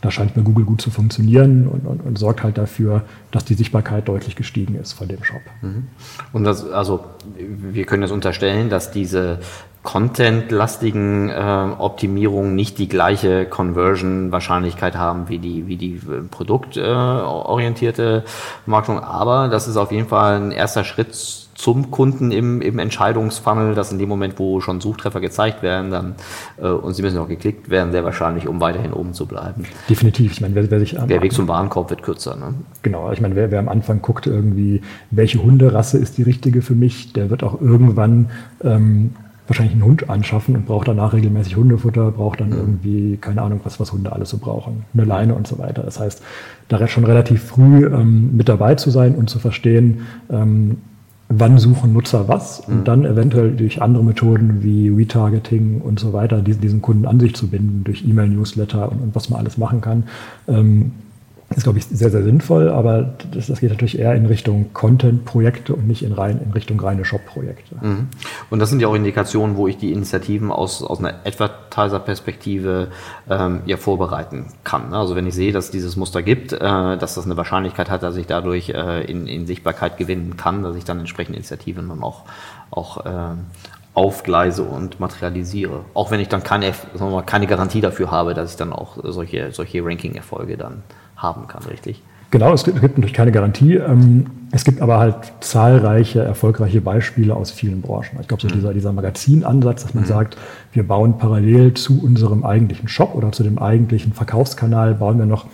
das 0.00 0.14
scheint 0.14 0.34
bei 0.34 0.42
Google 0.42 0.64
gut 0.64 0.80
zu 0.80 0.90
funktionieren 0.90 1.66
und, 1.66 1.86
und, 1.86 2.00
und, 2.04 2.18
sorgt 2.18 2.42
halt 2.42 2.58
dafür, 2.58 3.02
dass 3.30 3.44
die 3.44 3.54
Sichtbarkeit 3.54 4.08
deutlich 4.08 4.36
gestiegen 4.36 4.74
ist 4.76 4.92
von 4.92 5.08
dem 5.08 5.22
Shop. 5.24 5.40
Mhm. 5.62 5.88
Und 6.32 6.44
das, 6.44 6.70
also 6.70 7.04
wir 7.36 7.84
können 7.84 8.02
jetzt 8.02 8.12
unterstellen, 8.12 8.70
dass 8.70 8.90
diese 8.90 9.38
Content-lastigen 9.82 11.28
äh, 11.28 11.66
Optimierungen 11.78 12.54
nicht 12.54 12.78
die 12.78 12.88
gleiche 12.88 13.44
Conversion-Wahrscheinlichkeit 13.44 14.96
haben 14.96 15.28
wie 15.28 15.38
die, 15.38 15.66
wie 15.66 15.76
die 15.76 15.96
äh, 15.96 16.22
produktorientierte 16.30 18.24
äh, 18.26 18.30
Marketing, 18.64 19.00
aber 19.00 19.48
das 19.48 19.68
ist 19.68 19.76
auf 19.76 19.92
jeden 19.92 20.08
Fall 20.08 20.40
ein 20.40 20.52
erster 20.52 20.84
Schritt 20.84 21.43
zum 21.64 21.90
Kunden 21.90 22.30
im, 22.30 22.60
im 22.60 22.78
Entscheidungsfunnel, 22.78 23.74
dass 23.74 23.90
in 23.90 23.98
dem 23.98 24.10
Moment, 24.10 24.38
wo 24.38 24.60
schon 24.60 24.82
Suchtreffer 24.82 25.22
gezeigt 25.22 25.62
werden, 25.62 25.90
dann 25.90 26.14
äh, 26.58 26.68
und 26.68 26.92
sie 26.92 27.00
müssen 27.00 27.16
auch 27.16 27.26
geklickt 27.26 27.70
werden, 27.70 27.90
sehr 27.90 28.04
wahrscheinlich, 28.04 28.46
um 28.46 28.60
weiterhin 28.60 28.92
oben 28.92 29.14
zu 29.14 29.24
bleiben. 29.24 29.64
Definitiv. 29.88 30.32
Ich 30.32 30.42
meine, 30.42 30.54
wer, 30.54 30.70
wer 30.70 30.78
sich 30.78 30.94
der 30.94 31.22
Weg 31.22 31.32
zum 31.32 31.48
Warenkorb 31.48 31.88
wird 31.88 32.02
kürzer. 32.02 32.36
Ne? 32.36 32.52
Genau. 32.82 33.10
Ich 33.12 33.22
meine, 33.22 33.34
wer, 33.34 33.50
wer 33.50 33.60
am 33.60 33.70
Anfang 33.70 34.02
guckt 34.02 34.26
irgendwie, 34.26 34.82
welche 35.10 35.42
Hunderasse 35.42 35.96
ist 35.96 36.18
die 36.18 36.22
richtige 36.22 36.60
für 36.60 36.74
mich, 36.74 37.14
der 37.14 37.30
wird 37.30 37.42
auch 37.42 37.58
irgendwann 37.58 38.28
ähm, 38.62 39.14
wahrscheinlich 39.46 39.72
einen 39.72 39.84
Hund 39.84 40.10
anschaffen 40.10 40.56
und 40.56 40.66
braucht 40.66 40.88
danach 40.88 41.14
regelmäßig 41.14 41.56
Hundefutter, 41.56 42.10
braucht 42.10 42.40
dann 42.40 42.52
irgendwie, 42.52 43.16
keine 43.16 43.40
Ahnung, 43.40 43.62
was, 43.64 43.80
was 43.80 43.90
Hunde 43.90 44.12
alles 44.12 44.28
so 44.28 44.36
brauchen, 44.36 44.84
eine 44.92 45.04
Leine 45.04 45.34
und 45.34 45.46
so 45.46 45.58
weiter. 45.58 45.82
Das 45.82 45.98
heißt, 45.98 46.22
da 46.68 46.86
schon 46.88 47.04
relativ 47.04 47.42
früh 47.42 47.86
ähm, 47.86 48.36
mit 48.36 48.50
dabei 48.50 48.74
zu 48.74 48.90
sein 48.90 49.14
und 49.14 49.30
zu 49.30 49.38
verstehen, 49.38 50.06
ähm, 50.30 50.76
wann 51.28 51.58
suchen 51.58 51.92
Nutzer 51.92 52.28
was 52.28 52.60
und 52.60 52.80
mhm. 52.80 52.84
dann 52.84 53.04
eventuell 53.04 53.52
durch 53.52 53.80
andere 53.82 54.04
Methoden 54.04 54.62
wie 54.62 54.88
Retargeting 54.88 55.80
und 55.80 55.98
so 55.98 56.12
weiter 56.12 56.42
diesen, 56.42 56.60
diesen 56.60 56.82
Kunden 56.82 57.06
an 57.06 57.18
sich 57.18 57.34
zu 57.34 57.48
binden, 57.48 57.82
durch 57.84 58.04
E-Mail-Newsletter 58.06 58.90
und, 58.90 59.00
und, 59.00 59.14
was 59.14 59.30
man 59.30 59.40
alles 59.40 59.58
machen 59.58 59.80
kann. 59.80 60.04
Ähm, 60.48 60.92
ist, 61.56 61.64
glaube 61.64 61.78
ich, 61.78 61.86
sehr, 61.86 62.10
sehr 62.10 62.22
sinnvoll, 62.22 62.68
aber 62.68 63.14
das, 63.32 63.46
das 63.46 63.60
geht 63.60 63.70
natürlich 63.70 63.98
eher 63.98 64.14
in 64.14 64.26
Richtung 64.26 64.72
Content-Projekte 64.72 65.74
und 65.74 65.86
nicht 65.86 66.02
in, 66.02 66.12
rein, 66.12 66.40
in 66.44 66.52
Richtung 66.52 66.80
reine 66.80 67.04
Shop-Projekte. 67.04 67.76
Mhm. 67.80 68.08
Und 68.50 68.58
das 68.58 68.70
sind 68.70 68.80
ja 68.80 68.88
auch 68.88 68.94
Indikationen, 68.94 69.56
wo 69.56 69.68
ich 69.68 69.76
die 69.76 69.92
Initiativen 69.92 70.50
aus, 70.50 70.82
aus 70.82 70.98
einer 70.98 71.14
Advertiser-Perspektive 71.24 72.88
ähm, 73.28 73.60
ja 73.66 73.76
vorbereiten 73.76 74.46
kann. 74.64 74.92
Also 74.94 75.16
wenn 75.16 75.26
ich 75.26 75.34
sehe, 75.34 75.52
dass 75.52 75.70
dieses 75.70 75.96
Muster 75.96 76.22
gibt, 76.22 76.52
äh, 76.52 76.58
dass 76.58 77.14
das 77.14 77.24
eine 77.24 77.36
Wahrscheinlichkeit 77.36 77.90
hat, 77.90 78.02
dass 78.02 78.16
ich 78.16 78.26
dadurch 78.26 78.70
äh, 78.70 79.04
in, 79.04 79.26
in 79.26 79.46
Sichtbarkeit 79.46 79.96
gewinnen 79.96 80.36
kann, 80.36 80.62
dass 80.62 80.76
ich 80.76 80.84
dann 80.84 80.98
entsprechende 80.98 81.38
Initiativen 81.38 81.88
dann 81.88 82.02
auch, 82.02 82.22
auch 82.70 83.04
äh, 83.04 83.34
aufgleise 83.94 84.64
und 84.64 84.98
materialisiere. 84.98 85.84
Auch 85.94 86.10
wenn 86.10 86.20
ich 86.20 86.28
dann 86.28 86.42
keine, 86.42 86.72
sagen 86.72 86.98
wir 86.98 87.10
mal, 87.10 87.22
keine 87.22 87.46
Garantie 87.46 87.80
dafür 87.80 88.10
habe, 88.10 88.34
dass 88.34 88.50
ich 88.50 88.56
dann 88.56 88.72
auch 88.72 88.98
solche, 89.04 89.52
solche 89.52 89.84
Ranking-Erfolge 89.84 90.56
dann 90.56 90.82
haben 91.16 91.46
kann, 91.46 91.62
richtig? 91.64 92.02
Genau, 92.30 92.52
es 92.52 92.64
gibt, 92.64 92.76
es 92.76 92.80
gibt 92.80 92.98
natürlich 92.98 93.14
keine 93.14 93.30
Garantie. 93.30 93.74
Ähm, 93.74 94.26
es 94.50 94.64
gibt 94.64 94.80
aber 94.80 94.98
halt 94.98 95.14
zahlreiche 95.40 96.20
erfolgreiche 96.20 96.80
Beispiele 96.80 97.34
aus 97.34 97.50
vielen 97.50 97.80
Branchen. 97.80 98.18
Ich 98.20 98.28
glaube, 98.28 98.42
so 98.42 98.48
mhm. 98.48 98.52
dieser, 98.52 98.74
dieser 98.74 98.92
Magazinansatz, 98.92 99.82
dass 99.84 99.94
man 99.94 100.04
mhm. 100.04 100.08
sagt, 100.08 100.36
wir 100.72 100.86
bauen 100.86 101.18
parallel 101.18 101.74
zu 101.74 102.02
unserem 102.02 102.44
eigentlichen 102.44 102.88
Shop 102.88 103.14
oder 103.14 103.30
zu 103.32 103.42
dem 103.42 103.58
eigentlichen 103.58 104.12
Verkaufskanal, 104.12 104.94
bauen 104.94 105.18
wir 105.18 105.26
noch 105.26 105.46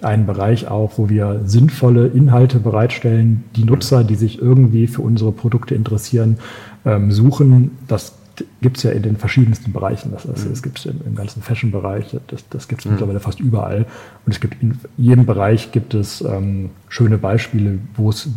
einen 0.00 0.26
Bereich 0.26 0.68
auf, 0.68 0.98
wo 0.98 1.08
wir 1.08 1.40
sinnvolle 1.44 2.06
Inhalte 2.06 2.58
bereitstellen, 2.58 3.44
die 3.56 3.64
Nutzer, 3.64 4.04
die 4.04 4.16
sich 4.16 4.40
irgendwie 4.40 4.86
für 4.86 5.02
unsere 5.02 5.32
Produkte 5.32 5.74
interessieren, 5.74 6.38
ähm, 6.84 7.12
suchen. 7.12 7.78
Das 7.86 8.14
gibt 8.60 8.78
es 8.78 8.82
ja 8.82 8.90
in 8.90 9.02
den 9.02 9.16
verschiedensten 9.16 9.72
Bereichen. 9.72 10.12
Das, 10.12 10.26
also, 10.26 10.48
es 10.50 10.62
gibt 10.62 10.78
es 10.78 10.86
im, 10.86 11.00
im, 11.06 11.14
ganzen 11.14 11.42
Fashion-Bereich, 11.42 12.16
das, 12.26 12.48
das 12.48 12.68
gibt 12.68 12.80
es 12.80 12.86
mhm. 12.86 12.92
mittlerweile 12.92 13.20
fast 13.20 13.40
überall. 13.40 13.86
Und 14.26 14.32
es 14.32 14.40
gibt 14.40 14.62
in 14.62 14.78
jedem 14.96 15.26
Bereich 15.26 15.72
gibt 15.72 15.94
es 15.94 16.20
ähm, 16.20 16.70
schöne 16.88 17.18
Beispiele, 17.18 17.78
wo 17.96 18.10
es 18.10 18.28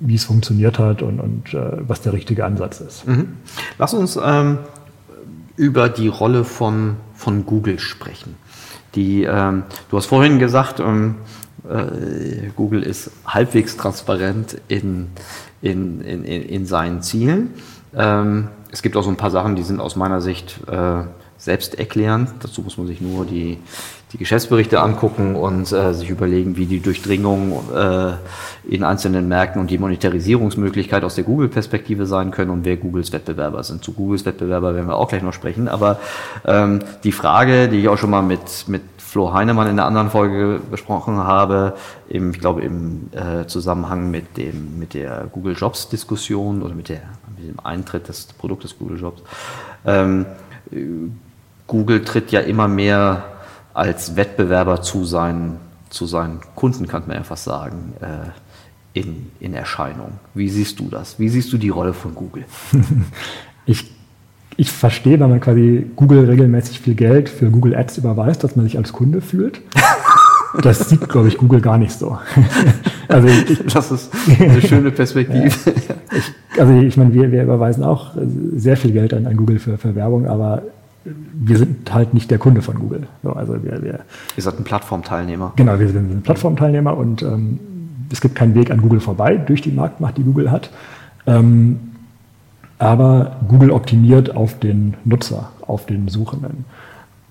wie 0.00 0.14
es 0.14 0.24
funktioniert 0.24 0.78
hat 0.78 1.02
und, 1.02 1.20
und 1.20 1.54
äh, 1.54 1.72
was 1.80 2.00
der 2.00 2.12
richtige 2.12 2.44
Ansatz 2.44 2.80
ist. 2.80 3.06
Mhm. 3.06 3.30
Lass 3.78 3.94
uns 3.94 4.18
ähm, 4.22 4.58
über 5.56 5.88
die 5.88 6.08
Rolle 6.08 6.44
von, 6.44 6.96
von 7.14 7.44
Google 7.44 7.78
sprechen. 7.80 8.36
Die, 8.94 9.24
ähm, 9.24 9.64
du 9.90 9.96
hast 9.96 10.06
vorhin 10.06 10.38
gesagt, 10.38 10.80
ähm, 10.80 11.16
äh, 11.68 12.50
Google 12.56 12.82
ist 12.82 13.10
halbwegs 13.26 13.76
transparent 13.76 14.60
in, 14.68 15.08
in, 15.60 16.00
in, 16.00 16.24
in 16.24 16.66
seinen 16.66 17.02
Zielen. 17.02 17.50
Ähm, 17.94 18.48
es 18.70 18.82
gibt 18.82 18.96
auch 18.96 19.02
so 19.02 19.10
ein 19.10 19.16
paar 19.16 19.30
Sachen, 19.30 19.56
die 19.56 19.62
sind 19.62 19.80
aus 19.80 19.96
meiner 19.96 20.20
Sicht 20.20 20.60
äh, 20.68 21.02
selbsterklärend. 21.38 22.30
Dazu 22.40 22.62
muss 22.62 22.76
man 22.76 22.86
sich 22.86 23.00
nur 23.00 23.24
die, 23.24 23.58
die 24.12 24.18
Geschäftsberichte 24.18 24.80
angucken 24.80 25.36
und 25.36 25.72
äh, 25.72 25.94
sich 25.94 26.10
überlegen, 26.10 26.56
wie 26.56 26.66
die 26.66 26.80
Durchdringung 26.80 27.60
äh, 27.74 28.12
in 28.68 28.84
einzelnen 28.84 29.28
Märkten 29.28 29.60
und 29.60 29.70
die 29.70 29.78
Monetarisierungsmöglichkeit 29.78 31.04
aus 31.04 31.14
der 31.14 31.24
Google-Perspektive 31.24 32.06
sein 32.06 32.30
können 32.30 32.50
und 32.50 32.64
wer 32.64 32.76
Googles 32.76 33.12
Wettbewerber 33.12 33.62
sind. 33.62 33.84
Zu 33.84 33.92
Googles 33.92 34.26
Wettbewerber 34.26 34.74
werden 34.74 34.88
wir 34.88 34.96
auch 34.96 35.08
gleich 35.08 35.22
noch 35.22 35.32
sprechen. 35.32 35.68
Aber 35.68 35.98
ähm, 36.44 36.80
die 37.04 37.12
Frage, 37.12 37.68
die 37.68 37.80
ich 37.80 37.88
auch 37.88 37.98
schon 37.98 38.10
mal 38.10 38.22
mit, 38.22 38.66
mit 38.66 38.82
Flo 39.08 39.32
Heinemann 39.32 39.68
in 39.68 39.76
der 39.76 39.86
anderen 39.86 40.10
Folge 40.10 40.60
besprochen 40.70 41.16
habe, 41.16 41.74
im, 42.10 42.32
ich 42.32 42.40
glaube 42.40 42.60
im 42.60 43.08
äh, 43.12 43.46
Zusammenhang 43.46 44.10
mit, 44.10 44.36
dem, 44.36 44.78
mit 44.78 44.92
der 44.92 45.28
Google 45.32 45.56
Jobs 45.56 45.88
Diskussion 45.88 46.62
oder 46.62 46.74
mit, 46.74 46.90
der, 46.90 47.00
mit 47.38 47.48
dem 47.48 47.60
Eintritt 47.64 48.08
des 48.08 48.26
Produktes 48.26 48.78
Google 48.78 48.98
Jobs. 48.98 49.22
Ähm, 49.86 50.26
Google 51.66 52.04
tritt 52.04 52.30
ja 52.32 52.40
immer 52.40 52.68
mehr 52.68 53.24
als 53.74 54.16
Wettbewerber 54.16 54.82
zu 54.82 55.04
seinen, 55.04 55.58
zu 55.90 56.06
seinen 56.06 56.40
Kunden, 56.54 56.86
kann 56.88 57.04
man 57.06 57.16
einfach 57.16 57.36
sagen, 57.36 57.94
äh, 58.00 58.98
in, 58.98 59.30
in 59.40 59.54
Erscheinung. 59.54 60.12
Wie 60.34 60.48
siehst 60.48 60.80
du 60.80 60.88
das? 60.88 61.18
Wie 61.18 61.28
siehst 61.28 61.52
du 61.52 61.58
die 61.58 61.68
Rolle 61.68 61.94
von 61.94 62.14
Google? 62.14 62.44
ich 63.66 63.92
ich 64.60 64.72
verstehe, 64.72 65.20
wenn 65.20 65.30
man 65.30 65.40
quasi 65.40 65.86
Google 65.94 66.24
regelmäßig 66.24 66.80
viel 66.80 66.96
Geld 66.96 67.28
für 67.28 67.48
Google 67.48 67.76
Ads 67.76 67.98
überweist, 67.98 68.42
dass 68.42 68.56
man 68.56 68.64
sich 68.64 68.76
als 68.76 68.92
Kunde 68.92 69.22
fühlt. 69.22 69.62
Das 70.62 70.88
sieht, 70.88 71.10
glaube 71.10 71.28
ich, 71.28 71.36
Google 71.36 71.60
gar 71.60 71.76
nicht 71.76 71.92
so. 71.92 72.18
Also 73.08 73.28
ich, 73.28 73.64
das 73.72 73.90
ist 73.90 74.10
eine 74.38 74.60
schöne 74.60 74.90
Perspektive. 74.90 75.48
Ja, 75.88 75.94
ich, 76.14 76.24
also 76.58 76.72
ich 76.80 76.96
meine, 76.96 77.12
wir, 77.12 77.32
wir 77.32 77.42
überweisen 77.42 77.84
auch 77.84 78.12
sehr 78.56 78.76
viel 78.76 78.92
Geld 78.92 79.14
an, 79.14 79.26
an 79.26 79.36
Google 79.36 79.58
für, 79.58 79.78
für 79.78 79.94
Werbung, 79.94 80.26
aber 80.26 80.62
wir 81.04 81.56
sind 81.56 81.92
halt 81.92 82.14
nicht 82.14 82.30
der 82.30 82.38
Kunde 82.38 82.62
von 82.62 82.78
Google. 82.78 83.06
So, 83.22 83.32
also 83.32 83.62
wir, 83.62 83.82
wir, 83.82 84.00
Ihr 84.36 84.42
seid 84.42 84.58
ein 84.58 84.64
Plattformteilnehmer. 84.64 85.52
Genau, 85.56 85.78
wir 85.78 85.88
sind 85.88 86.10
ein 86.10 86.22
Plattformteilnehmer 86.22 86.96
und 86.96 87.22
ähm, 87.22 87.58
es 88.10 88.20
gibt 88.20 88.34
keinen 88.34 88.54
Weg 88.54 88.70
an 88.70 88.80
Google 88.80 89.00
vorbei 89.00 89.36
durch 89.36 89.62
die 89.62 89.70
Marktmacht, 89.70 90.16
die 90.18 90.22
Google 90.22 90.50
hat. 90.50 90.70
Ähm, 91.26 91.78
aber 92.78 93.36
Google 93.48 93.70
optimiert 93.70 94.36
auf 94.36 94.58
den 94.58 94.94
Nutzer, 95.04 95.50
auf 95.62 95.86
den 95.86 96.08
Suchenden. 96.08 96.64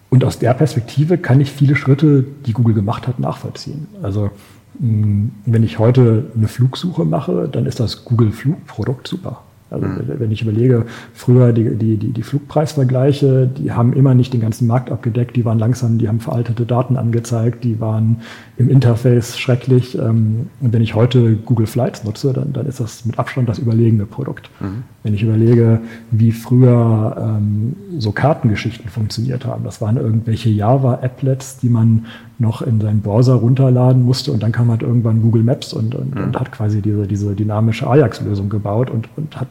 Und 0.10 0.24
aus 0.24 0.40
der 0.40 0.54
Perspektive 0.54 1.18
kann 1.18 1.42
ich 1.42 1.52
viele 1.52 1.76
Schritte, 1.76 2.26
die 2.46 2.54
Google 2.54 2.74
gemacht 2.74 3.08
hat, 3.08 3.20
nachvollziehen. 3.20 3.88
Also 4.02 4.32
wenn 4.80 5.64
ich 5.64 5.80
heute 5.80 6.26
eine 6.36 6.48
Flugsuche 6.48 7.06
mache, 7.06 7.50
dann 7.52 7.66
ist 7.66 7.80
das 7.80 8.06
Google 8.06 8.32
Flugprodukt 8.32 9.08
super. 9.08 9.42
Also 9.70 9.86
mhm. 9.86 10.02
wenn 10.20 10.32
ich 10.32 10.42
überlege, 10.42 10.86
früher 11.14 11.52
die, 11.52 11.76
die, 11.76 11.98
die, 11.98 12.12
die 12.12 12.24
Flugpreisvergleiche, 12.24 13.48
die 13.48 13.72
haben 13.72 13.94
immer 13.94 14.14
nicht 14.14 14.34
den 14.34 14.40
ganzen 14.40 14.66
Markt 14.66 14.92
abgedeckt, 14.92 15.36
die 15.36 15.44
waren 15.44 15.60
langsam, 15.60 15.98
die 15.98 16.08
haben 16.08 16.22
veraltete 16.22 16.66
Daten 16.66 16.96
angezeigt, 16.96 17.64
die 17.64 17.80
waren 17.82 18.22
im 18.58 18.70
Interface 18.70 19.38
schrecklich. 19.38 19.98
Ähm, 19.98 20.48
und 20.62 20.72
wenn 20.72 20.82
ich 20.82 20.96
heute 20.96 21.36
Google 21.36 21.68
Flights 21.68 22.04
nutze, 22.06 22.32
dann, 22.32 22.54
dann 22.54 22.66
ist 22.66 22.80
das 22.80 23.04
mit 23.06 23.20
Abstand 23.20 23.50
das 23.50 23.60
überlegene 23.60 24.06
Produkt. 24.06 24.50
Mhm. 24.62 24.84
Wenn 25.04 25.14
ich 25.14 25.24
überlege, 25.24 25.82
wie 26.12 26.32
früher 26.32 27.16
ähm, 27.20 27.76
so 27.98 28.12
Kartengeschichten 28.12 28.90
funktioniert 28.90 29.46
haben, 29.46 29.66
das 29.66 29.82
waren 29.82 29.98
irgendwelche 29.98 30.50
Java-Applets, 30.50 31.58
die 31.58 31.70
man 31.70 32.06
noch 32.40 32.62
in 32.62 32.80
seinen 32.80 33.02
Browser 33.02 33.34
runterladen 33.34 34.04
musste 34.04 34.32
und 34.32 34.44
dann 34.44 34.52
kam 34.52 34.70
halt 34.70 34.84
irgendwann 34.84 35.22
Google 35.22 35.44
Maps 35.44 35.74
und, 35.74 35.96
und, 35.96 36.16
mhm. 36.16 36.24
und 36.26 36.40
hat 36.40 36.52
quasi 36.52 36.82
diese, 36.82 37.08
diese 37.08 37.34
dynamische 37.34 37.88
Ajax-Lösung 37.88 38.50
gebaut 38.50 38.90
und, 38.90 39.10
und 39.16 39.40
hat 39.40 39.48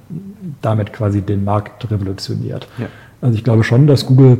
damit 0.63 0.93
quasi 0.93 1.21
den 1.21 1.45
Markt 1.45 1.91
revolutioniert. 1.91 2.69
Ja. 2.79 2.87
Also 3.21 3.37
ich 3.37 3.45
glaube 3.45 3.65
schon, 3.65 3.87
dass 3.87 4.07
Google 4.07 4.39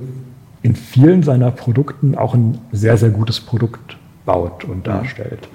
in 0.63 0.77
vielen 0.77 1.23
seiner 1.23 1.51
Produkten 1.51 2.17
auch 2.17 2.35
ein 2.35 2.59
sehr, 2.73 2.97
sehr 2.97 3.11
gutes 3.11 3.41
Produkt 3.41 3.97
baut 4.25 4.65
und 4.65 4.87
darstellt. 4.87 5.49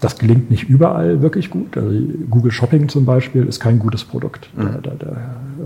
Das 0.00 0.18
gelingt 0.18 0.50
nicht 0.50 0.68
überall 0.68 1.22
wirklich 1.22 1.50
gut. 1.50 1.76
Also 1.76 1.90
Google 2.30 2.52
Shopping 2.52 2.88
zum 2.88 3.04
Beispiel 3.04 3.46
ist 3.46 3.60
kein 3.60 3.78
gutes 3.78 4.04
Produkt. 4.04 4.48
Mhm. 4.56 4.62
Da, 4.62 4.78
da, 4.82 4.90
da, 4.98 5.16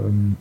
ähm, 0.07 0.37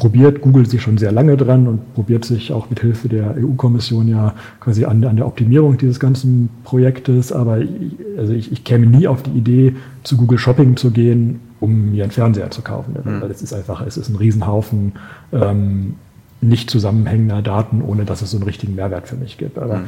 probiert 0.00 0.40
Google 0.40 0.64
sich 0.64 0.80
schon 0.80 0.96
sehr 0.96 1.12
lange 1.12 1.36
dran 1.36 1.68
und 1.68 1.92
probiert 1.92 2.24
sich 2.24 2.54
auch 2.54 2.70
mit 2.70 2.80
Hilfe 2.80 3.10
der 3.10 3.34
EU-Kommission 3.36 4.08
ja 4.08 4.32
quasi 4.58 4.86
an, 4.86 5.04
an, 5.04 5.16
der 5.16 5.26
Optimierung 5.26 5.76
dieses 5.76 6.00
ganzen 6.00 6.48
Projektes. 6.64 7.32
Aber 7.32 7.58
ich, 7.58 7.68
also 8.16 8.32
ich, 8.32 8.50
ich, 8.50 8.64
käme 8.64 8.86
nie 8.86 9.06
auf 9.06 9.22
die 9.22 9.32
Idee, 9.32 9.76
zu 10.02 10.16
Google 10.16 10.38
Shopping 10.38 10.78
zu 10.78 10.90
gehen, 10.90 11.40
um 11.60 11.90
mir 11.90 12.04
einen 12.04 12.12
Fernseher 12.12 12.50
zu 12.50 12.62
kaufen. 12.62 12.94
Mhm. 13.04 13.20
Weil 13.20 13.30
es 13.30 13.42
ist 13.42 13.52
einfach, 13.52 13.86
es 13.86 13.98
ist 13.98 14.08
ein 14.08 14.16
Riesenhaufen 14.16 14.92
ähm, 15.34 15.96
nicht 16.40 16.70
zusammenhängender 16.70 17.42
Daten, 17.42 17.82
ohne 17.82 18.06
dass 18.06 18.22
es 18.22 18.30
so 18.30 18.38
einen 18.38 18.44
richtigen 18.44 18.76
Mehrwert 18.76 19.06
für 19.06 19.16
mich 19.16 19.36
gibt. 19.36 19.58
Aber 19.58 19.80
mhm. 19.80 19.84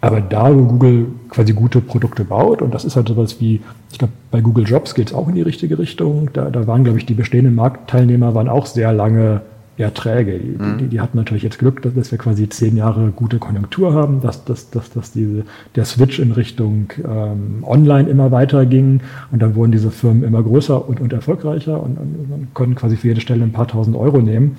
Aber 0.00 0.20
da, 0.20 0.54
wo 0.54 0.64
Google 0.64 1.06
quasi 1.28 1.52
gute 1.52 1.80
Produkte 1.80 2.24
baut, 2.24 2.62
und 2.62 2.72
das 2.72 2.84
ist 2.84 2.96
halt 2.96 3.08
sowas 3.08 3.40
wie, 3.40 3.60
ich 3.92 3.98
glaube, 3.98 4.14
bei 4.30 4.40
Google 4.40 4.66
Jobs 4.66 4.94
geht 4.94 5.08
es 5.08 5.14
auch 5.14 5.28
in 5.28 5.34
die 5.34 5.42
richtige 5.42 5.78
Richtung. 5.78 6.30
Da, 6.32 6.50
da 6.50 6.66
waren, 6.66 6.84
glaube 6.84 6.98
ich, 6.98 7.06
die 7.06 7.14
bestehenden 7.14 7.54
Marktteilnehmer 7.54 8.34
waren 8.34 8.48
auch 8.48 8.66
sehr 8.66 8.92
lange 8.92 9.42
eher 9.80 9.92
träge. 9.92 10.38
Die, 10.38 10.62
mhm. 10.62 10.78
die, 10.78 10.88
die, 10.88 11.00
hatten 11.00 11.16
natürlich 11.16 11.42
jetzt 11.42 11.58
Glück, 11.58 11.82
dass, 11.82 11.94
dass, 11.94 12.10
wir 12.10 12.18
quasi 12.18 12.48
zehn 12.48 12.76
Jahre 12.76 13.12
gute 13.14 13.38
Konjunktur 13.38 13.94
haben, 13.94 14.20
dass, 14.20 14.44
dass, 14.44 14.70
dass, 14.70 14.90
dass 14.90 15.12
diese, 15.12 15.44
der 15.74 15.84
Switch 15.84 16.18
in 16.18 16.32
Richtung 16.32 16.90
ähm, 17.02 17.64
Online 17.64 18.08
immer 18.08 18.30
weiter 18.30 18.66
ging 18.66 19.00
und 19.32 19.40
dann 19.40 19.54
wurden 19.54 19.72
diese 19.72 19.90
Firmen 19.90 20.22
immer 20.22 20.42
größer 20.42 20.86
und, 20.88 21.00
und 21.00 21.12
erfolgreicher 21.12 21.82
und, 21.82 21.98
und, 21.98 22.32
und 22.32 22.54
konnten 22.54 22.74
quasi 22.74 22.96
für 22.96 23.08
jede 23.08 23.20
Stelle 23.20 23.42
ein 23.42 23.52
paar 23.52 23.68
tausend 23.68 23.96
Euro 23.96 24.18
nehmen. 24.20 24.56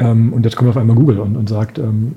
Ähm, 0.00 0.32
und 0.32 0.44
jetzt 0.44 0.56
kommt 0.56 0.70
auf 0.70 0.76
einmal 0.76 0.96
Google 0.96 1.20
und, 1.20 1.36
und 1.36 1.48
sagt, 1.48 1.78
ähm, 1.78 2.16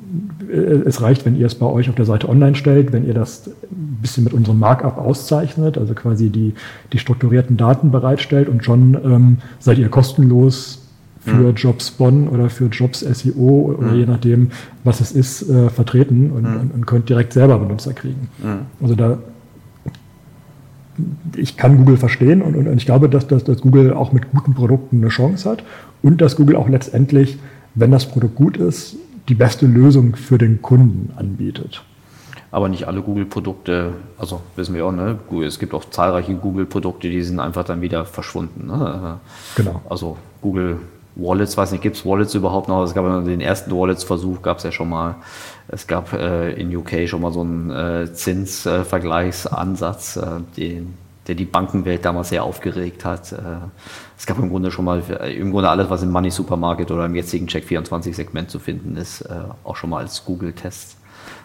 es 0.54 1.02
reicht, 1.02 1.26
wenn 1.26 1.36
ihr 1.36 1.48
es 1.48 1.56
bei 1.56 1.66
euch 1.66 1.89
auf 1.89 1.96
der 1.96 2.06
Seite 2.06 2.30
online 2.30 2.56
stellt, 2.56 2.94
wenn 2.94 3.06
ihr 3.06 3.13
das 3.13 3.48
ein 3.48 4.00
bisschen 4.02 4.24
mit 4.24 4.34
unserem 4.34 4.60
Markup 4.60 4.98
auszeichnet, 4.98 5.78
also 5.78 5.94
quasi 5.94 6.30
die, 6.30 6.54
die 6.92 7.00
strukturierten 7.00 7.58
Daten 7.58 7.92
bereitstellt 7.92 8.50
und 8.50 8.63
schon 8.63 8.98
ähm, 9.04 9.38
seid 9.60 9.78
ihr 9.78 9.89
kostenlos 9.89 10.80
für 11.22 11.52
mhm. 11.52 11.56
Jobs 11.56 11.92
Bonn 11.92 12.28
oder 12.28 12.50
für 12.50 12.66
Jobs 12.66 13.00
SEO 13.00 13.76
oder 13.78 13.92
mhm. 13.92 13.98
je 13.98 14.06
nachdem, 14.06 14.52
was 14.84 15.00
es 15.02 15.12
ist, 15.12 15.50
äh, 15.50 15.70
vertreten 15.70 16.32
und, 16.32 16.44
mhm. 16.44 16.72
und, 16.74 16.86
könnt 16.86 17.10
direkt 17.10 17.34
selber 17.34 17.58
Benutzer 17.58 17.94
kriegen. 17.94 18.30
Mhm. 18.44 18.66
Also 18.82 18.96
da 18.96 19.18
ich 21.36 21.58
kann 21.58 21.78
Google 21.78 21.98
verstehen 21.98 22.44
und, 22.44 22.56
und 22.56 22.78
ich 22.78 22.86
glaube, 22.86 23.10
dass, 23.10 23.26
dass, 23.26 23.44
dass 23.44 23.62
Google 23.62 23.94
auch 23.94 24.12
mit 24.12 24.30
guten 24.32 24.54
Produkten 24.54 24.98
eine 24.98 25.08
Chance 25.08 25.50
hat 25.50 25.63
und 26.04 26.22
dass 26.22 26.36
Google 26.36 26.56
auch 26.56 26.70
letztendlich 26.70 27.39
wenn 27.76 27.92
das 27.92 28.06
Produkt 28.06 28.36
gut 28.36 28.58
ist, 28.58 28.96
die 29.30 29.36
beste 29.36 29.66
Lösung 29.66 30.16
für 30.16 30.38
den 30.38 30.62
Kunden 30.62 31.14
anbietet. 31.16 31.84
Aber 32.52 32.70
nicht 32.70 32.88
alle 32.88 33.02
Google-Produkte, 33.02 33.94
also 34.18 34.42
wissen 34.56 34.76
wir 34.76 34.86
auch, 34.86 34.92
ne? 34.92 35.18
es 35.44 35.58
gibt 35.58 35.74
auch 35.74 35.90
zahlreiche 35.90 36.36
Google-Produkte, 36.36 37.10
die 37.10 37.24
sind 37.24 37.40
einfach 37.40 37.64
dann 37.64 37.82
wieder 37.82 38.06
verschwunden. 38.06 38.68
Ne? 38.68 39.20
Genau. 39.56 39.82
Also 39.90 40.18
Google 40.42 40.78
Wallets, 41.16 41.58
weiß 41.58 41.72
nicht, 41.72 41.82
gibt 41.82 41.96
es 41.96 42.06
Wallets 42.06 42.36
überhaupt 42.36 42.68
noch? 42.68 42.84
Es 42.84 42.94
gab 42.94 43.26
den 43.26 43.42
ersten 43.42 43.72
Wallets-Versuch, 43.72 44.42
gab 44.42 44.58
es 44.58 44.64
ja 44.64 44.72
schon 44.72 44.90
mal. 44.90 45.16
Es 45.68 45.88
gab 45.88 46.14
äh, 46.14 46.54
in 46.54 46.76
UK 46.76 47.08
schon 47.08 47.22
mal 47.22 47.32
so 47.32 47.42
einen 47.42 47.72
äh, 47.72 48.14
Zinsvergleichsansatz, 48.14 50.18
äh, 50.18 50.42
den 50.58 50.96
der 51.28 51.36
die 51.36 51.46
Bankenwelt 51.46 52.04
damals 52.04 52.30
sehr 52.30 52.44
aufgeregt 52.44 53.06
hat. 53.06 53.34
Äh, 54.24 54.26
es 54.26 54.26
gab 54.26 54.40
im 54.40 54.50
Grunde 54.50 54.72
schon 54.72 54.86
mal, 54.86 55.02
im 55.02 55.52
Grunde 55.52 55.70
alles, 55.70 55.90
was 55.90 56.02
im 56.02 56.12
Money 56.12 56.32
Supermarket 56.32 56.92
oder 56.92 57.06
im 57.06 57.16
jetzigen 57.16 57.48
Check24-Segment 57.48 58.50
zu 58.50 58.60
finden 58.60 58.96
ist, 58.96 59.22
äh, 59.22 59.36
auch 59.64 59.76
schon 59.76 59.90
mal 59.90 60.00
als 60.00 60.24
Google-Test 60.24 60.98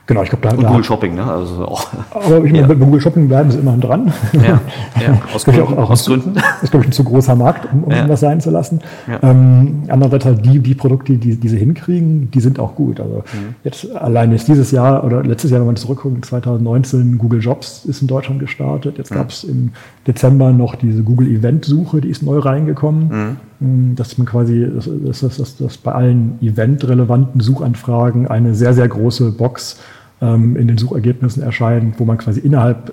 Genau, 0.08 0.22
ich 0.22 0.30
glaube, 0.30 0.48
da. 0.48 0.54
Und 0.54 0.66
Google 0.66 0.84
Shopping, 0.84 1.14
ne? 1.16 1.24
Also 1.24 1.66
auch, 1.66 1.86
aber 2.10 2.38
ich 2.38 2.50
meine, 2.50 2.60
ja. 2.60 2.66
bei 2.66 2.74
Google 2.76 2.98
Shopping 2.98 3.28
bleiben 3.28 3.50
sie 3.50 3.58
immerhin 3.58 3.82
dran. 3.82 4.12
Ja, 4.32 4.58
ja. 4.98 5.20
aus, 5.34 5.44
Gründen, 5.44 5.60
auch, 5.60 5.76
auch 5.76 5.90
aus 5.90 6.06
Gründen. 6.06 6.32
Das 6.32 6.44
ist, 6.62 6.70
glaube 6.70 6.84
ich, 6.84 6.88
ein 6.88 6.92
zu 6.92 7.04
großer 7.04 7.36
Markt, 7.36 7.70
um, 7.70 7.84
um 7.84 7.90
ja. 7.92 8.06
das 8.06 8.20
sein 8.20 8.40
zu 8.40 8.48
lassen. 8.48 8.80
Ja. 9.06 9.18
Ähm, 9.22 9.82
andererseits 9.88 10.24
halt 10.24 10.46
die, 10.46 10.60
die 10.60 10.74
Produkte, 10.74 11.18
die, 11.18 11.36
die 11.36 11.48
sie 11.48 11.58
hinkriegen, 11.58 12.30
die 12.30 12.40
sind 12.40 12.58
auch 12.58 12.74
gut. 12.74 13.00
Also 13.00 13.16
mhm. 13.16 13.54
jetzt 13.64 13.94
allein 13.94 14.32
jetzt 14.32 14.48
dieses 14.48 14.70
Jahr 14.70 15.04
oder 15.04 15.22
letztes 15.22 15.50
Jahr, 15.50 15.60
wenn 15.60 15.66
man 15.66 15.76
zurückguckt, 15.76 16.24
2019, 16.24 17.18
Google 17.18 17.40
Jobs 17.40 17.84
ist 17.84 18.00
in 18.00 18.08
Deutschland 18.08 18.40
gestartet. 18.40 18.96
Jetzt 18.96 19.10
mhm. 19.10 19.16
gab 19.16 19.28
es 19.28 19.44
im 19.44 19.72
Dezember 20.06 20.52
noch 20.52 20.76
diese 20.76 21.02
Google 21.02 21.28
Event-Suche, 21.28 22.00
die 22.00 22.08
ist 22.08 22.22
neu 22.22 22.38
reingekommen. 22.38 23.36
Mhm. 23.60 23.96
Dass 23.96 24.16
man 24.16 24.26
quasi, 24.26 24.66
dass, 24.72 25.20
dass, 25.20 25.36
dass, 25.36 25.56
dass 25.56 25.76
bei 25.76 25.92
allen 25.92 26.38
eventrelevanten 26.40 27.40
Suchanfragen 27.40 28.28
eine 28.28 28.54
sehr, 28.54 28.72
sehr 28.72 28.86
große 28.86 29.32
Box 29.32 29.78
ähm, 30.20 30.56
in 30.56 30.68
den 30.68 30.78
Suchergebnissen 30.78 31.42
erscheint, 31.42 31.98
wo 31.98 32.04
man 32.04 32.18
quasi 32.18 32.40
innerhalb 32.40 32.92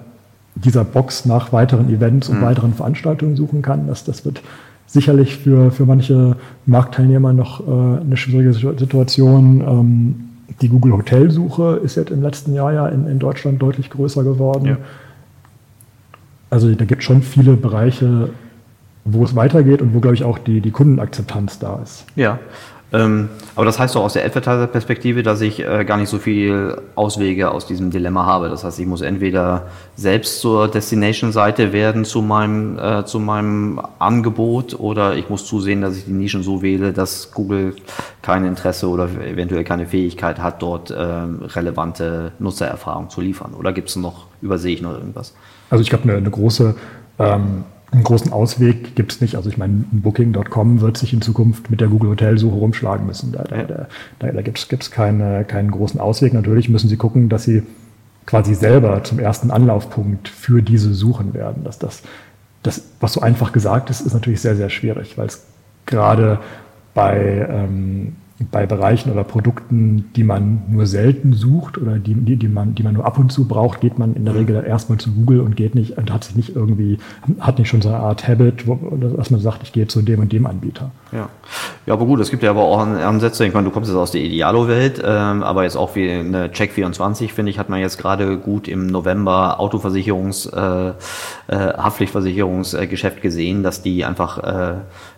dieser 0.55 0.83
Box 0.83 1.25
nach 1.25 1.51
weiteren 1.51 1.89
Events 1.89 2.29
und 2.29 2.39
mhm. 2.39 2.43
weiteren 2.43 2.73
Veranstaltungen 2.73 3.35
suchen 3.35 3.61
kann. 3.61 3.88
Das, 3.88 4.03
das 4.03 4.23
wird 4.25 4.41
sicherlich 4.88 5.38
für, 5.38 5.71
für 5.71 5.85
manche 5.85 6.38
Marktteilnehmer 6.65 7.33
noch 7.33 7.59
äh, 7.61 8.01
eine 8.01 8.17
schwierige 8.17 8.53
Situation. 8.53 9.61
Ähm, 9.61 10.15
die 10.61 10.69
Google 10.69 10.93
Hotelsuche 10.93 11.81
ist 11.83 11.95
jetzt 11.95 12.11
im 12.11 12.21
letzten 12.21 12.53
Jahr 12.53 12.71
ja 12.71 12.88
in, 12.88 13.07
in 13.07 13.19
Deutschland 13.19 13.61
deutlich 13.61 13.89
größer 13.89 14.23
geworden. 14.23 14.65
Ja. 14.65 14.77
Also 16.49 16.73
da 16.73 16.85
gibt 16.85 17.01
es 17.01 17.05
schon 17.05 17.21
viele 17.21 17.53
Bereiche, 17.53 18.29
wo 19.03 19.23
es 19.23 19.35
weitergeht 19.35 19.81
und 19.81 19.93
wo, 19.93 19.99
glaube 19.99 20.15
ich, 20.15 20.23
auch 20.23 20.38
die, 20.38 20.61
die 20.61 20.71
Kundenakzeptanz 20.71 21.59
da 21.59 21.79
ist. 21.83 22.05
Ja, 22.15 22.39
ähm, 22.95 23.29
aber 23.55 23.65
das 23.65 23.77
heißt 23.77 23.95
doch 23.95 24.03
aus 24.03 24.13
der 24.13 24.23
Advertiser-Perspektive, 24.25 25.21
dass 25.21 25.41
ich 25.41 25.60
äh, 25.60 25.84
gar 25.84 25.97
nicht 25.97 26.08
so 26.08 26.17
viel 26.17 26.77
Auswege 26.95 27.51
aus 27.51 27.67
diesem 27.67 27.91
Dilemma 27.91 28.25
habe. 28.25 28.47
Das 28.47 28.63
heißt, 28.63 28.79
ich 28.79 28.86
muss 28.86 29.01
entweder 29.01 29.67
selbst 29.97 30.39
zur 30.39 30.69
Destination-Seite 30.69 31.73
werden 31.73 32.05
zu 32.05 32.21
meinem, 32.21 32.79
äh, 32.79 33.03
zu 33.03 33.19
meinem 33.19 33.81
Angebot 33.99 34.79
oder 34.79 35.15
ich 35.15 35.29
muss 35.29 35.45
zusehen, 35.45 35.81
dass 35.81 35.97
ich 35.97 36.05
die 36.05 36.13
Nischen 36.13 36.41
so 36.41 36.62
wähle, 36.62 36.93
dass 36.93 37.31
Google 37.34 37.75
kein 38.21 38.45
Interesse 38.45 38.88
oder 38.88 39.10
eventuell 39.25 39.65
keine 39.65 39.88
Fähigkeit 39.88 40.39
hat, 40.39 40.62
dort 40.62 40.89
äh, 40.89 40.95
relevante 40.95 42.31
Nutzererfahrung 42.39 43.10
zu 43.10 43.19
liefern. 43.19 43.55
Oder 43.60 43.73
gibt 43.73 43.89
es 43.89 43.97
noch, 43.97 44.27
übersehe 44.41 44.73
ich 44.73 44.81
noch 44.81 44.93
irgendwas? 44.93 45.34
Also 45.69 45.81
ich 45.81 45.89
glaube, 45.89 46.05
eine, 46.05 46.17
eine 46.17 46.29
große 46.29 46.75
ähm 47.19 47.65
einen 47.95 48.03
großen 48.03 48.31
Ausweg 48.31 48.95
gibt 48.95 49.13
es 49.13 49.21
nicht. 49.21 49.36
Also 49.36 49.49
ich 49.49 49.58
meine, 49.58 49.86
Booking.com 49.91 50.81
wird 50.81 50.97
sich 50.97 51.13
in 51.13 51.21
Zukunft 51.21 51.71
mit 51.71 51.81
der 51.81 51.88
Google 51.88 52.12
Hotelsuche 52.12 52.55
rumschlagen 52.55 53.05
müssen. 53.05 53.31
Da, 53.31 53.43
da, 53.43 53.88
da, 54.19 54.31
da 54.31 54.41
gibt 54.41 54.69
es 54.69 54.91
keine, 54.91 55.45
keinen 55.45 55.71
großen 55.71 55.99
Ausweg. 55.99 56.34
Natürlich 56.34 56.69
müssen 56.69 56.89
sie 56.89 56.97
gucken, 56.97 57.29
dass 57.29 57.43
sie 57.43 57.63
quasi 58.25 58.55
selber 58.55 59.03
zum 59.03 59.19
ersten 59.19 59.51
Anlaufpunkt 59.51 60.27
für 60.27 60.62
diese 60.62 60.93
suchen 60.93 61.34
werden. 61.34 61.63
Dass 61.63 61.79
das, 61.79 62.03
das, 62.63 62.84
was 62.99 63.13
so 63.13 63.21
einfach 63.21 63.51
gesagt 63.51 63.89
ist, 63.89 64.01
ist 64.01 64.13
natürlich 64.13 64.41
sehr, 64.41 64.55
sehr 64.55 64.69
schwierig, 64.69 65.17
weil 65.17 65.27
es 65.27 65.45
gerade 65.86 66.39
bei 66.93 67.47
ähm, 67.49 68.15
bei 68.52 68.65
Bereichen 68.65 69.12
oder 69.12 69.24
Produkten, 69.24 70.12
die 70.15 70.24
man 70.24 70.63
nur 70.67 70.86
selten 70.86 71.34
sucht 71.34 71.78
oder 71.78 72.00
die, 72.00 72.13
die, 72.13 72.36
die, 72.36 72.50
man, 72.50 72.76
die 72.76 72.84
man 72.84 72.93
nur 72.93 73.06
ab 73.06 73.17
und 73.17 73.32
zu 73.32 73.48
braucht, 73.48 73.80
geht 73.82 73.98
man 73.98 74.13
in 74.13 74.26
der. 74.26 74.36
Regel 74.36 74.63
erstmal 74.65 74.98
zu 74.98 75.12
Google 75.12 75.39
und 75.39 75.56
geht 75.56 75.76
nicht 75.76 75.98
und 75.98 76.12
hat 76.12 76.26
sich 76.26 76.36
nicht 76.36 76.56
irgendwie, 76.56 77.00
hat 77.39 77.58
nicht 77.58 77.69
schon 77.69 77.82
so 77.82 77.89
eine 77.89 78.00
Art 78.00 78.28
Habit, 78.28 78.67
wo, 78.67 78.76
dass 78.98 79.32
man 79.32 79.39
sagt, 79.39 79.63
ich 79.63 79.71
gehe 79.71 79.88
zu 79.88 80.02
dem 80.02 80.19
und 80.19 80.32
dem 80.32 80.45
Anbieter. 80.45 80.91
Ja. 81.12 81.30
ja, 81.86 81.93
aber 81.93 82.06
gut, 82.06 82.19
es 82.19 82.30
gibt 82.30 82.43
ja 82.43 82.50
aber 82.50 82.63
auch 82.63 82.80
Ansätze, 82.80 83.45
ich 83.45 83.54
meine, 83.54 83.65
du 83.65 83.71
kommst 83.71 83.89
jetzt 83.89 83.98
aus 83.98 84.12
der 84.12 84.21
Idealo-Welt, 84.21 85.02
ähm, 85.04 85.43
aber 85.43 85.63
jetzt 85.63 85.78
auch 85.78 85.95
wie 85.95 86.10
eine 86.12 86.48
Check24, 86.48 87.30
finde 87.30 87.52
ich, 87.52 87.60
hat 87.60 87.69
man 87.69 87.80
jetzt 87.80 87.98
gerade 87.98 88.38
gut 88.38 88.67
im 88.67 88.88
November 88.88 89.60
Autoversicherungs, 89.60 90.48
äh, 90.48 90.89
äh, 90.89 90.93
Haftpflichtversicherungsgeschäft 91.48 93.21
gesehen, 93.21 93.63
dass 93.63 93.82
die 93.82 94.04
einfach 94.04 94.39
äh, 94.39 94.74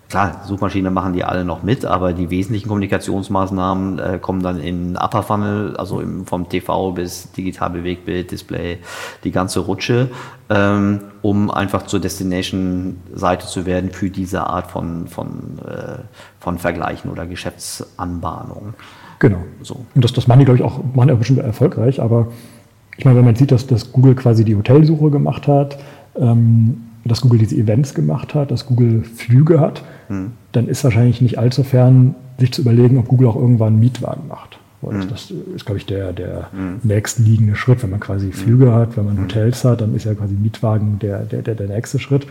Klar, 0.09 0.41
Suchmaschine 0.45 0.89
machen 0.89 1.11
die 1.11 1.25
alle 1.25 1.43
noch 1.43 1.63
mit, 1.63 1.83
aber 1.83 2.13
die 2.13 2.29
wesentlichen 2.29 2.69
Kommunikationsmaßnahmen 2.69 3.99
äh, 3.99 4.19
kommen 4.21 4.41
dann 4.41 4.57
in 4.61 4.95
Upper 4.95 5.21
Funnel, 5.21 5.75
also 5.75 5.99
im, 5.99 6.25
vom 6.25 6.47
TV 6.47 6.93
bis 6.93 7.29
digital 7.33 7.71
Bewegtbild, 7.71 8.31
Display, 8.31 8.77
die 9.25 9.31
ganze 9.31 9.59
Rutsche, 9.59 10.09
ähm, 10.49 11.01
um 11.21 11.51
einfach 11.51 11.87
zur 11.87 11.99
Destination-Seite 11.99 13.47
zu 13.47 13.65
werden 13.65 13.91
für 13.91 14.09
diese 14.09 14.47
Art 14.47 14.71
von, 14.71 15.07
von, 15.07 15.59
äh, 15.67 15.99
von 16.39 16.57
Vergleichen 16.57 17.11
oder 17.11 17.25
Geschäftsanbahnung. 17.25 18.75
Genau. 19.19 19.39
So. 19.61 19.85
Und 19.93 20.05
das, 20.05 20.13
das 20.13 20.27
machen 20.27 20.39
die, 20.39 20.45
glaube 20.45 20.59
ich, 20.59 20.63
auch, 20.63 20.79
machen 20.93 21.09
die 21.09 21.13
auch 21.15 21.17
bestimmt 21.17 21.39
erfolgreich, 21.39 22.01
aber 22.01 22.27
ich 22.95 23.03
meine, 23.03 23.17
wenn 23.17 23.25
man 23.25 23.35
sieht, 23.35 23.51
dass, 23.51 23.67
dass 23.67 23.91
Google 23.91 24.15
quasi 24.15 24.45
die 24.45 24.55
Hotelsuche 24.55 25.11
gemacht 25.11 25.47
hat, 25.47 25.77
ähm, 26.15 26.83
dass 27.03 27.21
Google 27.21 27.39
diese 27.39 27.55
Events 27.55 27.93
gemacht 27.93 28.33
hat, 28.33 28.51
dass 28.51 28.65
Google 28.65 29.03
Flüge 29.03 29.59
hat, 29.59 29.83
hm. 30.07 30.31
dann 30.51 30.67
ist 30.67 30.83
wahrscheinlich 30.83 31.21
nicht 31.21 31.39
allzu 31.39 31.63
fern, 31.63 32.15
sich 32.37 32.51
zu 32.51 32.61
überlegen, 32.61 32.97
ob 32.97 33.07
Google 33.07 33.27
auch 33.27 33.35
irgendwann 33.35 33.73
einen 33.73 33.79
Mietwagen 33.79 34.27
macht. 34.27 34.59
Hm. 34.81 35.09
Das 35.09 35.31
ist, 35.31 35.65
glaube 35.65 35.79
ich, 35.79 35.85
der, 35.85 36.13
der 36.13 36.49
hm. 36.51 36.79
nächstliegende 36.83 37.55
Schritt. 37.55 37.83
Wenn 37.83 37.89
man 37.89 37.99
quasi 37.99 38.27
hm. 38.27 38.33
Flüge 38.33 38.73
hat, 38.73 38.97
wenn 38.97 39.05
man 39.05 39.17
hm. 39.17 39.23
Hotels 39.23 39.63
hat, 39.63 39.81
dann 39.81 39.95
ist 39.95 40.05
ja 40.05 40.13
quasi 40.13 40.35
Mietwagen 40.35 40.99
der, 40.99 41.19
der, 41.23 41.41
der, 41.41 41.55
der 41.55 41.67
nächste 41.67 41.99
Schritt. 41.99 42.27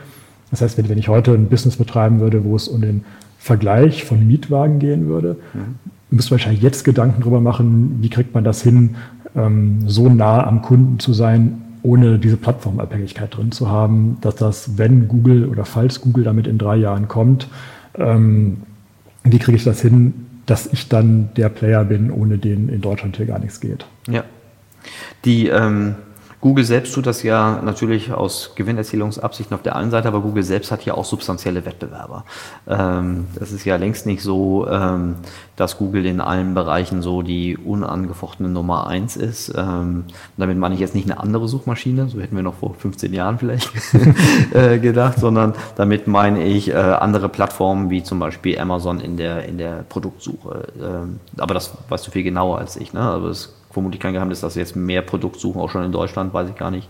Das 0.51 0.61
heißt, 0.61 0.79
wenn, 0.79 0.89
wenn 0.89 0.99
ich 0.99 1.09
heute 1.09 1.33
ein 1.33 1.49
Business 1.49 1.77
betreiben 1.77 2.21
würde, 2.21 2.45
wo 2.45 2.55
es 2.55 2.69
um 2.69 2.81
den 2.81 3.05
Vergleich 3.39 4.05
von 4.05 4.27
Mietwagen 4.27 4.79
gehen 4.79 5.07
würde, 5.07 5.37
mhm. 5.55 5.77
müsste 6.11 6.33
man 6.33 6.39
wahrscheinlich 6.39 6.63
jetzt 6.63 6.85
Gedanken 6.85 7.21
darüber 7.21 7.41
machen, 7.41 7.99
wie 8.01 8.11
kriegt 8.11 8.35
man 8.35 8.45
das 8.45 8.63
hin, 8.63 8.97
ähm, 9.35 9.81
so 9.87 10.09
nah 10.09 10.47
am 10.47 10.63
Kunden 10.63 10.99
zu 10.99 11.13
sein, 11.13 11.63
ohne 11.87 12.19
diese 12.19 12.37
Plattformabhängigkeit 12.37 13.37
drin 13.37 13.53
zu 13.53 13.71
haben, 13.71 14.19
dass 14.21 14.35
das, 14.35 14.77
wenn 14.77 15.07
Google 15.09 15.49
oder 15.49 15.65
falls 15.65 16.01
Google 16.01 16.25
damit 16.25 16.47
in 16.47 16.59
drei 16.59 16.77
Jahren 16.77 17.07
kommt, 17.07 17.49
ähm, 17.97 18.63
wie 19.23 19.39
kriege 19.39 19.57
ich 19.57 19.65
das 19.65 19.81
hin, 19.81 20.27
dass 20.47 20.67
ich 20.67 20.89
dann 20.89 21.31
der 21.37 21.49
Player 21.49 21.85
bin, 21.85 22.11
ohne 22.11 22.39
den 22.39 22.69
in 22.69 22.81
Deutschland 22.81 23.17
hier 23.17 23.27
gar 23.27 23.39
nichts 23.39 23.61
geht. 23.61 23.87
Ja. 24.09 24.25
Die 25.25 25.49
ähm, 25.49 25.95
Google 26.47 26.65
selbst 26.65 26.95
tut 26.95 27.07
das 27.07 27.25
ja 27.25 27.61
natürlich 27.61 28.13
aus 28.13 28.53
Gewinnerzielungsabsichten 28.55 29.53
auf 29.57 29.63
der 29.63 29.75
einen 29.75 29.91
Seite, 29.91 30.07
aber 30.07 30.21
Google 30.21 30.45
selbst 30.45 30.71
hat 30.71 30.85
ja 30.85 30.95
auch 30.95 31.05
substanzielle 31.05 31.67
Wettbewerber. 31.67 32.25
Ähm, 32.69 33.27
das 33.37 33.51
ist 33.51 33.65
ja 33.65 33.75
längst 33.75 34.07
nicht 34.07 34.23
so, 34.23 34.65
ähm, 34.69 35.17
dass 35.57 35.77
Google 35.77 36.07
in 36.07 36.21
allen 36.21 36.55
Bereichen 36.55 37.03
so 37.03 37.23
die 37.23 37.57
unangefochtene 37.57 38.49
Nummer 38.49 38.87
eins 38.87 39.17
ist. 39.17 39.53
Ähm, 39.57 40.05
damit 40.37 40.57
meine 40.57 40.77
ich 40.77 40.81
jetzt 40.81 40.95
nicht 40.95 41.11
eine 41.11 41.19
andere 41.19 41.49
Suchmaschine, 41.49 42.09
so 42.09 42.21
hätten 42.21 42.37
wir 42.37 42.45
noch 42.45 42.55
vor 42.55 42.75
15 42.75 43.13
Jahren 43.13 43.41
vielleicht 43.41 43.73
äh, 44.55 44.79
gedacht, 44.79 45.19
sondern 45.19 45.53
damit 45.75 46.07
meine 46.07 46.45
ich 46.45 46.69
äh, 46.69 46.75
andere 46.75 47.29
Plattformen 47.29 47.91
wie 47.91 48.05
zum 48.05 48.21
Beispiel 48.21 48.57
Amazon 48.61 49.01
in 49.01 49.17
der, 49.17 49.47
in 49.47 49.59
der 49.59 49.85
Produktsuche. 49.89 50.69
Ähm, 50.81 51.19
aber 51.39 51.55
das 51.55 51.73
weißt 51.89 52.07
du 52.07 52.13
viel 52.13 52.23
genauer 52.23 52.59
als 52.59 52.77
ich. 52.77 52.93
Ne? 52.93 53.01
Aber 53.01 53.31
es 53.31 53.53
vermutlich 53.77 54.01
kein 54.01 54.15
Geheimnis, 54.15 54.41
dass 54.41 54.55
jetzt 54.55 54.75
mehr 54.75 55.03
Produktsuchen 55.03 55.61
auch 55.61 55.69
schon 55.69 55.85
in 55.85 55.93
Deutschland, 55.93 56.33
weiß 56.33 56.49
ich 56.49 56.57
gar 56.57 56.71
nicht, 56.71 56.89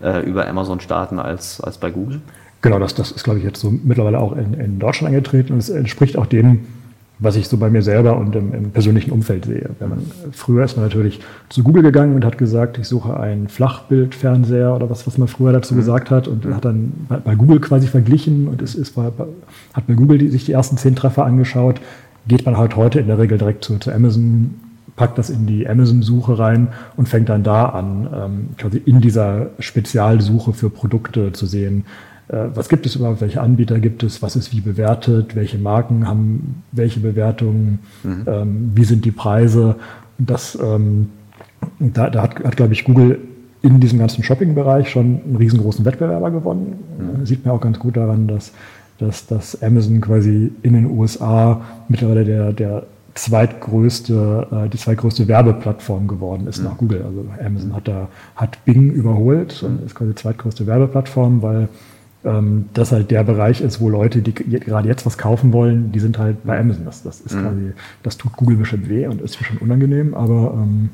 äh, 0.00 0.24
über 0.24 0.46
Amazon 0.46 0.78
starten 0.78 1.18
als, 1.18 1.60
als 1.60 1.78
bei 1.78 1.90
Google. 1.90 2.20
Genau, 2.62 2.78
das, 2.78 2.94
das 2.94 3.10
ist, 3.10 3.24
glaube 3.24 3.40
ich, 3.40 3.44
jetzt 3.44 3.60
so 3.60 3.72
mittlerweile 3.72 4.20
auch 4.20 4.36
in, 4.36 4.54
in 4.54 4.78
Deutschland 4.78 5.12
angetreten 5.12 5.54
und 5.54 5.58
es 5.58 5.68
entspricht 5.68 6.16
auch 6.16 6.26
dem, 6.26 6.60
was 7.18 7.34
ich 7.34 7.48
so 7.48 7.56
bei 7.56 7.70
mir 7.70 7.82
selber 7.82 8.16
und 8.16 8.36
im, 8.36 8.54
im, 8.54 8.70
persönlichen 8.70 9.10
Umfeld 9.10 9.46
sehe. 9.46 9.70
Wenn 9.80 9.88
man, 9.88 9.98
früher 10.30 10.64
ist 10.64 10.76
man 10.76 10.86
natürlich 10.86 11.18
zu 11.48 11.64
Google 11.64 11.82
gegangen 11.82 12.14
und 12.14 12.24
hat 12.24 12.38
gesagt, 12.38 12.78
ich 12.78 12.86
suche 12.86 13.18
einen 13.18 13.48
Flachbildfernseher 13.48 14.72
oder 14.76 14.88
was, 14.88 15.08
was 15.08 15.18
man 15.18 15.26
früher 15.26 15.50
dazu 15.50 15.74
mhm. 15.74 15.78
gesagt 15.78 16.12
hat 16.12 16.28
und 16.28 16.46
hat 16.46 16.64
dann 16.64 16.92
bei, 17.08 17.16
bei, 17.16 17.34
Google 17.34 17.58
quasi 17.58 17.88
verglichen 17.88 18.46
und 18.46 18.62
ist, 18.62 18.76
ist 18.76 18.94
bei, 18.94 19.10
hat 19.74 19.86
bei 19.88 19.94
Google 19.94 20.18
die, 20.18 20.28
sich 20.28 20.44
die 20.44 20.52
ersten 20.52 20.76
zehn 20.76 20.94
Treffer 20.94 21.24
angeschaut. 21.24 21.80
Geht 22.28 22.46
man 22.46 22.56
halt 22.56 22.76
heute 22.76 23.00
in 23.00 23.08
der 23.08 23.18
Regel 23.18 23.38
direkt 23.38 23.64
zu, 23.64 23.78
zu 23.78 23.90
Amazon 23.90 24.54
packt 24.98 25.16
das 25.16 25.30
in 25.30 25.46
die 25.46 25.66
Amazon-Suche 25.66 26.38
rein 26.38 26.68
und 26.96 27.08
fängt 27.08 27.30
dann 27.30 27.42
da 27.42 27.66
an, 27.66 28.08
ähm, 28.12 28.48
quasi 28.58 28.82
in 28.84 29.00
dieser 29.00 29.50
Spezialsuche 29.60 30.52
für 30.52 30.68
Produkte 30.68 31.32
zu 31.32 31.46
sehen, 31.46 31.84
äh, 32.28 32.48
was 32.54 32.68
gibt 32.68 32.84
es 32.84 32.96
überhaupt, 32.96 33.20
welche 33.20 33.40
Anbieter 33.40 33.78
gibt 33.78 34.02
es, 34.02 34.20
was 34.20 34.36
ist 34.36 34.52
wie 34.52 34.60
bewertet, 34.60 35.34
welche 35.34 35.56
Marken 35.56 36.06
haben 36.06 36.62
welche 36.72 37.00
Bewertungen, 37.00 37.78
mhm. 38.02 38.24
ähm, 38.26 38.72
wie 38.74 38.84
sind 38.84 39.04
die 39.04 39.12
Preise. 39.12 39.76
Das, 40.18 40.58
ähm, 40.60 41.10
da, 41.78 42.10
da 42.10 42.22
hat, 42.22 42.44
hat 42.44 42.56
glaube 42.56 42.72
ich, 42.72 42.84
Google 42.84 43.20
in 43.62 43.80
diesem 43.80 43.98
ganzen 43.98 44.22
Shopping-Bereich 44.22 44.90
schon 44.90 45.20
einen 45.24 45.36
riesengroßen 45.36 45.84
Wettbewerber 45.84 46.30
gewonnen. 46.30 46.78
Mhm. 46.98 47.24
Sieht 47.24 47.46
man 47.46 47.54
auch 47.54 47.60
ganz 47.60 47.78
gut 47.78 47.96
daran, 47.96 48.26
dass, 48.28 48.52
dass, 48.98 49.26
dass 49.26 49.62
Amazon 49.62 50.00
quasi 50.00 50.52
in 50.62 50.74
den 50.74 50.86
USA 50.86 51.62
mittlerweile 51.88 52.24
der, 52.24 52.52
der 52.52 52.82
zweitgrößte, 53.18 54.46
äh, 54.50 54.68
die 54.68 54.78
zweitgrößte 54.78 55.28
Werbeplattform 55.28 56.08
geworden 56.08 56.46
ist 56.46 56.58
mhm. 56.58 56.64
nach 56.64 56.76
Google. 56.78 57.02
Also 57.02 57.26
Amazon 57.44 57.74
hat 57.74 57.88
da 57.88 58.08
hat 58.36 58.64
Bing 58.64 58.90
überholt 58.90 59.62
und 59.62 59.84
ist 59.84 59.94
quasi 59.94 60.12
die 60.12 60.16
zweitgrößte 60.16 60.66
Werbeplattform, 60.66 61.42
weil 61.42 61.68
ähm, 62.24 62.66
das 62.74 62.92
halt 62.92 63.10
der 63.10 63.24
Bereich 63.24 63.60
ist, 63.60 63.80
wo 63.80 63.88
Leute, 63.88 64.22
die 64.22 64.32
gerade 64.32 64.88
jetzt 64.88 65.06
was 65.06 65.18
kaufen 65.18 65.52
wollen, 65.52 65.92
die 65.92 66.00
sind 66.00 66.18
halt 66.18 66.44
bei 66.44 66.58
Amazon. 66.58 66.84
Das, 66.84 67.02
das 67.02 67.20
ist 67.20 67.34
mhm. 67.34 67.42
quasi, 67.42 67.72
das 68.02 68.16
tut 68.16 68.32
Google 68.32 68.56
bestimmt 68.56 68.88
weh 68.88 69.06
und 69.06 69.20
ist 69.20 69.36
schon 69.36 69.58
unangenehm, 69.58 70.14
aber 70.14 70.54
ähm, 70.54 70.90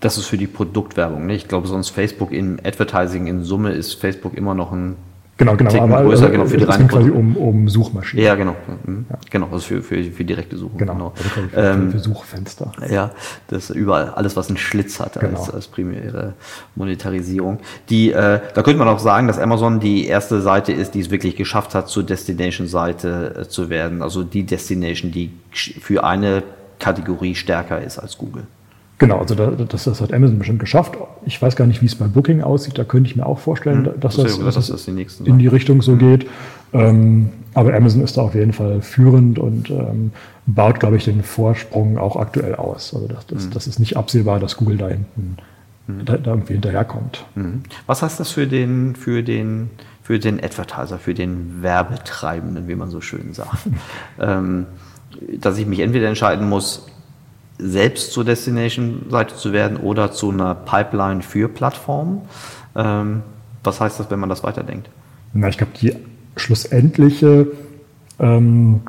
das 0.00 0.16
ist 0.16 0.26
für 0.26 0.38
die 0.38 0.46
Produktwerbung. 0.46 1.26
Ne? 1.26 1.34
Ich 1.34 1.48
glaube, 1.48 1.66
sonst 1.66 1.90
Facebook 1.90 2.32
in 2.32 2.60
Advertising 2.64 3.26
in 3.26 3.42
Summe 3.42 3.72
ist 3.72 3.94
Facebook 3.94 4.34
immer 4.36 4.54
noch 4.54 4.72
ein 4.72 4.96
Genau, 5.38 5.54
genau. 5.54 5.70
Ticken 5.70 5.92
aber 5.92 6.02
größer, 6.02 6.24
also, 6.24 6.32
genau, 6.32 6.46
für 6.46 6.56
die 6.56 6.64
reine 6.64 6.86
quasi 6.88 7.10
um, 7.10 7.36
um 7.36 7.68
Suchmaschinen. 7.68 8.24
Ja, 8.24 8.34
genau. 8.34 8.56
Mhm. 8.84 9.06
Ja. 9.08 9.18
Genau, 9.30 9.46
also 9.46 9.60
für, 9.60 9.82
für, 9.82 10.02
für 10.02 10.24
direkte 10.24 10.56
Suche. 10.56 10.76
Genau, 10.76 10.92
genau. 10.94 11.12
Also 11.16 11.28
für, 11.28 11.56
ähm, 11.56 11.92
für, 11.92 11.98
Suchfenster. 12.00 12.72
Ja, 12.90 13.12
das 13.46 13.70
überall, 13.70 14.10
alles, 14.10 14.36
was 14.36 14.48
einen 14.48 14.56
Schlitz 14.56 14.98
hat 14.98 15.18
genau. 15.20 15.38
als, 15.38 15.54
als 15.54 15.68
primäre 15.68 16.34
Monetarisierung. 16.74 17.60
Die, 17.88 18.10
äh, 18.10 18.40
da 18.52 18.62
könnte 18.62 18.78
man 18.78 18.88
auch 18.88 18.98
sagen, 18.98 19.28
dass 19.28 19.38
Amazon 19.38 19.78
die 19.78 20.06
erste 20.06 20.40
Seite 20.40 20.72
ist, 20.72 20.94
die 20.94 21.00
es 21.00 21.10
wirklich 21.10 21.36
geschafft 21.36 21.76
hat, 21.76 21.88
zur 21.88 22.02
Destination-Seite 22.02 23.42
äh, 23.42 23.48
zu 23.48 23.70
werden. 23.70 24.02
Also 24.02 24.24
die 24.24 24.44
Destination, 24.44 25.12
die 25.12 25.30
für 25.52 26.02
eine 26.02 26.42
Kategorie 26.80 27.36
stärker 27.36 27.80
ist 27.80 28.00
als 28.00 28.18
Google. 28.18 28.48
Genau, 28.98 29.18
also 29.18 29.36
das, 29.36 29.84
das, 29.84 30.00
hat 30.00 30.12
Amazon 30.12 30.38
bestimmt 30.38 30.58
geschafft. 30.58 30.98
Ich 31.24 31.40
weiß 31.40 31.54
gar 31.54 31.66
nicht, 31.66 31.82
wie 31.82 31.86
es 31.86 31.94
bei 31.94 32.06
Booking 32.06 32.42
aussieht. 32.42 32.78
Da 32.78 32.84
könnte 32.84 33.08
ich 33.08 33.16
mir 33.16 33.26
auch 33.26 33.38
vorstellen, 33.38 33.86
hm, 33.86 34.00
dass 34.00 34.16
das, 34.16 34.38
das, 34.40 34.54
das 34.66 34.84
die 34.86 35.06
in 35.24 35.38
die 35.38 35.46
Richtung 35.46 35.82
so 35.82 35.92
hm. 35.92 35.98
geht. 35.98 36.26
Ähm, 36.72 37.30
aber 37.54 37.74
Amazon 37.74 38.02
ist 38.02 38.16
da 38.16 38.22
auf 38.22 38.34
jeden 38.34 38.52
Fall 38.52 38.82
führend 38.82 39.38
und 39.38 39.70
ähm, 39.70 40.10
baut, 40.46 40.80
glaube 40.80 40.96
ich, 40.96 41.04
den 41.04 41.22
Vorsprung 41.22 41.96
auch 41.96 42.16
aktuell 42.16 42.56
aus. 42.56 42.92
Also 42.92 43.06
das, 43.28 43.44
hm. 43.44 43.52
ist 43.56 43.78
nicht 43.78 43.96
absehbar, 43.96 44.40
dass 44.40 44.56
Google 44.56 44.78
da 44.78 44.88
hinten 44.88 45.36
hm. 45.86 46.04
da, 46.04 46.16
da, 46.16 46.32
irgendwie 46.32 46.54
hinterherkommt. 46.54 47.24
Hm. 47.34 47.62
Was 47.86 48.02
heißt 48.02 48.18
das 48.18 48.32
für 48.32 48.48
den, 48.48 48.96
für 48.96 49.22
den, 49.22 49.70
für 50.02 50.18
den 50.18 50.42
Advertiser, 50.42 50.98
für 50.98 51.14
den 51.14 51.62
Werbetreibenden, 51.62 52.66
wie 52.66 52.74
man 52.74 52.90
so 52.90 53.00
schön 53.00 53.32
sagt? 53.32 53.68
ähm, 54.20 54.66
dass 55.40 55.56
ich 55.56 55.66
mich 55.66 55.78
entweder 55.80 56.08
entscheiden 56.08 56.48
muss, 56.48 56.86
selbst 57.58 58.12
zur 58.12 58.24
Destination-Seite 58.24 59.36
zu 59.36 59.52
werden 59.52 59.78
oder 59.78 60.12
zu 60.12 60.30
einer 60.30 60.54
Pipeline 60.54 61.22
für 61.22 61.48
Plattformen. 61.48 62.22
Ähm, 62.76 63.22
was 63.64 63.80
heißt 63.80 63.98
das, 63.98 64.10
wenn 64.10 64.20
man 64.20 64.28
das 64.28 64.44
weiterdenkt? 64.44 64.88
Na, 65.32 65.48
ich 65.48 65.58
glaube, 65.58 65.72
die 65.80 65.94
schlussendliche 66.36 67.48
ähm, 68.18 68.80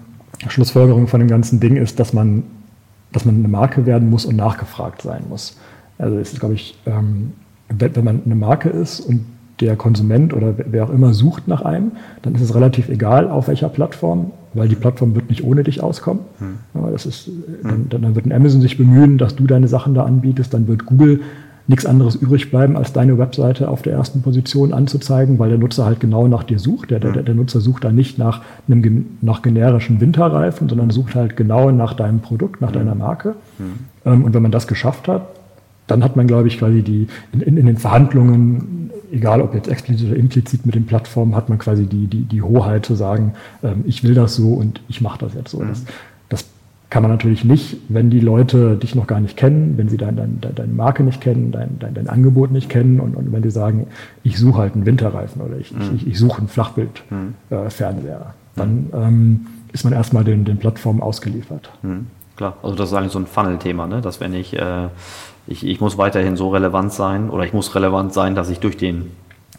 Schlussfolgerung 0.47 1.07
von 1.07 1.19
dem 1.19 1.29
ganzen 1.29 1.59
Ding 1.59 1.75
ist, 1.75 1.99
dass 1.99 2.13
man, 2.13 2.43
dass 3.11 3.25
man 3.25 3.35
eine 3.35 3.47
Marke 3.47 3.85
werden 3.85 4.09
muss 4.09 4.25
und 4.25 4.35
nachgefragt 4.35 5.01
sein 5.01 5.23
muss. 5.27 5.57
Also 5.97 6.17
es 6.17 6.33
ist, 6.33 6.39
glaube 6.39 6.55
ich, 6.55 6.77
ähm, 6.85 7.33
wenn, 7.67 7.95
wenn 7.95 8.03
man 8.05 8.21
eine 8.23 8.35
Marke 8.35 8.69
ist 8.69 8.99
und 8.99 9.25
der 9.59 9.75
Konsument 9.75 10.33
oder 10.33 10.53
wer 10.57 10.85
auch 10.85 10.89
immer 10.89 11.13
sucht 11.13 11.47
nach 11.47 11.63
einem, 11.63 11.91
dann 12.21 12.35
ist 12.35 12.41
es 12.41 12.55
relativ 12.55 12.87
egal, 12.87 13.29
auf 13.29 13.47
welcher 13.47 13.69
Plattform, 13.69 14.31
weil 14.53 14.67
die 14.67 14.75
Plattform 14.75 15.15
wird 15.15 15.29
nicht 15.29 15.43
ohne 15.43 15.63
dich 15.63 15.83
auskommen. 15.83 16.23
Hm. 16.39 16.91
das 16.91 17.05
ist, 17.05 17.29
dann, 17.63 17.87
dann, 17.89 18.15
wird 18.15 18.25
ein 18.25 18.31
Amazon 18.31 18.61
sich 18.61 18.77
bemühen, 18.77 19.17
dass 19.17 19.35
du 19.35 19.47
deine 19.47 19.67
Sachen 19.67 19.93
da 19.93 20.03
anbietest, 20.03 20.53
dann 20.53 20.67
wird 20.67 20.85
Google 20.85 21.21
nichts 21.67 21.85
anderes 21.85 22.15
übrig 22.15 22.49
bleiben, 22.49 22.75
als 22.75 22.93
deine 22.93 23.19
Webseite 23.19 23.69
auf 23.69 23.83
der 23.83 23.93
ersten 23.93 24.23
Position 24.23 24.73
anzuzeigen, 24.73 25.37
weil 25.37 25.49
der 25.49 25.59
Nutzer 25.59 25.85
halt 25.85 25.99
genau 25.99 26.27
nach 26.27 26.43
dir 26.43 26.57
sucht. 26.57 26.89
Der, 26.89 26.99
der, 26.99 27.21
der 27.21 27.35
Nutzer 27.35 27.61
sucht 27.61 27.83
da 27.83 27.91
nicht 27.91 28.17
nach 28.17 28.41
einem 28.67 29.05
nach 29.21 29.43
generischen 29.43 30.01
Winterreifen, 30.01 30.67
sondern 30.67 30.89
sucht 30.89 31.13
halt 31.13 31.37
genau 31.37 31.69
nach 31.69 31.93
deinem 31.93 32.21
Produkt, 32.21 32.59
nach 32.59 32.71
deiner 32.71 32.95
Marke. 32.95 33.35
Mhm. 33.59 34.23
und 34.23 34.33
wenn 34.33 34.41
man 34.41 34.51
das 34.51 34.65
geschafft 34.65 35.07
hat, 35.07 35.27
dann 35.89 36.03
hat 36.03 36.15
man, 36.15 36.27
glaube 36.27 36.47
ich, 36.47 36.59
quasi 36.59 36.81
die 36.81 37.07
in, 37.33 37.41
in, 37.41 37.57
in 37.57 37.65
den 37.65 37.77
Verhandlungen 37.77 38.79
egal 39.11 39.41
ob 39.41 39.53
jetzt 39.53 39.67
explizit 39.67 40.07
oder 40.07 40.17
implizit 40.17 40.65
mit 40.65 40.75
den 40.75 40.85
Plattformen, 40.85 41.35
hat 41.35 41.49
man 41.49 41.57
quasi 41.57 41.85
die, 41.85 42.07
die, 42.07 42.23
die 42.23 42.41
Hoheit 42.41 42.85
zu 42.85 42.95
sagen, 42.95 43.33
ähm, 43.63 43.83
ich 43.85 44.03
will 44.03 44.13
das 44.13 44.35
so 44.35 44.53
und 44.53 44.81
ich 44.87 45.01
mache 45.01 45.19
das 45.19 45.33
jetzt 45.33 45.51
so. 45.51 45.59
Mhm. 45.59 45.69
Das, 45.69 45.85
das 46.29 46.45
kann 46.89 47.03
man 47.03 47.11
natürlich 47.11 47.43
nicht, 47.43 47.77
wenn 47.89 48.09
die 48.09 48.19
Leute 48.19 48.75
dich 48.75 48.95
noch 48.95 49.07
gar 49.07 49.19
nicht 49.19 49.37
kennen, 49.37 49.77
wenn 49.77 49.89
sie 49.89 49.97
dein, 49.97 50.15
dein, 50.15 50.39
deine 50.41 50.73
Marke 50.73 51.03
nicht 51.03 51.21
kennen, 51.21 51.51
dein, 51.51 51.77
dein, 51.79 51.93
dein 51.93 52.09
Angebot 52.09 52.51
nicht 52.51 52.69
kennen 52.69 52.99
und, 52.99 53.15
und 53.15 53.31
wenn 53.31 53.43
sie 53.43 53.51
sagen, 53.51 53.87
ich 54.23 54.37
suche 54.37 54.59
halt 54.59 54.75
einen 54.75 54.85
Winterreifen 54.85 55.41
oder 55.41 55.57
ich, 55.57 55.71
mhm. 55.71 55.95
ich, 55.95 56.07
ich 56.07 56.19
suche 56.19 56.39
einen 56.39 56.47
Flachbildfernseher, 56.47 58.19
mhm. 58.19 58.23
äh, 58.25 58.55
dann 58.55 58.89
ähm, 58.93 59.47
ist 59.71 59.83
man 59.83 59.93
erstmal 59.93 60.23
den, 60.23 60.45
den 60.45 60.57
Plattformen 60.57 61.01
ausgeliefert. 61.01 61.69
Mhm. 61.81 62.07
Klar, 62.35 62.55
also 62.63 62.75
das 62.75 62.89
ist 62.89 62.95
eigentlich 62.95 63.11
so 63.11 63.19
ein 63.19 63.27
Funnel-Thema, 63.27 63.85
ne? 63.85 64.01
dass 64.01 64.21
wenn 64.21 64.33
ich 64.33 64.57
äh, 64.57 64.87
ich, 65.49 65.65
ich 65.65 65.81
muss 65.81 65.97
weiterhin 65.97 66.37
so 66.37 66.49
relevant 66.49 66.93
sein 66.93 67.29
oder 67.29 67.43
ich 67.43 67.53
muss 67.53 67.73
relevant 67.75 68.13
sein, 68.13 68.35
dass 68.35 68.49
ich 68.49 68.59
durch 68.59 68.77
den 68.77 69.11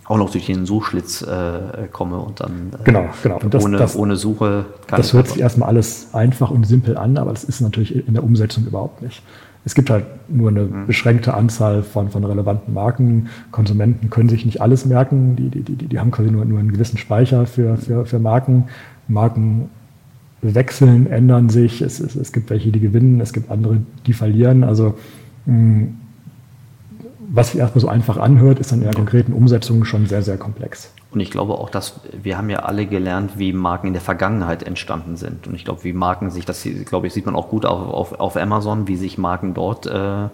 auch 0.05 0.17
noch 0.17 0.31
durch 0.31 0.47
den 0.47 0.67
Suchschlitz 0.67 1.23
äh, 1.23 1.87
komme 1.93 2.19
und 2.19 2.41
dann 2.41 2.73
äh, 2.81 2.85
genau, 2.85 3.09
genau. 3.23 3.39
Und 3.39 3.55
das, 3.55 3.65
ohne, 3.65 3.77
das, 3.77 3.97
ohne 3.97 4.17
Suche 4.17 4.65
kann 4.89 4.97
Das 4.97 5.13
hört 5.13 5.29
sich 5.29 5.41
erstmal 5.41 5.69
alles 5.69 6.13
einfach 6.15 6.51
und 6.51 6.67
simpel 6.67 6.97
an, 6.97 7.17
aber 7.17 7.31
das 7.31 7.45
ist 7.45 7.61
natürlich 7.61 8.09
in 8.09 8.15
der 8.15 8.25
Umsetzung 8.25 8.67
überhaupt 8.67 9.03
nicht. 9.03 9.23
Es 9.65 9.75
gibt 9.75 9.91
halt 9.91 10.05
nur 10.29 10.49
eine 10.49 10.63
mhm. 10.63 10.87
beschränkte 10.87 11.35
Anzahl 11.35 11.83
von, 11.83 12.11
von 12.11 12.25
relevanten 12.25 12.73
Marken. 12.73 13.29
Konsumenten 13.53 14.11
können 14.11 14.29
sich 14.29 14.47
nicht 14.47 14.61
alles 14.61 14.87
merken. 14.87 15.37
Die, 15.37 15.49
die, 15.49 15.63
die, 15.63 15.87
die 15.87 16.01
haben 16.01 16.11
quasi 16.11 16.31
nur, 16.31 16.45
nur 16.45 16.59
einen 16.59 16.73
gewissen 16.73 16.97
Speicher 16.97 17.47
für, 17.47 17.77
für, 17.77 18.07
für 18.07 18.19
Marken. 18.19 18.69
Marken 19.07 19.69
wechseln, 20.41 21.07
ändern 21.09 21.51
sich. 21.51 21.83
Es, 21.83 22.01
es, 22.01 22.17
es 22.17 22.33
gibt 22.33 22.49
welche, 22.49 22.73
die 22.73 22.81
gewinnen, 22.81 23.21
es 23.21 23.35
gibt 23.35 23.51
andere, 23.51 23.83
die 24.07 24.15
verlieren. 24.15 24.65
Also 24.65 24.95
was 27.33 27.51
sich 27.51 27.61
erstmal 27.61 27.81
so 27.81 27.89
einfach 27.89 28.17
anhört, 28.17 28.59
ist 28.59 28.73
dann 28.73 28.81
in 28.81 28.87
der 28.87 28.95
konkreten 28.95 29.33
Umsetzung 29.33 29.85
schon 29.85 30.07
sehr, 30.07 30.23
sehr 30.23 30.37
komplex. 30.37 30.91
Und 31.13 31.19
ich 31.19 31.31
glaube 31.31 31.55
auch, 31.55 31.71
dass 31.71 32.01
wir 32.13 32.39
haben 32.39 32.51
ja 32.51 32.61
alle 32.61 32.87
gelernt, 32.87 33.33
wie 33.37 33.53
Marken 33.53 33.89
in 33.89 33.93
der 33.95 34.03
Vergangenheit 34.03 34.63
entstanden 34.63 35.17
sind. 35.17 35.49
Und 35.49 35.55
ich 35.57 35.65
glaube, 35.65 35.83
wie 35.83 35.93
Marken 35.93 36.31
sich, 36.31 36.45
das 36.45 36.67
glaube 36.85 37.09
ich, 37.09 37.13
sieht 37.13 37.27
man 37.27 37.35
auch 37.35 37.49
gut 37.49 37.67
auf, 37.67 37.89
auf, 37.93 38.21
auf 38.21 38.37
Amazon, 38.37 38.87
wie 38.87 38.97
sich 38.97 39.19
Marken 39.19 39.53
dort 39.53 39.87
äh, 39.87 40.29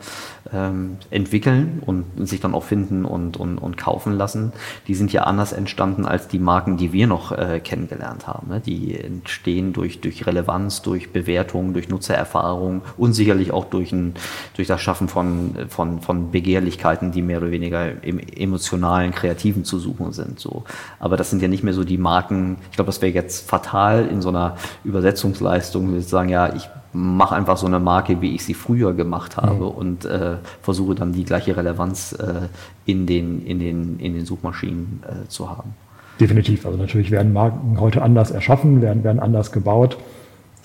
ähm, 0.52 0.98
entwickeln 1.10 1.82
und 1.84 2.04
sich 2.28 2.40
dann 2.40 2.54
auch 2.54 2.62
finden 2.62 3.04
und, 3.04 3.38
und, 3.38 3.58
und 3.58 3.76
kaufen 3.76 4.12
lassen, 4.12 4.52
die 4.86 4.94
sind 4.94 5.12
ja 5.12 5.22
anders 5.22 5.52
entstanden 5.52 6.04
als 6.04 6.28
die 6.28 6.38
Marken, 6.38 6.76
die 6.76 6.92
wir 6.92 7.06
noch 7.06 7.32
äh, 7.32 7.60
kennengelernt 7.60 8.26
haben. 8.26 8.48
Ne? 8.48 8.60
Die 8.60 8.98
entstehen 8.98 9.72
durch, 9.72 10.00
durch 10.00 10.26
Relevanz, 10.26 10.82
durch 10.82 11.10
Bewertung, 11.10 11.72
durch 11.72 11.88
Nutzererfahrung 11.88 12.82
und 12.98 13.14
sicherlich 13.14 13.50
auch 13.50 13.64
durch, 13.64 13.92
ein, 13.92 14.14
durch 14.54 14.68
das 14.68 14.82
Schaffen 14.82 15.08
von, 15.08 15.56
von, 15.68 16.00
von 16.00 16.30
Begehrlichkeiten, 16.30 17.12
die 17.12 17.22
mehr 17.22 17.38
oder 17.38 17.50
weniger 17.50 18.04
im 18.04 18.18
emotionalen, 18.18 19.12
kreativen 19.12 19.64
zu 19.64 19.78
suchen 19.78 20.12
sind. 20.12 20.38
So. 20.38 20.64
Aber 20.98 21.16
das 21.16 21.30
sind 21.30 21.42
ja 21.42 21.48
nicht 21.48 21.62
mehr 21.62 21.74
so 21.74 21.84
die 21.84 21.98
Marken, 21.98 22.56
ich 22.70 22.76
glaube, 22.76 22.86
das 22.86 23.02
wäre 23.02 23.12
jetzt 23.12 23.48
fatal 23.48 24.06
in 24.06 24.22
so 24.22 24.28
einer 24.28 24.56
Übersetzungsleistung, 24.84 25.92
wir 25.92 26.02
sagen, 26.02 26.28
ja, 26.28 26.54
ich 26.54 26.68
mache 26.92 27.36
einfach 27.36 27.56
so 27.56 27.66
eine 27.66 27.78
Marke, 27.78 28.20
wie 28.22 28.34
ich 28.34 28.44
sie 28.44 28.54
früher 28.54 28.94
gemacht 28.94 29.36
habe 29.36 29.54
mhm. 29.66 29.70
und 29.70 30.04
äh, 30.06 30.36
versuche 30.62 30.94
dann 30.94 31.12
die 31.12 31.24
gleiche 31.24 31.56
Relevanz 31.56 32.12
äh, 32.12 32.48
in, 32.86 33.06
den, 33.06 33.44
in, 33.44 33.58
den, 33.58 33.98
in 33.98 34.14
den 34.14 34.24
Suchmaschinen 34.24 35.02
äh, 35.06 35.28
zu 35.28 35.50
haben. 35.50 35.74
Definitiv. 36.18 36.64
Also 36.64 36.78
natürlich 36.78 37.10
werden 37.10 37.32
Marken 37.32 37.78
heute 37.78 38.02
anders 38.02 38.30
erschaffen, 38.30 38.80
werden, 38.80 39.04
werden 39.04 39.20
anders 39.20 39.52
gebaut, 39.52 39.98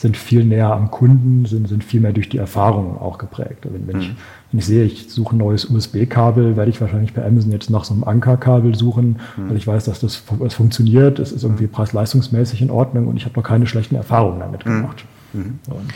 sind 0.02 0.18
viel 0.18 0.44
näher 0.44 0.74
am 0.74 0.90
Kunden, 0.90 1.46
sind, 1.46 1.68
sind 1.68 1.84
viel 1.84 2.02
mehr 2.02 2.12
durch 2.12 2.28
die 2.28 2.38
Erfahrung 2.38 2.98
auch 3.00 3.20
geprägt. 3.20 3.66
Also 3.66 3.76
wenn, 3.76 3.88
wenn, 3.88 3.98
mhm. 3.98 4.02
ich, 4.02 4.12
wenn 4.52 4.60
ich 4.60 4.66
sehe, 4.66 4.84
ich 4.84 5.10
suche 5.10 5.36
ein 5.36 5.38
neues 5.38 5.66
USB-Kabel, 5.66 6.58
werde 6.58 6.72
ich 6.72 6.82
wahrscheinlich 6.82 7.14
bei 7.14 7.24
Amazon 7.24 7.52
jetzt 7.52 7.70
nach 7.70 7.84
so 7.84 7.94
einem 7.94 8.04
Ankerkabel 8.04 8.74
suchen, 8.74 9.20
mhm. 9.38 9.50
weil 9.50 9.58
ich 9.58 9.68
weiß, 9.68 9.86
dass 9.86 10.00
das, 10.00 10.24
das 10.40 10.54
funktioniert, 10.56 11.20
es 11.20 11.32
ist 11.32 11.44
irgendwie 11.44 11.66
mhm. 11.66 11.72
preis-leistungsmäßig 11.72 12.62
in 12.64 12.72
Ordnung 12.72 13.08
und 13.08 13.18
ich 13.18 13.26
habe 13.26 13.40
noch 13.40 13.46
keine 13.46 13.68
schlechten 13.68 13.96
Erfahrungen 13.96 14.40
damit 14.40 14.66
mhm. 14.66 14.82
gemacht. 14.82 15.06
Mhm. 15.34 15.60
Und 15.70 15.94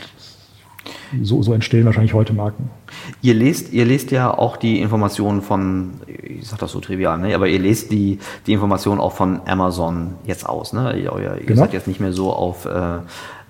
so, 1.22 1.42
so 1.42 1.52
entstehen 1.52 1.84
wahrscheinlich 1.84 2.14
heute 2.14 2.32
Marken. 2.32 2.70
Ihr 3.22 3.34
lest, 3.34 3.72
ihr 3.72 3.84
lest 3.84 4.10
ja 4.10 4.32
auch 4.32 4.56
die 4.56 4.80
Informationen 4.80 5.42
von, 5.42 5.94
ich 6.06 6.46
sag 6.46 6.58
das 6.58 6.72
so 6.72 6.80
trivial, 6.80 7.18
ne? 7.18 7.34
aber 7.34 7.48
ihr 7.48 7.58
lest 7.58 7.90
die, 7.90 8.18
die 8.46 8.52
Informationen 8.52 9.00
auch 9.00 9.12
von 9.12 9.40
Amazon 9.46 10.14
jetzt 10.24 10.48
aus. 10.48 10.72
Ne? 10.72 10.96
Ihr, 10.98 11.12
ihr 11.16 11.46
genau. 11.46 11.62
seid 11.62 11.72
jetzt 11.72 11.88
nicht 11.88 12.00
mehr 12.00 12.12
so 12.12 12.32
auf, 12.32 12.66
äh, 12.66 12.98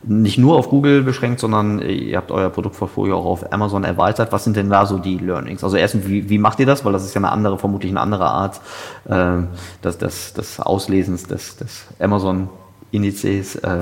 nicht 0.02 0.38
nur 0.38 0.56
auf 0.56 0.68
Google 0.68 1.02
beschränkt, 1.02 1.40
sondern 1.40 1.80
ihr 1.80 2.16
habt 2.16 2.30
euer 2.30 2.50
Produktportfolio 2.50 3.16
auch 3.16 3.24
auf 3.24 3.52
Amazon 3.52 3.84
erweitert. 3.84 4.30
Was 4.32 4.44
sind 4.44 4.56
denn 4.56 4.70
da 4.70 4.86
so 4.86 4.98
die 4.98 5.18
Learnings? 5.18 5.64
Also 5.64 5.76
erstens, 5.76 6.08
wie, 6.08 6.28
wie 6.28 6.38
macht 6.38 6.60
ihr 6.60 6.66
das? 6.66 6.84
Weil 6.84 6.92
das 6.92 7.04
ist 7.04 7.14
ja 7.14 7.20
eine 7.20 7.32
andere, 7.32 7.58
vermutlich 7.58 7.90
eine 7.90 8.00
andere 8.00 8.26
Art 8.26 8.60
äh, 9.06 9.42
des, 9.82 9.98
des, 9.98 10.32
des 10.34 10.60
Auslesens 10.60 11.24
des, 11.24 11.56
des 11.56 11.86
Amazon-Indizes. 11.98 13.56
Äh, 13.56 13.78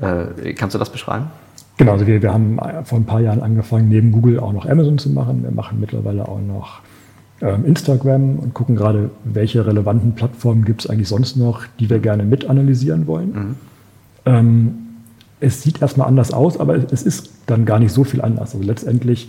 äh, 0.00 0.54
kannst 0.54 0.74
du 0.74 0.78
das 0.78 0.90
beschreiben? 0.90 1.26
Genau, 1.76 1.92
also 1.92 2.06
wir, 2.06 2.22
wir 2.22 2.32
haben 2.32 2.58
vor 2.84 2.98
ein 2.98 3.06
paar 3.06 3.20
Jahren 3.20 3.42
angefangen, 3.42 3.88
neben 3.88 4.12
Google 4.12 4.38
auch 4.38 4.52
noch 4.52 4.66
Amazon 4.66 4.98
zu 4.98 5.10
machen. 5.10 5.42
Wir 5.42 5.50
machen 5.50 5.80
mittlerweile 5.80 6.28
auch 6.28 6.40
noch 6.40 6.80
ähm, 7.40 7.64
Instagram 7.64 8.38
und 8.38 8.54
gucken 8.54 8.76
gerade, 8.76 9.10
welche 9.24 9.66
relevanten 9.66 10.14
Plattformen 10.14 10.64
gibt 10.64 10.84
es 10.84 10.90
eigentlich 10.90 11.08
sonst 11.08 11.36
noch, 11.36 11.64
die 11.78 11.88
wir 11.88 11.98
gerne 11.98 12.24
mit 12.24 12.48
analysieren 12.48 13.06
wollen. 13.06 13.32
Mhm. 13.32 13.56
Ähm, 14.26 14.74
es 15.40 15.62
sieht 15.62 15.82
erstmal 15.82 16.06
anders 16.06 16.32
aus, 16.32 16.58
aber 16.60 16.76
es, 16.76 17.02
ist 17.02 17.30
dann 17.46 17.64
gar 17.64 17.78
nicht 17.78 17.92
so 17.92 18.04
viel 18.04 18.20
anders. 18.20 18.54
Also 18.54 18.64
letztendlich 18.64 19.28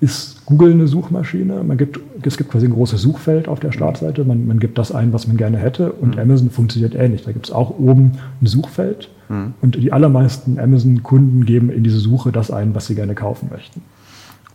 ist 0.00 0.46
Google 0.46 0.72
eine 0.72 0.86
Suchmaschine. 0.86 1.64
Man 1.64 1.76
gibt, 1.76 1.98
es 2.22 2.36
gibt 2.36 2.50
quasi 2.50 2.66
ein 2.66 2.72
großes 2.72 3.02
Suchfeld 3.02 3.48
auf 3.48 3.58
der 3.58 3.72
Startseite. 3.72 4.24
Man, 4.24 4.46
man 4.46 4.60
gibt 4.60 4.78
das 4.78 4.92
ein, 4.92 5.12
was 5.12 5.26
man 5.26 5.36
gerne 5.36 5.58
hätte. 5.58 5.92
Und 5.92 6.14
mhm. 6.14 6.20
Amazon 6.20 6.50
funktioniert 6.50 6.94
ähnlich. 6.94 7.24
Da 7.24 7.32
gibt 7.32 7.46
es 7.46 7.52
auch 7.52 7.76
oben 7.78 8.12
ein 8.40 8.46
Suchfeld. 8.46 9.08
Mhm. 9.28 9.54
Und 9.60 9.74
die 9.74 9.92
allermeisten 9.92 10.60
Amazon-Kunden 10.60 11.44
geben 11.44 11.70
in 11.70 11.82
diese 11.82 11.98
Suche 11.98 12.30
das 12.30 12.52
ein, 12.52 12.74
was 12.76 12.86
sie 12.86 12.94
gerne 12.94 13.16
kaufen 13.16 13.48
möchten. 13.50 13.82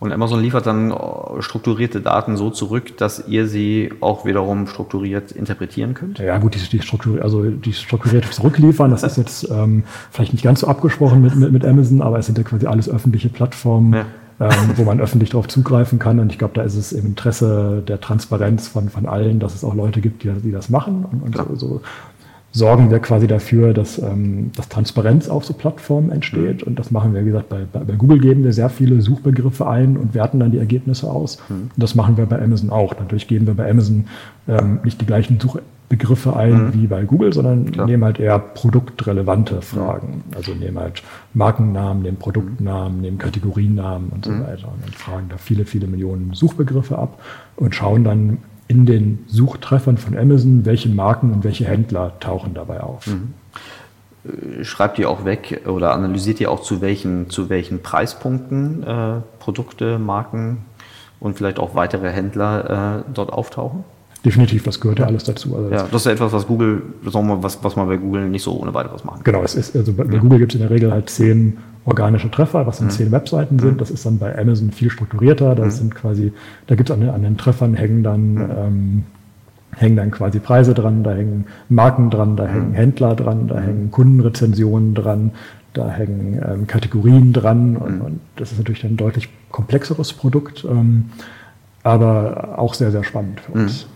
Und 0.00 0.12
Amazon 0.12 0.40
liefert 0.42 0.66
dann 0.66 0.90
äh, 0.90 0.94
strukturierte 1.40 2.00
Daten 2.00 2.36
so 2.36 2.50
zurück, 2.50 2.96
dass 2.98 3.26
ihr 3.28 3.46
sie 3.46 3.92
auch 4.00 4.24
wiederum 4.24 4.66
strukturiert 4.66 5.32
interpretieren 5.32 5.94
könnt? 5.94 6.18
Ja 6.18 6.38
gut, 6.38 6.54
die, 6.54 6.68
die, 6.68 6.82
Struktur, 6.82 7.22
also 7.22 7.44
die 7.44 7.72
strukturierte 7.72 8.30
Zurückliefern, 8.30 8.90
das 8.90 9.02
ist 9.02 9.16
jetzt 9.16 9.50
ähm, 9.50 9.84
vielleicht 10.10 10.32
nicht 10.32 10.42
ganz 10.42 10.60
so 10.60 10.66
abgesprochen 10.66 11.22
mit, 11.22 11.36
mit, 11.36 11.52
mit 11.52 11.64
Amazon, 11.64 12.02
aber 12.02 12.18
es 12.18 12.26
sind 12.26 12.38
ja 12.38 12.44
quasi 12.44 12.66
alles 12.66 12.88
öffentliche 12.88 13.28
Plattformen. 13.28 13.92
Ja 13.92 14.06
ähm, 14.40 14.72
wo 14.76 14.82
man 14.82 15.00
öffentlich 15.00 15.30
darauf 15.30 15.48
zugreifen 15.48 15.98
kann. 15.98 16.18
Und 16.18 16.32
ich 16.32 16.38
glaube, 16.38 16.54
da 16.54 16.62
ist 16.62 16.74
es 16.74 16.92
im 16.92 17.06
Interesse 17.06 17.82
der 17.86 18.00
Transparenz 18.00 18.66
von, 18.66 18.88
von 18.88 19.06
allen, 19.06 19.38
dass 19.38 19.54
es 19.54 19.62
auch 19.62 19.74
Leute 19.74 20.00
gibt, 20.00 20.24
die, 20.24 20.32
die 20.32 20.50
das 20.50 20.70
machen. 20.70 21.04
Und, 21.10 21.22
und 21.22 21.36
so, 21.36 21.54
so, 21.54 21.82
sorgen 22.54 22.90
wir 22.92 23.00
quasi 23.00 23.26
dafür, 23.26 23.74
dass, 23.74 23.98
ähm, 23.98 24.52
dass 24.54 24.68
Transparenz 24.68 25.28
auf 25.28 25.44
so 25.44 25.52
Plattformen 25.52 26.10
entsteht. 26.10 26.62
Mhm. 26.62 26.68
Und 26.68 26.78
das 26.78 26.92
machen 26.92 27.12
wir, 27.12 27.22
wie 27.22 27.26
gesagt, 27.26 27.48
bei, 27.48 27.66
bei, 27.70 27.80
bei, 27.80 27.94
Google 27.94 28.20
geben 28.20 28.44
wir 28.44 28.52
sehr 28.52 28.70
viele 28.70 29.02
Suchbegriffe 29.02 29.66
ein 29.66 29.96
und 29.96 30.14
werten 30.14 30.38
dann 30.38 30.52
die 30.52 30.58
Ergebnisse 30.58 31.10
aus. 31.10 31.38
Mhm. 31.48 31.54
Und 31.54 31.72
das 31.76 31.96
machen 31.96 32.16
wir 32.16 32.26
bei 32.26 32.40
Amazon 32.40 32.70
auch. 32.70 32.96
Natürlich 32.96 33.26
geben 33.26 33.48
wir 33.48 33.54
bei 33.54 33.68
Amazon 33.68 34.06
ähm, 34.46 34.78
nicht 34.84 35.00
die 35.00 35.06
gleichen 35.06 35.40
Suchbegriffe 35.40 36.36
ein 36.36 36.66
mhm. 36.66 36.74
wie 36.74 36.86
bei 36.86 37.02
Google, 37.02 37.32
sondern 37.32 37.72
Klar. 37.72 37.88
nehmen 37.88 38.04
halt 38.04 38.20
eher 38.20 38.38
produktrelevante 38.38 39.60
Fragen. 39.60 40.22
Mhm. 40.28 40.36
Also 40.36 40.54
nehmen 40.54 40.78
halt 40.78 41.02
Markennamen, 41.32 42.04
nehmen 42.04 42.18
Produktnamen, 42.18 43.00
nehmen 43.00 43.18
Kategoriennamen 43.18 44.10
und 44.10 44.26
so 44.26 44.30
mhm. 44.30 44.44
weiter. 44.44 44.68
Und 44.68 44.80
dann 44.84 44.92
fragen 44.92 45.26
da 45.28 45.38
viele, 45.38 45.64
viele 45.64 45.88
Millionen 45.88 46.34
Suchbegriffe 46.34 46.96
ab 46.96 47.20
und 47.56 47.74
schauen 47.74 48.04
dann, 48.04 48.38
in 48.68 48.86
den 48.86 49.24
Suchtreffern 49.28 49.98
von 49.98 50.16
Amazon, 50.16 50.64
welche 50.64 50.88
Marken 50.88 51.32
und 51.32 51.44
welche 51.44 51.66
Händler 51.66 52.18
tauchen 52.20 52.54
dabei 52.54 52.80
auf. 52.80 53.06
Mhm. 53.06 53.34
Schreibt 54.62 54.98
ihr 54.98 55.10
auch 55.10 55.26
weg 55.26 55.62
oder 55.66 55.92
analysiert 55.92 56.40
ihr 56.40 56.50
auch 56.50 56.60
zu 56.60 56.80
welchen, 56.80 57.28
zu 57.28 57.50
welchen 57.50 57.82
Preispunkten 57.82 58.82
äh, 58.82 59.20
Produkte, 59.38 59.98
Marken 59.98 60.64
und 61.20 61.36
vielleicht 61.36 61.58
auch 61.58 61.74
weitere 61.74 62.10
Händler 62.10 63.04
äh, 63.06 63.12
dort 63.12 63.32
auftauchen? 63.32 63.84
Definitiv, 64.24 64.62
das 64.62 64.80
gehört 64.80 65.00
ja 65.00 65.06
alles 65.06 65.24
dazu. 65.24 65.54
Also 65.54 65.70
ja, 65.70 65.82
das 65.82 65.94
ist 65.94 66.06
ja 66.06 66.12
etwas, 66.12 66.32
was 66.32 66.46
Google, 66.46 66.82
was, 67.02 67.62
was 67.62 67.76
man 67.76 67.86
bei 67.86 67.98
Google 67.98 68.28
nicht 68.28 68.42
so 68.42 68.58
ohne 68.58 68.72
weiteres 68.72 69.04
machen 69.04 69.22
kann. 69.22 69.34
Genau, 69.34 69.44
es 69.44 69.54
ist, 69.54 69.76
also 69.76 69.92
bei 69.92 70.04
ja. 70.04 70.18
Google 70.18 70.38
gibt 70.38 70.52
es 70.52 70.60
in 70.60 70.62
der 70.62 70.70
Regel 70.70 70.90
halt 70.90 71.10
zehn 71.10 71.58
organische 71.84 72.30
Treffer, 72.30 72.66
was 72.66 72.78
dann 72.78 72.86
mhm. 72.86 72.92
zehn 72.92 73.12
Webseiten 73.12 73.58
sind. 73.58 73.74
Mhm. 73.74 73.78
Das 73.78 73.90
ist 73.90 74.06
dann 74.06 74.18
bei 74.18 74.38
Amazon 74.38 74.70
viel 74.70 74.88
strukturierter. 74.88 75.54
Das 75.54 75.74
mhm. 75.74 75.78
sind 75.78 75.94
quasi, 75.94 76.32
da 76.66 76.74
gibt 76.74 76.88
es 76.88 76.94
an, 76.94 77.00
den, 77.00 77.10
an 77.10 77.22
den 77.22 77.36
Treffern 77.36 77.74
hängen 77.74 78.02
dann, 78.02 78.34
mhm. 78.34 78.50
ähm, 78.56 79.02
hängen 79.76 79.96
dann 79.96 80.10
quasi 80.10 80.38
Preise 80.38 80.72
dran, 80.72 81.02
da 81.04 81.12
hängen 81.12 81.44
Marken 81.68 82.08
dran, 82.08 82.36
da 82.36 82.46
hängen 82.46 82.72
Händler 82.72 83.14
dran, 83.16 83.48
da 83.48 83.60
hängen 83.60 83.90
Kundenrezensionen 83.90 84.94
dran, 84.94 85.32
da 85.74 85.90
hängen 85.90 86.40
ähm, 86.48 86.66
Kategorien 86.66 87.34
dran 87.34 87.76
und, 87.76 88.00
und, 88.00 88.20
das 88.36 88.52
ist 88.52 88.58
natürlich 88.58 88.84
ein 88.84 88.96
deutlich 88.96 89.28
komplexeres 89.50 90.12
Produkt, 90.12 90.64
ähm, 90.64 91.10
aber 91.82 92.54
auch 92.58 92.72
sehr, 92.72 92.92
sehr 92.92 93.04
spannend 93.04 93.40
für 93.40 93.52
uns. 93.52 93.86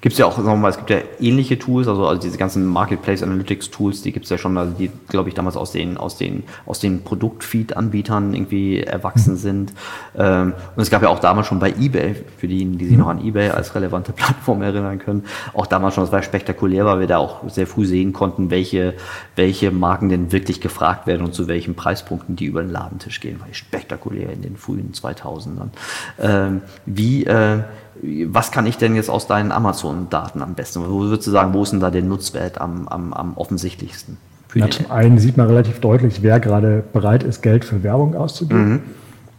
Gibt 0.00 0.12
es 0.12 0.18
ja 0.18 0.26
auch, 0.26 0.36
sagen 0.36 0.46
wir 0.46 0.56
mal, 0.56 0.68
es 0.68 0.76
gibt 0.76 0.90
ja 0.90 0.98
ähnliche 1.20 1.58
Tools, 1.58 1.88
also, 1.88 2.06
also 2.06 2.20
diese 2.20 2.38
ganzen 2.38 2.64
Marketplace 2.66 3.22
Analytics 3.22 3.70
Tools, 3.70 4.02
die 4.02 4.12
gibt 4.12 4.24
es 4.24 4.30
ja 4.30 4.38
schon, 4.38 4.56
also 4.56 4.72
die, 4.78 4.90
glaube 5.08 5.28
ich, 5.28 5.34
damals 5.34 5.56
aus 5.56 5.72
den, 5.72 5.96
aus 5.96 6.16
den, 6.16 6.44
aus 6.66 6.78
den 6.78 7.02
Produktfeed-Anbietern 7.02 8.32
irgendwie 8.32 8.80
erwachsen 8.80 9.34
mhm. 9.34 9.38
sind. 9.38 9.72
Ähm, 10.16 10.54
und 10.76 10.82
es 10.82 10.90
gab 10.90 11.02
ja 11.02 11.08
auch 11.08 11.18
damals 11.18 11.48
schon 11.48 11.58
bei 11.58 11.70
eBay, 11.70 12.14
für 12.36 12.46
diejenigen, 12.46 12.78
die 12.78 12.84
sich 12.86 12.94
mhm. 12.94 13.00
noch 13.00 13.08
an 13.08 13.24
eBay 13.24 13.50
als 13.50 13.74
relevante 13.74 14.12
Plattform 14.18 14.62
erinnern 14.62 14.98
können, 14.98 15.24
auch 15.52 15.66
damals 15.66 15.94
schon, 15.94 16.04
das 16.04 16.12
war 16.12 16.22
spektakulär, 16.22 16.84
weil 16.84 17.00
wir 17.00 17.06
da 17.08 17.18
auch 17.18 17.48
sehr 17.48 17.66
früh 17.66 17.84
sehen 17.84 18.12
konnten, 18.12 18.50
welche, 18.50 18.94
welche 19.34 19.72
Marken 19.72 20.08
denn 20.08 20.30
wirklich 20.30 20.60
gefragt 20.60 21.06
werden 21.06 21.24
und 21.24 21.34
zu 21.34 21.48
welchen 21.48 21.74
Preispunkten 21.74 22.36
die 22.36 22.46
über 22.46 22.62
den 22.62 22.70
Ladentisch 22.70 23.20
gehen, 23.20 23.40
weil 23.44 23.52
spektakulär 23.52 24.32
in 24.32 24.42
den 24.42 24.56
frühen 24.56 24.92
2000ern. 24.92 25.70
Ähm, 26.20 26.62
wie, 26.86 27.24
äh, 27.24 27.62
was 28.26 28.50
kann 28.52 28.66
ich 28.66 28.76
denn 28.76 28.94
jetzt 28.94 29.10
aus 29.10 29.26
deinen 29.26 29.52
Amazon-Daten 29.52 30.42
am 30.42 30.54
besten? 30.54 30.80
Wo 30.88 31.00
würdest 31.00 31.26
du 31.26 31.30
sagen, 31.30 31.54
wo 31.54 31.62
ist 31.62 31.72
denn 31.72 31.80
da 31.80 31.90
der 31.90 32.02
Nutzwert 32.02 32.60
am, 32.60 32.88
am, 32.88 33.12
am 33.12 33.36
offensichtlichsten? 33.36 34.16
Ja, 34.54 34.70
zum 34.70 34.90
einen 34.90 35.18
sieht 35.18 35.36
man 35.36 35.46
relativ 35.46 35.80
deutlich, 35.80 36.22
wer 36.22 36.40
gerade 36.40 36.82
bereit 36.92 37.22
ist, 37.22 37.42
Geld 37.42 37.64
für 37.64 37.82
Werbung 37.82 38.14
auszugeben. 38.14 38.70
Mhm. 38.70 38.80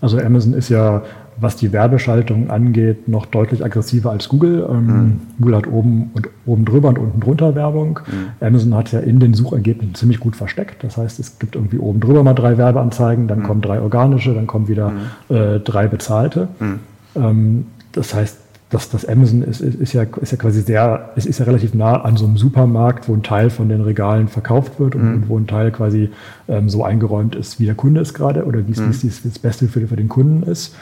Also 0.01 0.17
Amazon 0.19 0.53
ist 0.53 0.69
ja, 0.69 1.01
was 1.37 1.55
die 1.55 1.71
Werbeschaltung 1.71 2.49
angeht, 2.49 3.07
noch 3.07 3.25
deutlich 3.25 3.63
aggressiver 3.63 4.11
als 4.11 4.29
Google. 4.29 4.67
Ähm, 4.69 4.85
mhm. 4.85 5.21
Google 5.39 5.55
hat 5.57 5.67
oben 5.67 6.11
und 6.13 6.29
oben 6.45 6.65
drüber 6.65 6.89
und 6.89 6.99
unten 6.99 7.19
drunter 7.19 7.55
Werbung. 7.55 7.99
Mhm. 8.05 8.45
Amazon 8.45 8.75
hat 8.75 8.91
ja 8.91 8.99
in 8.99 9.19
den 9.19 9.33
Suchergebnissen 9.33 9.95
ziemlich 9.95 10.19
gut 10.19 10.35
versteckt. 10.35 10.83
Das 10.83 10.97
heißt, 10.97 11.19
es 11.19 11.39
gibt 11.39 11.55
irgendwie 11.55 11.79
oben 11.79 11.99
drüber 11.99 12.23
mal 12.23 12.33
drei 12.33 12.57
Werbeanzeigen, 12.57 13.27
dann 13.27 13.39
mhm. 13.39 13.43
kommen 13.43 13.61
drei 13.61 13.81
organische, 13.81 14.33
dann 14.33 14.47
kommen 14.47 14.67
wieder 14.67 14.91
mhm. 14.91 15.35
äh, 15.35 15.59
drei 15.59 15.87
bezahlte. 15.87 16.49
Mhm. 16.59 16.79
Ähm, 17.15 17.65
das 17.91 18.13
heißt, 18.13 18.37
das, 18.69 18.89
das 18.89 19.05
Amazon 19.05 19.41
ist, 19.41 19.61
ist, 19.61 19.75
ist, 19.75 19.93
ja, 19.93 20.03
ist 20.03 20.31
ja 20.31 20.37
quasi 20.37 20.61
sehr, 20.61 21.09
es 21.15 21.25
ist 21.25 21.39
ja 21.39 21.45
relativ 21.45 21.73
nah 21.73 22.01
an 22.01 22.17
so 22.17 22.25
einem 22.25 22.37
Supermarkt, 22.37 23.09
wo 23.09 23.13
ein 23.13 23.23
Teil 23.23 23.49
von 23.49 23.67
den 23.67 23.81
Regalen 23.81 24.27
verkauft 24.27 24.79
wird 24.79 24.93
und, 24.93 25.03
mhm. 25.03 25.13
und 25.15 25.29
wo 25.29 25.39
ein 25.39 25.47
Teil 25.47 25.71
quasi 25.71 26.11
ähm, 26.47 26.69
so 26.69 26.83
eingeräumt 26.83 27.35
ist, 27.35 27.59
wie 27.59 27.65
der 27.65 27.73
Kunde 27.73 28.01
ist 28.01 28.13
gerade 28.13 28.45
oder 28.45 28.67
wie 28.67 28.71
es 28.71 28.79
mhm. 28.79 29.11
das 29.23 29.39
Beste 29.39 29.67
für, 29.67 29.87
für 29.87 29.95
den 29.95 30.07
Kunden 30.07 30.43
ist. 30.43 30.75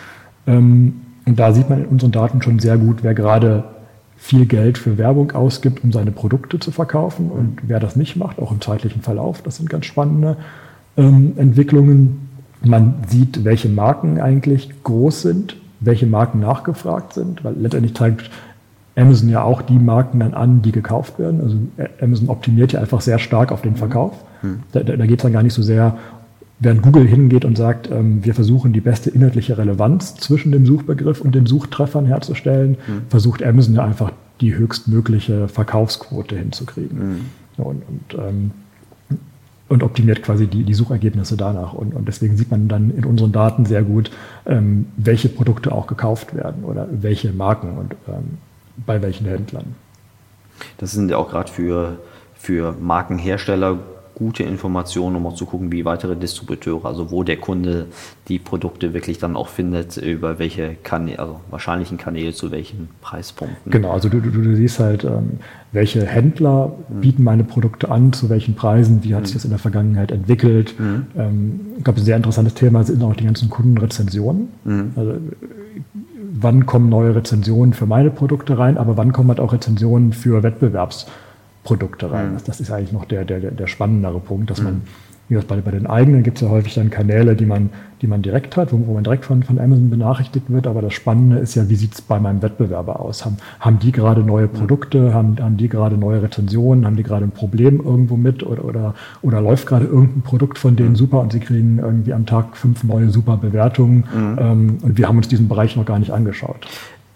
Ähm, 0.46 1.02
und 1.26 1.40
da 1.40 1.54
sieht 1.54 1.70
man 1.70 1.80
in 1.80 1.86
unseren 1.86 2.12
Daten 2.12 2.42
schon 2.42 2.60
sehr 2.60 2.78
gut, 2.78 3.04
wer 3.04 3.14
gerade 3.14 3.64
viel 4.18 4.46
Geld 4.46 4.78
für 4.78 4.98
Werbung 4.98 5.32
ausgibt, 5.32 5.84
um 5.84 5.94
seine 5.94 6.12
Produkte 6.12 6.60
zu 6.60 6.72
verkaufen. 6.72 7.30
Und 7.32 7.60
wer 7.64 7.80
das 7.80 7.96
nicht 7.96 8.18
macht, 8.18 8.40
auch 8.40 8.52
im 8.52 8.60
zeitlichen 8.60 9.02
Verlauf, 9.02 9.42
das 9.44 9.58
sind 9.58 9.70
ganz 9.70 9.86
spannende 9.86 10.36
ähm, 10.98 11.34
Entwicklungen. 11.38 12.28
Man 12.64 12.96
sieht, 13.08 13.46
welche 13.46 13.70
Marken 13.70 14.20
eigentlich 14.20 14.72
groß 14.84 15.22
sind, 15.22 15.58
welche 15.80 16.08
Marken 16.08 16.40
nachgefragt 16.40 17.14
sind, 17.14 17.44
weil 17.44 17.56
letztendlich 17.58 17.96
zeigt 17.96 18.30
Amazon 18.96 19.30
ja 19.30 19.44
auch 19.44 19.62
die 19.62 19.78
Marken 19.78 20.20
dann 20.20 20.34
an, 20.34 20.62
die 20.62 20.72
gekauft 20.72 21.20
werden. 21.20 21.42
Also 21.42 21.58
Amazon 22.02 22.30
optimiert 22.30 22.74
ja 22.74 22.80
einfach 22.80 23.02
sehr 23.02 23.20
stark 23.20 23.52
auf 23.52 23.62
den 23.62 23.76
Verkauf. 23.76 24.14
Mhm. 24.42 24.60
Da, 24.72 24.82
da, 24.82 24.96
da 24.96 25.06
geht 25.06 25.20
es 25.20 25.24
dann 25.24 25.34
gar 25.34 25.44
nicht 25.44 25.54
so 25.54 25.62
sehr 25.62 25.98
Während 26.60 26.82
Google 26.82 27.06
hingeht 27.06 27.46
und 27.46 27.56
sagt, 27.56 27.92
ähm, 27.92 28.26
wir 28.26 28.34
versuchen 28.34 28.74
die 28.74 28.82
beste 28.82 29.12
inhaltliche 29.12 29.60
Relevanz 29.60 30.16
zwischen 30.16 30.52
dem 30.52 30.66
Suchbegriff 30.66 31.22
und 31.22 31.36
den 31.36 31.46
Suchtreffern 31.46 32.08
herzustellen, 32.08 32.72
mhm. 32.88 33.02
versucht 33.10 33.44
Amazon 33.44 33.76
ja 33.76 33.84
einfach 33.84 34.12
die 34.42 34.56
höchstmögliche 34.56 35.50
Verkaufsquote 35.50 36.36
hinzukriegen. 36.36 36.98
Mhm. 36.98 37.20
Und, 37.64 37.84
und, 37.88 38.20
ähm, 38.20 38.52
und, 39.70 39.84
optimiert 39.84 40.24
quasi 40.24 40.48
die, 40.48 40.64
die 40.64 40.74
Suchergebnisse 40.74 41.38
danach. 41.38 41.74
Und, 41.74 41.94
und, 41.94 42.08
deswegen 42.08 42.38
sieht 42.38 42.52
man 42.52 42.68
dann 42.68 42.92
in 42.92 43.06
unseren 43.06 43.32
Daten 43.32 43.66
sehr 43.66 43.84
gut, 43.84 44.12
ähm, 44.46 44.88
welche 44.98 45.30
Produkte 45.30 45.72
auch 45.72 45.88
gekauft 45.88 46.36
werden 46.36 46.64
oder 46.64 46.88
welche 46.92 47.32
Marken 47.32 47.78
und 47.78 47.96
ähm, 48.08 48.38
bei 48.86 49.02
welchen 49.02 49.28
Händlern. 49.28 49.76
Das 50.78 50.92
sind 50.92 51.10
ja 51.10 51.18
auch 51.18 51.30
gerade 51.30 51.52
für, 51.52 52.00
für 52.36 52.76
Markenhersteller 52.80 53.80
gute 54.18 54.42
Informationen, 54.42 55.16
um 55.18 55.28
auch 55.28 55.36
zu 55.36 55.46
gucken, 55.46 55.72
wie 55.72 55.86
weitere 55.86 56.16
Distributeure, 56.16 56.86
also 56.86 57.12
wo 57.12 57.22
der 57.22 57.38
Kunde 57.38 57.86
die 58.28 58.40
Produkte 58.40 58.96
wirklich 58.96 59.20
dann 59.20 59.36
auch 59.36 59.48
findet, 59.48 59.98
über 59.98 60.40
welche 60.40 60.76
Kanäle, 60.82 61.20
also 61.20 61.40
wahrscheinlichen 61.52 62.00
Kanäle 62.00 62.34
zu 62.34 62.50
welchen 62.50 62.90
Preispunkten. 63.02 63.72
Genau, 63.72 63.92
also 63.92 64.10
du, 64.10 64.20
du, 64.20 64.32
du 64.32 64.56
siehst 64.56 64.80
halt, 64.80 65.04
ähm, 65.04 65.40
welche 65.72 66.04
Händler 66.04 66.74
mhm. 66.90 67.02
bieten 67.02 67.24
meine 67.24 67.44
Produkte 67.44 67.92
an, 67.92 68.12
zu 68.12 68.28
welchen 68.30 68.56
Preisen, 68.56 69.04
wie 69.04 69.14
hat 69.14 69.22
mhm. 69.22 69.26
sich 69.28 69.36
das 69.36 69.44
in 69.44 69.52
der 69.52 69.60
Vergangenheit 69.60 70.12
entwickelt. 70.12 70.74
Mhm. 70.80 71.06
Ähm, 71.16 71.60
ich 71.78 71.84
glaube, 71.84 72.02
ein 72.02 72.06
sehr 72.06 72.18
interessantes 72.18 72.56
Thema 72.56 72.84
sind 72.84 73.04
auch 73.04 73.16
die 73.16 73.26
ganzen 73.26 73.52
Kundenrezensionen. 73.52 74.48
Mhm. 74.64 74.94
Also, 74.96 75.14
wann 76.40 76.66
kommen 76.66 76.90
neue 76.90 77.16
Rezensionen 77.16 77.74
für 77.74 77.86
meine 77.86 78.10
Produkte 78.10 78.58
rein, 78.58 78.80
aber 78.80 78.98
wann 78.98 79.14
kommen 79.14 79.30
halt 79.30 79.40
auch 79.40 79.54
Rezensionen 79.54 80.12
für 80.12 80.42
Wettbewerbs- 80.44 81.06
Produkte 81.68 82.10
rein. 82.10 82.32
Mhm. 82.32 82.38
Das 82.46 82.62
ist 82.62 82.72
eigentlich 82.72 82.94
noch 82.94 83.04
der, 83.04 83.26
der, 83.26 83.40
der 83.40 83.68
spannendere 83.68 84.22
Punkt, 84.22 84.50
dass 84.50 84.60
mhm. 84.60 84.66
man, 84.66 84.82
wie 85.28 85.34
gesagt, 85.34 85.50
bei, 85.50 85.58
bei 85.58 85.72
den 85.72 85.86
eigenen 85.86 86.24
gibt 86.24 86.38
es 86.38 86.42
ja 86.42 86.50
häufig 86.50 86.76
dann 86.76 86.90
Kanäle, 86.90 87.36
die 87.36 87.46
man, 87.46 87.72
die 88.02 88.08
man 88.08 88.22
direkt 88.22 88.56
hat, 88.56 88.72
wo, 88.72 88.88
wo 88.88 88.94
man 88.94 89.04
direkt 89.04 89.26
von, 89.26 89.44
von 89.44 89.60
Amazon 89.60 89.90
benachrichtigt 89.90 90.50
wird. 90.50 90.66
Aber 90.66 90.82
das 90.82 90.94
Spannende 90.94 91.40
ist 91.40 91.56
ja, 91.56 91.68
wie 91.68 91.76
sieht 91.76 91.94
es 91.94 92.02
bei 92.02 92.22
meinem 92.22 92.42
Wettbewerber 92.42 93.02
aus? 93.02 93.26
Haben, 93.26 93.36
haben 93.60 93.80
die 93.80 93.92
gerade 93.92 94.22
neue 94.22 94.46
mhm. 94.46 94.54
Produkte? 94.54 95.14
Haben, 95.14 95.36
haben 95.42 95.58
die 95.58 95.68
gerade 95.68 95.98
neue 95.98 96.22
Rezensionen? 96.22 96.86
Haben 96.86 96.96
die 96.96 97.04
gerade 97.04 97.26
ein 97.26 97.32
Problem 97.32 97.82
irgendwo 97.84 98.16
mit? 98.16 98.44
Oder, 98.44 98.64
oder, 98.64 98.96
oder 99.22 99.42
läuft 99.42 99.68
gerade 99.68 99.88
irgendein 99.88 100.22
Produkt 100.22 100.58
von 100.58 100.78
denen 100.78 100.92
mhm. 100.92 100.96
super 100.96 101.20
und 101.20 101.34
sie 101.34 101.42
kriegen 101.42 101.80
irgendwie 101.80 102.14
am 102.14 102.26
Tag 102.26 102.56
fünf 102.56 102.86
neue 102.86 103.10
super 103.10 103.36
Bewertungen? 103.36 104.06
Mhm. 104.16 104.38
Ähm, 104.40 104.78
und 104.84 104.98
wir 104.98 105.10
haben 105.10 105.18
uns 105.18 105.28
diesen 105.28 105.50
Bereich 105.50 105.76
noch 105.76 105.86
gar 105.86 106.00
nicht 106.00 106.12
angeschaut. 106.12 106.66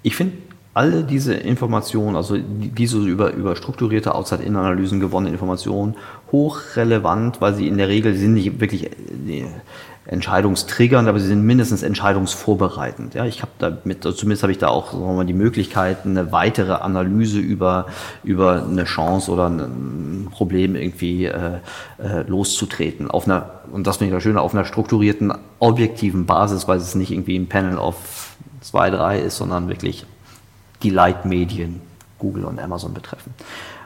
Ich 0.04 0.18
finde 0.18 0.34
alle 0.74 1.04
diese 1.04 1.34
Informationen, 1.34 2.16
also 2.16 2.38
diese 2.38 3.00
über, 3.00 3.34
über 3.34 3.56
strukturierte 3.56 4.16
Outside-In-Analysen 4.16 5.00
gewonnene 5.00 5.32
Informationen, 5.32 5.96
hochrelevant, 6.32 7.42
weil 7.42 7.56
sie 7.56 7.68
in 7.68 7.78
der 7.78 7.90
Regel 7.90 8.16
sind 8.16 8.34
nicht 8.34 8.62
wirklich 8.62 8.86
äh, 8.86 9.46
entscheidungstriggernd, 10.06 11.08
aber 11.08 11.20
sie 11.20 11.28
sind 11.28 11.44
mindestens 11.44 11.84
entscheidungsvorbereitend. 11.84 13.14
Ja, 13.14 13.26
ich 13.26 13.42
habe 13.42 13.52
damit, 13.60 14.04
zumindest 14.04 14.44
habe 14.44 14.52
ich 14.52 14.58
da 14.58 14.70
auch 14.70 14.94
sagen 14.94 15.06
wir 15.06 15.14
mal, 15.14 15.26
die 15.26 15.34
Möglichkeit, 15.34 16.06
eine 16.06 16.32
weitere 16.32 16.74
Analyse 16.74 17.40
über, 17.40 17.86
über 18.24 18.64
eine 18.64 18.86
Chance 18.86 19.30
oder 19.30 19.48
ein 19.48 20.30
Problem 20.32 20.76
irgendwie 20.76 21.26
äh, 21.26 21.60
äh, 22.00 22.22
loszutreten. 22.28 23.12
Auf 23.12 23.26
einer, 23.26 23.62
und 23.72 23.86
das 23.86 23.98
finde 23.98 24.10
ich 24.10 24.16
das 24.16 24.24
Schöne, 24.24 24.42
auf 24.42 24.54
einer 24.54 24.66
strukturierten, 24.66 25.34
objektiven 25.60 26.26
Basis, 26.26 26.68
weil 26.68 26.78
es 26.78 26.96
nicht 26.96 27.12
irgendwie 27.12 27.38
ein 27.38 27.48
Panel 27.48 27.78
auf 27.78 28.36
zwei, 28.62 28.90
drei 28.90 29.20
ist, 29.20 29.38
sondern 29.38 29.68
wirklich 29.70 30.06
die 30.84 30.90
Leitmedien 30.90 31.82
Google 32.20 32.46
und 32.46 32.60
Amazon 32.60 32.94
betreffen. 32.94 33.34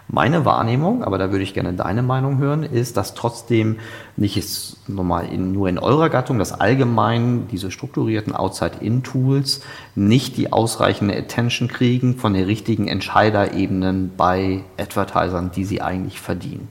Meine 0.08 0.46
Wahrnehmung, 0.46 1.04
aber 1.04 1.18
da 1.18 1.32
würde 1.32 1.44
ich 1.44 1.56
gerne 1.56 1.74
deine 1.74 2.04
Meinung 2.04 2.38
hören, 2.38 2.62
ist, 2.62 2.96
dass 2.96 3.16
trotzdem 3.16 3.80
nicht 4.18 4.38
ist 4.38 4.88
normal 4.88 5.26
in, 5.32 5.52
nur 5.52 5.68
in 5.68 5.80
eurer 5.80 6.10
Gattung, 6.10 6.38
dass 6.38 6.52
allgemein 6.54 7.48
diese 7.48 7.72
strukturierten 7.72 8.36
Outside-In-Tools 8.36 9.62
nicht 9.96 10.38
die 10.38 10.54
ausreichende 10.54 11.18
Attention 11.18 11.68
kriegen 11.68 12.18
von 12.18 12.36
den 12.36 12.46
richtigen 12.46 12.88
Entscheiderebenen 12.88 14.12
bei 14.16 14.64
Advertisern, 14.78 15.50
die 15.56 15.66
sie 15.66 15.82
eigentlich 15.82 16.20
verdienen. 16.20 16.68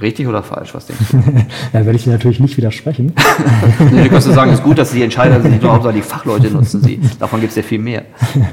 Richtig 0.00 0.26
oder 0.26 0.42
falsch? 0.42 0.74
Was 0.74 0.86
denkst 0.86 1.10
du? 1.10 1.18
da 1.72 1.84
werde 1.84 1.96
ich 1.96 2.04
dir 2.04 2.10
natürlich 2.10 2.40
nicht 2.40 2.56
widersprechen. 2.56 3.12
nee, 3.92 4.04
du 4.04 4.08
kannst 4.08 4.26
du 4.26 4.32
sagen, 4.32 4.50
es 4.50 4.58
ist 4.60 4.64
gut, 4.64 4.78
dass 4.78 4.92
die 4.92 5.02
Entscheider 5.02 5.40
sind, 5.40 5.62
Hauptsache 5.62 5.92
die 5.92 6.02
Fachleute 6.02 6.50
nutzen 6.50 6.82
sie. 6.82 6.98
Davon 7.18 7.40
gibt 7.40 7.50
es 7.50 7.56
ja 7.56 7.62
viel 7.62 7.78
mehr, 7.78 8.04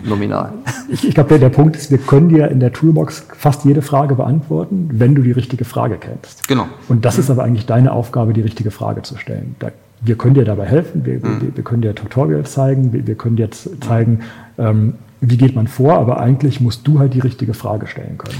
nominal. 0.03 0.51
Ich, 0.89 1.07
ich 1.07 1.13
glaube, 1.13 1.29
der, 1.29 1.39
der 1.39 1.49
Punkt 1.49 1.75
ist, 1.77 1.91
wir 1.91 1.97
können 1.97 2.29
dir 2.29 2.49
in 2.49 2.59
der 2.59 2.73
Toolbox 2.73 3.25
fast 3.37 3.63
jede 3.63 3.81
Frage 3.81 4.15
beantworten, 4.15 4.89
wenn 4.91 5.15
du 5.15 5.21
die 5.21 5.31
richtige 5.31 5.63
Frage 5.63 5.97
kennst. 5.97 6.47
Genau. 6.47 6.67
Und 6.89 7.05
das 7.05 7.17
ist 7.17 7.29
aber 7.29 7.43
eigentlich 7.43 7.65
deine 7.65 7.93
Aufgabe, 7.93 8.33
die 8.33 8.41
richtige 8.41 8.71
Frage 8.71 9.01
zu 9.03 9.17
stellen. 9.17 9.55
Da, 9.59 9.71
wir 10.01 10.15
können 10.15 10.33
dir 10.33 10.45
dabei 10.45 10.65
helfen, 10.65 11.05
wir, 11.05 11.15
mhm. 11.15 11.41
wir, 11.41 11.55
wir, 11.55 11.63
können 11.63 11.81
dir 11.81 11.95
Tutorials 11.95 12.51
zeigen, 12.51 12.91
wir, 12.91 13.07
wir 13.07 13.15
können 13.15 13.37
dir 13.37 13.49
zeigen, 13.51 14.21
ähm, 14.57 14.95
wie 15.21 15.37
geht 15.37 15.55
man 15.55 15.67
vor, 15.67 15.97
aber 15.97 16.19
eigentlich 16.19 16.59
musst 16.61 16.87
du 16.87 16.99
halt 16.99 17.13
die 17.13 17.19
richtige 17.19 17.53
Frage 17.53 17.87
stellen 17.87 18.17
können 18.17 18.37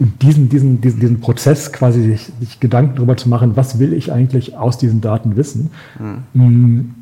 diesen, 0.00 0.48
diesen, 0.48 0.80
diesen, 0.80 1.00
diesen 1.00 1.20
Prozess 1.20 1.72
quasi 1.72 2.02
sich, 2.02 2.32
sich 2.40 2.58
Gedanken 2.58 2.96
darüber 2.96 3.16
zu 3.16 3.28
machen, 3.28 3.56
was 3.56 3.78
will 3.78 3.92
ich 3.92 4.10
eigentlich 4.10 4.56
aus 4.56 4.78
diesen 4.78 5.00
Daten 5.02 5.36
wissen, 5.36 5.70
mhm. 6.32 6.94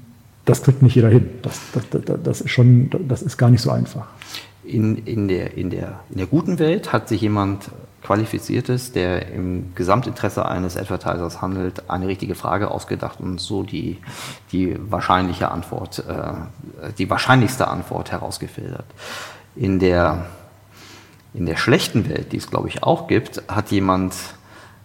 das 0.45 0.63
kriegt 0.63 0.83
nicht 0.83 0.97
jeder 0.97 1.09
hin. 1.09 1.29
Das, 1.43 1.61
das, 1.73 1.85
das, 1.91 2.03
das, 2.23 2.41
ist 2.41 2.51
schon, 2.51 2.91
das 3.09 3.23
ist 3.23 3.39
gar 3.39 3.51
nicht 3.51 3.63
so 3.63 3.71
einfach. 3.71 4.07
In, 4.65 4.97
in, 5.07 5.29
der, 5.29 5.57
in, 5.57 5.71
der, 5.71 6.01
in 6.11 6.19
der 6.19 6.27
guten 6.27 6.59
Welt 6.59 6.93
hat 6.93 7.09
sich 7.09 7.21
jemand 7.21 7.71
Qualifiziertes, 8.03 8.93
der 8.93 9.31
im 9.33 9.75
Gesamtinteresse 9.75 10.45
eines 10.47 10.77
Advertisers 10.77 11.41
handelt, 11.41 11.89
eine 11.89 12.09
richtige 12.09 12.35
Frage 12.35 12.71
ausgedacht 12.71 13.21
und 13.21 13.41
so 13.41 13.63
die, 13.63 13.99
die 14.51 14.77
wahrscheinliche 14.91 15.51
Antwort, 15.51 16.05
äh, 16.09 16.93
die 16.99 17.09
wahrscheinlichste 17.09 17.69
Antwort 17.69 18.11
herausgefiltert. 18.11 18.87
In 19.57 19.79
der 19.79 20.27
in 21.39 21.47
der 21.47 21.57
schlechten 21.57 22.09
Welt, 22.09 22.32
die 22.32 22.36
es 22.36 22.51
glaube 22.51 22.68
ich 22.68 22.82
auch 22.82 23.07
gibt, 23.07 23.43
hat 23.49 23.70
jemand 23.70 24.14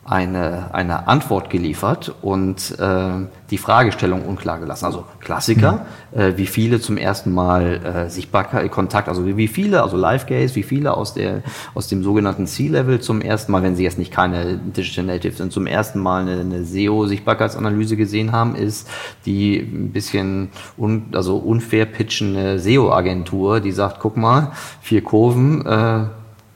eine, 0.06 0.74
eine 0.74 1.08
Antwort 1.08 1.50
geliefert 1.50 2.14
und 2.22 2.78
äh, 2.78 3.26
die 3.50 3.58
Fragestellung 3.58 4.24
unklar 4.26 4.60
gelassen. 4.60 4.86
Also 4.86 5.06
Klassiker, 5.22 5.86
mhm. 6.14 6.20
äh, 6.20 6.38
wie 6.38 6.46
viele 6.46 6.82
zum 6.82 6.98
ersten 6.98 7.34
Mal 7.34 7.80
äh, 7.86 8.10
Sichtbarkeit, 8.10 8.70
Kontakt, 8.70 9.08
also 9.08 9.26
wie 9.26 9.48
viele, 9.48 9.82
also 9.82 9.96
Live-Gaze, 9.96 10.56
wie 10.56 10.64
viele 10.64 10.98
aus, 10.98 11.14
der, 11.14 11.42
aus 11.74 11.88
dem 11.88 12.04
sogenannten 12.04 12.48
C-Level 12.48 13.00
zum 13.00 13.22
ersten 13.22 13.54
Mal, 13.54 13.64
wenn 13.64 13.78
sie 13.78 13.84
jetzt 13.84 13.98
nicht 13.98 14.12
keine 14.12 14.58
Digital 14.58 15.06
Native 15.06 15.36
sind, 15.36 15.54
zum 15.54 15.68
ersten 15.68 16.00
Mal 16.00 16.24
eine, 16.24 16.42
eine 16.42 16.66
SEO-Sichtbarkeitsanalyse 16.66 17.96
gesehen 17.96 18.34
haben, 18.34 18.56
ist 18.56 18.90
die 19.26 19.58
ein 19.58 19.92
bisschen 19.94 20.50
un, 20.78 21.06
also 21.14 21.38
unfair 21.38 21.86
pitchende 21.86 22.60
SEO-Agentur, 22.60 23.62
die 23.62 23.72
sagt, 23.72 24.02
guck 24.02 24.18
mal, 24.18 24.52
vier 24.82 25.02
Kurven, 25.02 25.66
äh, 25.66 26.06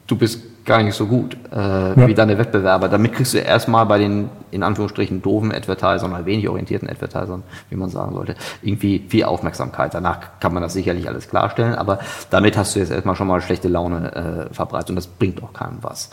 du 0.07 0.15
bist 0.15 0.65
gar 0.65 0.83
nicht 0.83 0.95
so 0.95 1.05
gut 1.05 1.37
äh, 1.51 1.57
ja. 1.57 2.07
wie 2.07 2.13
deine 2.13 2.37
Wettbewerber. 2.37 2.89
Damit 2.89 3.13
kriegst 3.13 3.33
du 3.33 3.37
erstmal 3.37 3.85
bei 3.85 3.99
den 3.99 4.29
in 4.51 4.63
Anführungsstrichen 4.63 5.21
doofen 5.21 5.53
Advertisern 5.53 6.11
oder 6.11 6.25
wenig 6.25 6.47
orientierten 6.47 6.89
Advertisern, 6.89 7.43
wie 7.69 7.75
man 7.75 7.89
sagen 7.89 8.13
sollte, 8.13 8.35
irgendwie 8.61 9.05
viel 9.07 9.23
Aufmerksamkeit. 9.25 9.93
Danach 9.93 10.39
kann 10.39 10.53
man 10.53 10.63
das 10.63 10.73
sicherlich 10.73 11.07
alles 11.07 11.29
klarstellen, 11.29 11.75
aber 11.75 11.99
damit 12.29 12.57
hast 12.57 12.75
du 12.75 12.79
jetzt 12.79 12.91
erstmal 12.91 13.15
schon 13.15 13.27
mal 13.27 13.41
schlechte 13.41 13.67
Laune 13.67 14.47
äh, 14.49 14.53
verbreitet 14.53 14.89
und 14.89 14.95
das 14.95 15.07
bringt 15.07 15.41
auch 15.43 15.53
keinem 15.53 15.77
was. 15.81 16.09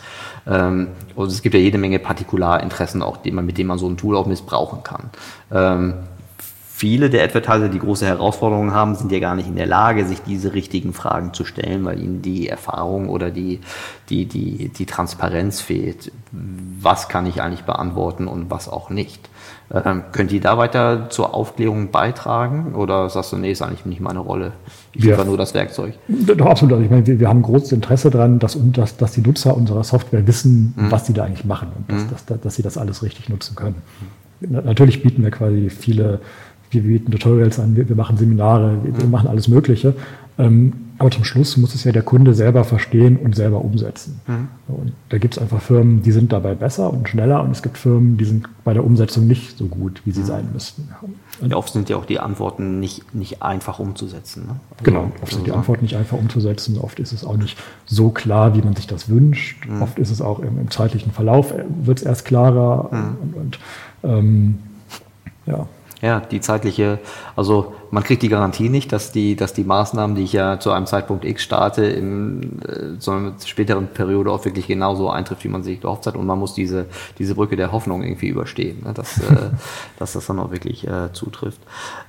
Ähm, 0.47 0.87
und 1.15 1.27
es 1.27 1.41
gibt 1.41 1.55
ja 1.55 1.61
jede 1.61 1.77
Menge 1.77 1.99
Partikularinteressen 1.99 3.01
auch, 3.01 3.17
die 3.17 3.31
man, 3.31 3.45
mit 3.45 3.57
denen 3.57 3.67
man 3.67 3.77
so 3.77 3.89
ein 3.89 3.97
Tool 3.97 4.15
auch 4.15 4.25
missbrauchen 4.25 4.83
kann. 4.83 5.09
Ähm, 5.51 5.93
viele 6.75 7.09
der 7.09 7.23
Advertiser, 7.23 7.69
die 7.69 7.79
große 7.79 8.05
Herausforderungen 8.05 8.73
haben, 8.73 8.95
sind 8.95 9.09
ja 9.09 9.19
gar 9.19 9.35
nicht 9.35 9.47
in 9.47 9.55
der 9.55 9.65
Lage, 9.65 10.05
sich 10.05 10.21
diese 10.23 10.53
richtigen 10.53 10.91
Fragen 10.91 11.33
zu 11.33 11.45
stellen, 11.45 11.85
weil 11.85 12.01
ihnen 12.01 12.21
die 12.21 12.49
Erfahrung 12.49 13.07
oder 13.07 13.31
die, 13.31 13.61
die, 14.09 14.25
die, 14.25 14.67
die 14.67 14.85
Transparenz 14.85 15.61
fehlt. 15.61 16.11
Was 16.33 17.07
kann 17.07 17.27
ich 17.27 17.41
eigentlich 17.41 17.63
beantworten 17.63 18.27
und 18.27 18.51
was 18.51 18.67
auch 18.67 18.89
nicht? 18.89 19.29
Ähm, 19.73 20.03
könnt 20.11 20.33
ihr 20.33 20.41
da 20.41 20.57
weiter 20.57 21.09
zur 21.09 21.33
Aufklärung 21.33 21.91
beitragen 21.91 22.75
oder 22.75 23.09
sagst 23.09 23.31
du, 23.31 23.37
nee, 23.37 23.51
ist 23.51 23.61
eigentlich 23.61 23.85
nicht 23.85 24.01
meine 24.01 24.19
Rolle? 24.19 24.51
Ich 24.91 25.05
ja. 25.05 25.23
nur 25.23 25.37
das 25.37 25.53
Werkzeug. 25.53 25.93
Doch, 26.09 26.45
absolut. 26.45 26.81
Ich 26.83 26.89
meine, 26.89 27.07
wir, 27.07 27.21
wir 27.21 27.29
haben 27.29 27.41
großes 27.41 27.71
Interesse 27.71 28.09
daran, 28.09 28.37
dass, 28.37 28.57
dass, 28.61 28.97
dass 28.97 29.13
die 29.13 29.21
Nutzer 29.21 29.55
unserer 29.55 29.85
Software 29.85 30.27
wissen, 30.27 30.73
mhm. 30.75 30.91
was 30.91 31.05
sie 31.05 31.13
da 31.13 31.23
eigentlich 31.23 31.45
machen 31.45 31.69
und 31.73 31.89
dass, 31.89 32.03
mhm. 32.03 32.09
dass, 32.09 32.41
dass, 32.41 32.55
sie 32.55 32.63
das 32.63 32.77
alles 32.77 33.01
richtig 33.01 33.29
nutzen 33.29 33.55
können. 33.55 33.81
Natürlich 34.41 35.01
bieten 35.01 35.23
wir 35.23 35.31
quasi 35.31 35.69
viele 35.69 36.19
wir 36.83 36.99
bieten 36.99 37.11
Tutorials 37.11 37.59
an, 37.59 37.75
wir, 37.75 37.87
wir 37.87 37.95
machen 37.95 38.17
Seminare, 38.17 38.77
wir, 38.83 38.97
wir, 38.97 39.07
machen 39.07 39.27
alles 39.27 39.47
Mögliche. 39.47 39.93
Ähm, 40.37 40.73
aber 40.97 41.11
zum 41.11 41.25
Schluss 41.25 41.57
muss 41.57 41.75
es 41.75 41.83
ja 41.83 41.91
der 41.91 42.03
Kunde 42.03 42.33
selber 42.33 42.63
verstehen 42.63 43.17
und 43.17 43.35
selber 43.35 43.63
umsetzen. 43.63 44.21
Mhm. 44.27 44.47
Und 44.67 44.93
da 45.09 45.17
gibt 45.17 45.35
es 45.35 45.41
einfach 45.41 45.61
Firmen, 45.61 46.03
die 46.03 46.11
sind 46.13 46.31
dabei 46.31 46.55
besser 46.55 46.91
und 46.91 47.09
schneller 47.09 47.43
und 47.43 47.51
es 47.51 47.61
gibt 47.61 47.77
Firmen, 47.77 48.17
die 48.17 48.23
sind 48.23 48.47
bei 48.63 48.73
der 48.73 48.85
Umsetzung 48.85 49.27
nicht 49.27 49.57
so 49.57 49.65
gut, 49.65 50.01
wie 50.05 50.11
sie 50.11 50.21
mhm. 50.21 50.25
sein 50.25 50.49
müssten. 50.53 50.89
Und 51.41 51.53
oft 51.53 51.73
sind 51.73 51.89
ja 51.89 51.97
auch 51.97 52.05
die 52.05 52.19
Antworten 52.19 52.79
nicht, 52.79 53.13
nicht 53.13 53.41
einfach 53.41 53.79
umzusetzen. 53.79 54.45
Ne? 54.47 54.55
Also 54.71 54.83
genau, 54.83 55.11
oft 55.21 55.33
sind 55.33 55.45
die 55.45 55.51
Antworten 55.51 55.83
nicht 55.83 55.97
einfach 55.97 56.17
umzusetzen. 56.17 56.77
Oft 56.77 56.99
ist 56.99 57.11
es 57.11 57.25
auch 57.25 57.37
nicht 57.37 57.57
so 57.85 58.09
klar, 58.09 58.55
wie 58.55 58.61
man 58.61 58.75
sich 58.75 58.87
das 58.87 59.09
wünscht. 59.09 59.67
Mhm. 59.67 59.81
Oft 59.81 59.99
ist 59.99 60.11
es 60.11 60.21
auch 60.21 60.39
im, 60.39 60.59
im 60.59 60.71
zeitlichen 60.71 61.11
Verlauf, 61.11 61.51
äh, 61.51 61.65
wird 61.83 61.99
es 61.99 62.05
erst 62.05 62.23
klarer. 62.23 62.89
Mhm. 62.91 63.17
Und, 63.21 63.35
und 63.35 63.59
ähm, 64.03 64.59
ja. 65.45 65.67
Ja, 66.01 66.19
die 66.19 66.41
zeitliche, 66.41 66.99
also 67.35 67.73
man 67.89 68.03
kriegt 68.03 68.21
die 68.21 68.29
Garantie 68.29 68.69
nicht, 68.69 68.91
dass 68.91 69.11
die, 69.11 69.35
dass 69.35 69.53
die 69.53 69.63
Maßnahmen, 69.63 70.15
die 70.15 70.23
ich 70.23 70.33
ja 70.33 70.59
zu 70.59 70.71
einem 70.71 70.85
Zeitpunkt 70.85 71.23
X 71.23 71.43
starte, 71.43 71.85
in 71.85 72.61
äh, 72.63 72.99
so 72.99 73.11
einer 73.11 73.33
späteren 73.43 73.87
Periode 73.87 74.31
auch 74.31 74.43
wirklich 74.43 74.67
genauso 74.67 75.09
eintrifft, 75.09 75.43
wie 75.45 75.49
man 75.49 75.63
sich 75.63 75.79
gehofft 75.79 76.05
hat. 76.05 76.15
Und 76.15 76.25
man 76.25 76.37
muss 76.37 76.53
diese, 76.53 76.87
diese 77.17 77.35
Brücke 77.35 77.55
der 77.55 77.71
Hoffnung 77.71 78.03
irgendwie 78.03 78.27
überstehen, 78.27 78.83
ne? 78.83 78.93
dass, 78.93 79.19
äh, 79.19 79.51
dass 79.99 80.13
das 80.13 80.25
dann 80.25 80.39
auch 80.39 80.51
wirklich 80.51 80.85
äh, 80.85 81.13
zutrifft. 81.13 81.61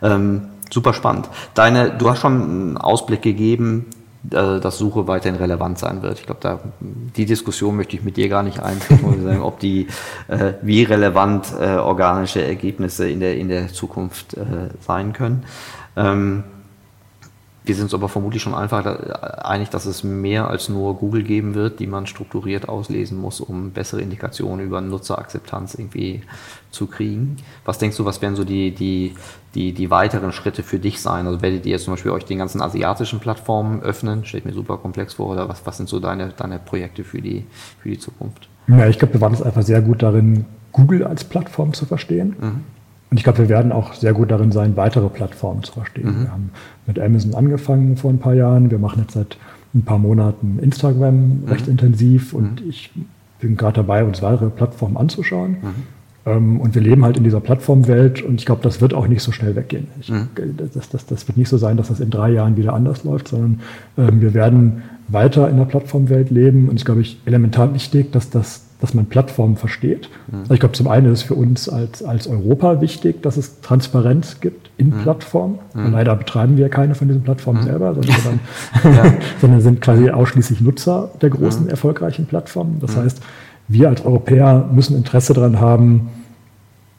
Ähm, 0.03 0.49
super 0.70 0.93
spannend. 0.93 1.28
Deine, 1.55 1.91
du 1.91 2.11
hast 2.11 2.20
schon 2.20 2.43
einen 2.43 2.78
Ausblick 2.78 3.22
gegeben, 3.22 3.87
dass 4.30 4.78
Suche 4.78 5.06
weiterhin 5.06 5.38
relevant 5.38 5.78
sein 5.78 6.02
wird. 6.02 6.18
Ich 6.18 6.26
glaube, 6.26 6.40
da 6.42 6.60
die 6.80 7.26
Diskussion 7.26 7.76
möchte 7.76 7.96
ich 7.96 8.02
mit 8.02 8.16
dir 8.16 8.28
gar 8.28 8.42
nicht 8.42 8.60
eintreten, 8.60 9.40
ob 9.40 9.60
die 9.60 9.86
äh, 10.28 10.54
wie 10.62 10.82
relevant 10.82 11.52
äh, 11.58 11.76
organische 11.76 12.42
Ergebnisse 12.42 13.08
in 13.08 13.20
der 13.20 13.36
in 13.36 13.48
der 13.48 13.68
Zukunft 13.68 14.34
äh, 14.34 14.44
sein 14.80 15.12
können. 15.12 15.44
Ähm, 15.96 16.44
wir 17.66 17.74
sind 17.74 17.84
uns 17.84 17.94
aber 17.94 18.08
vermutlich 18.08 18.42
schon 18.42 18.54
einfach 18.54 18.86
einig, 19.44 19.70
dass 19.70 19.86
es 19.86 20.04
mehr 20.04 20.48
als 20.48 20.68
nur 20.68 20.94
Google 20.94 21.24
geben 21.24 21.54
wird, 21.54 21.80
die 21.80 21.88
man 21.88 22.06
strukturiert 22.06 22.68
auslesen 22.68 23.20
muss, 23.20 23.40
um 23.40 23.72
bessere 23.72 24.00
Indikationen 24.02 24.64
über 24.64 24.80
Nutzerakzeptanz 24.80 25.74
irgendwie 25.74 26.22
zu 26.70 26.86
kriegen. 26.86 27.38
Was 27.64 27.78
denkst 27.78 27.96
du, 27.96 28.04
was 28.04 28.22
werden 28.22 28.36
so 28.36 28.44
die, 28.44 28.70
die, 28.70 29.16
die, 29.57 29.72
die 29.72 29.90
weiteren 29.90 30.32
Schritte 30.32 30.62
für 30.62 30.78
dich 30.78 31.00
sein? 31.00 31.26
Also 31.26 31.42
werdet 31.42 31.66
ihr 31.66 31.78
zum 31.78 31.94
Beispiel 31.94 32.12
euch 32.12 32.24
den 32.24 32.38
ganzen 32.38 32.61
asiatischen 32.61 33.18
Plattformen 33.18 33.82
öffnen? 33.82 34.24
Stellt 34.24 34.44
mir 34.44 34.52
super 34.52 34.76
komplex 34.76 35.14
vor. 35.14 35.30
Oder 35.30 35.48
was, 35.48 35.64
was 35.66 35.78
sind 35.78 35.88
so 35.88 35.98
deine, 35.98 36.28
deine 36.36 36.59
Projekte 36.59 37.02
für 37.02 37.22
die, 37.22 37.44
für 37.80 37.88
die 37.88 37.98
Zukunft? 37.98 38.48
Ja, 38.68 38.86
ich 38.86 38.98
glaube, 38.98 39.14
wir 39.14 39.20
waren 39.20 39.32
jetzt 39.32 39.44
einfach 39.44 39.62
sehr 39.62 39.80
gut 39.80 40.02
darin, 40.02 40.44
Google 40.72 41.04
als 41.04 41.24
Plattform 41.24 41.72
zu 41.72 41.86
verstehen. 41.86 42.36
Mhm. 42.38 42.61
Und 43.11 43.16
ich 43.16 43.24
glaube, 43.24 43.38
wir 43.38 43.48
werden 43.48 43.72
auch 43.72 43.94
sehr 43.94 44.12
gut 44.12 44.30
darin 44.30 44.52
sein, 44.52 44.76
weitere 44.76 45.09
Plattformen 45.09 45.62
zu 45.62 45.72
verstehen. 45.72 46.07
Mhm. 46.07 46.22
Wir 46.22 46.32
haben 46.32 46.50
mit 46.86 46.98
Amazon 46.98 47.34
angefangen 47.34 47.96
vor 47.96 48.11
ein 48.11 48.18
paar 48.18 48.34
Jahren. 48.34 48.70
Wir 48.70 48.78
machen 48.78 49.02
jetzt 49.02 49.14
seit 49.14 49.38
ein 49.74 49.84
paar 49.84 49.98
Monaten 49.98 50.59
Instagram 50.61 51.42
mhm. 51.42 51.48
recht 51.48 51.68
intensiv 51.68 52.34
und 52.34 52.62
mhm. 52.62 52.70
ich 52.70 52.90
bin 53.40 53.57
gerade 53.57 53.76
dabei, 53.76 54.04
uns 54.04 54.22
weitere 54.22 54.50
Plattformen 54.50 54.96
anzuschauen. 54.96 55.59
Ähm, 56.26 56.60
und 56.60 56.74
wir 56.74 56.82
leben 56.82 57.04
halt 57.04 57.16
in 57.16 57.24
dieser 57.24 57.40
Plattformwelt 57.40 58.22
und 58.22 58.40
ich 58.40 58.46
glaube, 58.46 58.62
das 58.62 58.80
wird 58.80 58.92
auch 58.92 59.06
nicht 59.06 59.22
so 59.22 59.32
schnell 59.32 59.56
weggehen. 59.56 59.86
Ich, 60.00 60.10
mhm. 60.10 60.28
das, 60.74 60.88
das, 60.88 61.06
das 61.06 61.28
wird 61.28 61.38
nicht 61.38 61.48
so 61.48 61.56
sein, 61.56 61.76
dass 61.76 61.88
das 61.88 62.00
in 62.00 62.10
drei 62.10 62.30
Jahren 62.30 62.56
wieder 62.56 62.74
anders 62.74 63.04
läuft, 63.04 63.28
sondern 63.28 63.60
ähm, 63.96 64.20
wir 64.20 64.34
werden 64.34 64.82
weiter 65.08 65.48
in 65.48 65.56
der 65.56 65.64
Plattformwelt 65.64 66.30
leben 66.30 66.68
und 66.68 66.74
es 66.74 66.82
ist, 66.82 66.84
glaube 66.84 67.00
ich, 67.00 67.20
elementar 67.24 67.72
wichtig, 67.72 68.12
dass 68.12 68.28
das 68.28 68.66
dass 68.80 68.92
man 68.92 69.06
Plattformen 69.06 69.56
versteht. 69.56 70.10
Also 70.42 70.54
ich 70.54 70.60
glaube, 70.60 70.74
zum 70.74 70.88
einen 70.88 71.10
ist 71.10 71.20
es 71.20 71.22
für 71.22 71.34
uns 71.34 71.68
als, 71.68 72.02
als 72.02 72.26
Europa 72.26 72.80
wichtig, 72.80 73.22
dass 73.22 73.36
es 73.36 73.60
Transparenz 73.62 74.40
gibt 74.40 74.70
in 74.76 74.88
mhm. 74.88 75.02
Plattformen. 75.02 75.58
Mhm. 75.74 75.92
leider 75.92 76.14
betreiben 76.14 76.58
wir 76.58 76.68
keine 76.68 76.94
von 76.94 77.08
diesen 77.08 77.22
Plattformen 77.22 77.62
mhm. 77.62 77.64
selber, 77.64 77.94
sondern, 77.94 78.40
sondern, 79.40 79.60
sind 79.62 79.80
quasi 79.80 80.10
ausschließlich 80.10 80.60
Nutzer 80.60 81.10
der 81.22 81.30
großen, 81.30 81.68
erfolgreichen 81.70 82.26
Plattformen. 82.26 82.78
Das 82.80 82.96
heißt, 82.96 83.22
wir 83.68 83.88
als 83.88 84.04
Europäer 84.04 84.68
müssen 84.72 84.96
Interesse 84.96 85.34
daran 85.34 85.60
haben, 85.60 86.08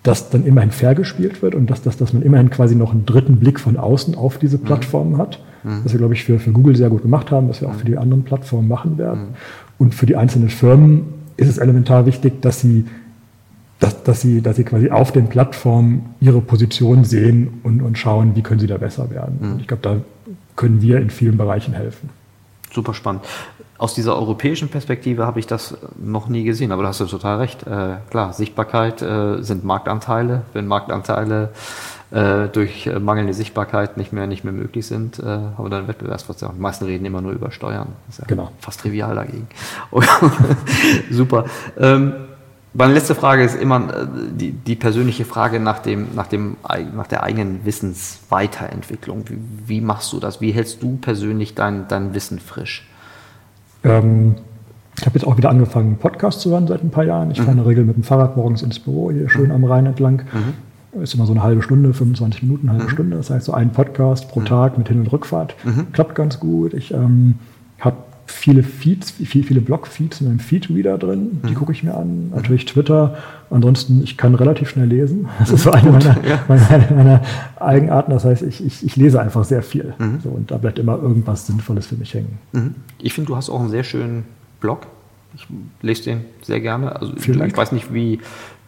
dass 0.03 0.29
dann 0.29 0.45
immerhin 0.45 0.71
fair 0.71 0.95
gespielt 0.95 1.41
wird 1.41 1.55
und 1.55 1.69
dass, 1.69 1.81
dass, 1.81 1.97
dass 1.97 2.13
man 2.13 2.21
immerhin 2.21 2.49
quasi 2.49 2.75
noch 2.75 2.91
einen 2.91 3.05
dritten 3.05 3.37
Blick 3.37 3.59
von 3.59 3.77
außen 3.77 4.15
auf 4.15 4.37
diese 4.37 4.57
Plattformen 4.57 5.17
hat. 5.17 5.39
Was 5.83 5.91
wir, 5.91 5.97
glaube 5.97 6.13
ich, 6.13 6.23
für, 6.23 6.39
für 6.39 6.51
Google 6.51 6.75
sehr 6.77 6.89
gut 6.89 7.01
gemacht 7.01 7.29
haben, 7.29 7.49
was 7.49 7.59
wir 7.59 7.67
auch 7.67 7.73
für 7.73 7.85
die 7.85 7.97
anderen 7.97 8.23
Plattformen 8.23 8.69
machen 8.69 8.97
werden. 8.97 9.29
Und 9.77 9.93
für 9.93 10.05
die 10.05 10.15
einzelnen 10.15 10.49
Firmen 10.49 11.07
ist 11.35 11.49
es 11.49 11.57
elementar 11.57 12.05
wichtig, 12.05 12.41
dass 12.41 12.61
sie, 12.61 12.85
dass, 13.79 14.01
dass 14.03 14.21
sie, 14.21 14.41
dass 14.41 14.55
sie 14.55 14.63
quasi 14.63 14.89
auf 14.89 15.11
den 15.11 15.27
Plattformen 15.27 16.05
ihre 16.21 16.39
Position 16.39 17.03
sehen 17.03 17.59
und, 17.63 17.81
und 17.81 17.97
schauen, 17.97 18.35
wie 18.35 18.43
können 18.43 18.59
sie 18.59 18.67
da 18.67 18.77
besser 18.77 19.09
werden. 19.09 19.39
Mhm. 19.41 19.51
Und 19.53 19.61
ich 19.61 19.67
glaube, 19.67 19.83
da 19.83 19.97
können 20.55 20.81
wir 20.81 21.01
in 21.01 21.09
vielen 21.09 21.37
Bereichen 21.37 21.73
helfen. 21.73 22.09
Super 22.71 22.93
spannend. 22.93 23.23
Aus 23.77 23.93
dieser 23.93 24.15
europäischen 24.15 24.69
Perspektive 24.69 25.25
habe 25.25 25.39
ich 25.39 25.45
das 25.45 25.77
noch 25.97 26.29
nie 26.29 26.43
gesehen, 26.43 26.71
aber 26.71 26.81
da 26.81 26.89
hast 26.89 26.99
du 26.99 27.05
total 27.05 27.37
recht. 27.37 27.65
Äh, 27.67 27.97
klar, 28.09 28.33
Sichtbarkeit 28.33 29.03
äh, 29.03 29.43
sind 29.43 29.63
Marktanteile. 29.63 30.41
Wenn 30.53 30.65
Marktanteile 30.65 31.49
äh, 32.09 32.47
durch 32.47 32.87
äh, 32.87 32.99
mangelnde 32.99 33.33
Sichtbarkeit 33.33 33.97
nicht 33.97 34.13
mehr, 34.13 34.25
nicht 34.25 34.43
mehr 34.43 34.53
möglich 34.53 34.87
sind, 34.87 35.19
äh, 35.19 35.25
haben 35.25 35.63
wir 35.63 35.69
dann 35.69 35.87
Wettbewerbsverzerrung. 35.87 36.55
Die 36.55 36.61
meisten 36.61 36.85
reden 36.85 37.05
immer 37.05 37.21
nur 37.21 37.33
über 37.33 37.51
Steuern. 37.51 37.89
Das 38.07 38.15
ist 38.15 38.21
ja 38.21 38.27
genau. 38.27 38.51
fast 38.59 38.79
trivial 38.79 39.13
dagegen. 39.13 39.47
Super. 41.11 41.45
Ähm, 41.77 42.13
meine 42.73 42.93
letzte 42.93 43.13
Frage 43.13 43.43
ist 43.43 43.55
immer 43.55 43.93
äh, 43.93 44.07
die, 44.31 44.53
die 44.53 44.75
persönliche 44.75 45.25
Frage 45.25 45.59
nach, 45.59 45.79
dem, 45.79 46.15
nach, 46.15 46.27
dem, 46.27 46.57
nach 46.95 47.07
der 47.07 47.23
eigenen 47.23 47.63
Wissensweiterentwicklung. 47.63 49.25
Wie, 49.27 49.39
wie 49.67 49.81
machst 49.81 50.13
du 50.13 50.19
das? 50.19 50.41
Wie 50.41 50.51
hältst 50.51 50.81
du 50.81 50.97
persönlich 50.97 51.53
dein, 51.53 51.87
dein 51.87 52.15
Wissen 52.15 52.39
frisch? 52.39 52.87
Ähm, 53.83 54.35
ich 54.97 55.05
habe 55.05 55.17
jetzt 55.17 55.27
auch 55.27 55.37
wieder 55.37 55.49
angefangen, 55.49 55.97
Podcast 55.97 56.41
zu 56.41 56.49
hören 56.51 56.67
seit 56.67 56.83
ein 56.83 56.89
paar 56.89 57.03
Jahren. 57.03 57.31
Ich 57.31 57.39
mhm. 57.39 57.43
fahre 57.43 57.57
in 57.57 57.63
der 57.63 57.67
Regel 57.67 57.83
mit 57.85 57.95
dem 57.95 58.03
Fahrrad 58.03 58.35
morgens 58.35 58.63
ins 58.63 58.79
Büro, 58.79 59.11
hier 59.11 59.29
schön 59.29 59.45
mhm. 59.45 59.51
am 59.51 59.63
Rhein 59.65 59.85
entlang. 59.85 60.23
Mhm 60.33 60.67
ist 61.01 61.13
immer 61.13 61.25
so 61.25 61.33
eine 61.33 61.43
halbe 61.43 61.61
Stunde, 61.61 61.93
25 61.93 62.43
Minuten, 62.43 62.69
eine 62.69 62.79
halbe 62.79 62.89
mhm. 62.89 62.93
Stunde. 62.93 63.17
Das 63.17 63.29
heißt, 63.29 63.45
so 63.45 63.53
ein 63.53 63.71
Podcast 63.71 64.29
pro 64.29 64.39
mhm. 64.39 64.45
Tag 64.45 64.77
mit 64.77 64.87
Hin- 64.87 64.99
und 64.99 65.11
Rückfahrt 65.11 65.55
mhm. 65.63 65.91
klappt 65.91 66.15
ganz 66.15 66.39
gut. 66.39 66.73
Ich 66.73 66.93
ähm, 66.93 67.35
habe 67.79 67.97
viele 68.27 68.61
Feeds, 68.61 69.11
viele, 69.11 69.43
viele 69.43 69.61
Blog-Feeds 69.61 70.21
in 70.21 70.27
meinem 70.27 70.39
Feed-Reader 70.39 70.97
drin. 70.97 71.41
Die 71.43 71.51
mhm. 71.51 71.55
gucke 71.55 71.71
ich 71.71 71.83
mir 71.83 71.95
an. 71.95 72.31
Natürlich 72.35 72.65
Twitter. 72.65 73.17
Ansonsten, 73.49 74.03
ich 74.03 74.17
kann 74.17 74.35
relativ 74.35 74.69
schnell 74.69 74.87
lesen. 74.87 75.27
Das 75.39 75.49
ist 75.49 75.63
so 75.63 75.71
eine 75.71 75.91
meiner, 75.91 76.17
meiner, 76.47 76.91
meiner 76.91 77.21
Eigenarten. 77.59 78.11
Das 78.11 78.25
heißt, 78.25 78.43
ich, 78.43 78.65
ich, 78.65 78.85
ich, 78.85 78.95
lese 78.95 79.21
einfach 79.21 79.45
sehr 79.45 79.63
viel. 79.63 79.93
Mhm. 79.97 80.19
So, 80.23 80.29
und 80.29 80.51
da 80.51 80.57
bleibt 80.57 80.77
immer 80.77 81.01
irgendwas 81.01 81.47
Sinnvolles 81.47 81.87
für 81.87 81.95
mich 81.95 82.13
hängen. 82.13 82.37
Mhm. 82.51 82.75
Ich 82.99 83.13
finde, 83.13 83.29
du 83.29 83.35
hast 83.35 83.49
auch 83.49 83.59
einen 83.59 83.69
sehr 83.69 83.83
schönen 83.83 84.25
Blog. 84.59 84.87
Ich 85.35 85.47
lese 85.81 86.03
den 86.03 86.21
sehr 86.41 86.59
gerne. 86.59 86.95
Also 86.95 87.13
ich 87.15 87.57
weiß 87.57 87.71
nicht, 87.71 87.93
wie, 87.93 88.19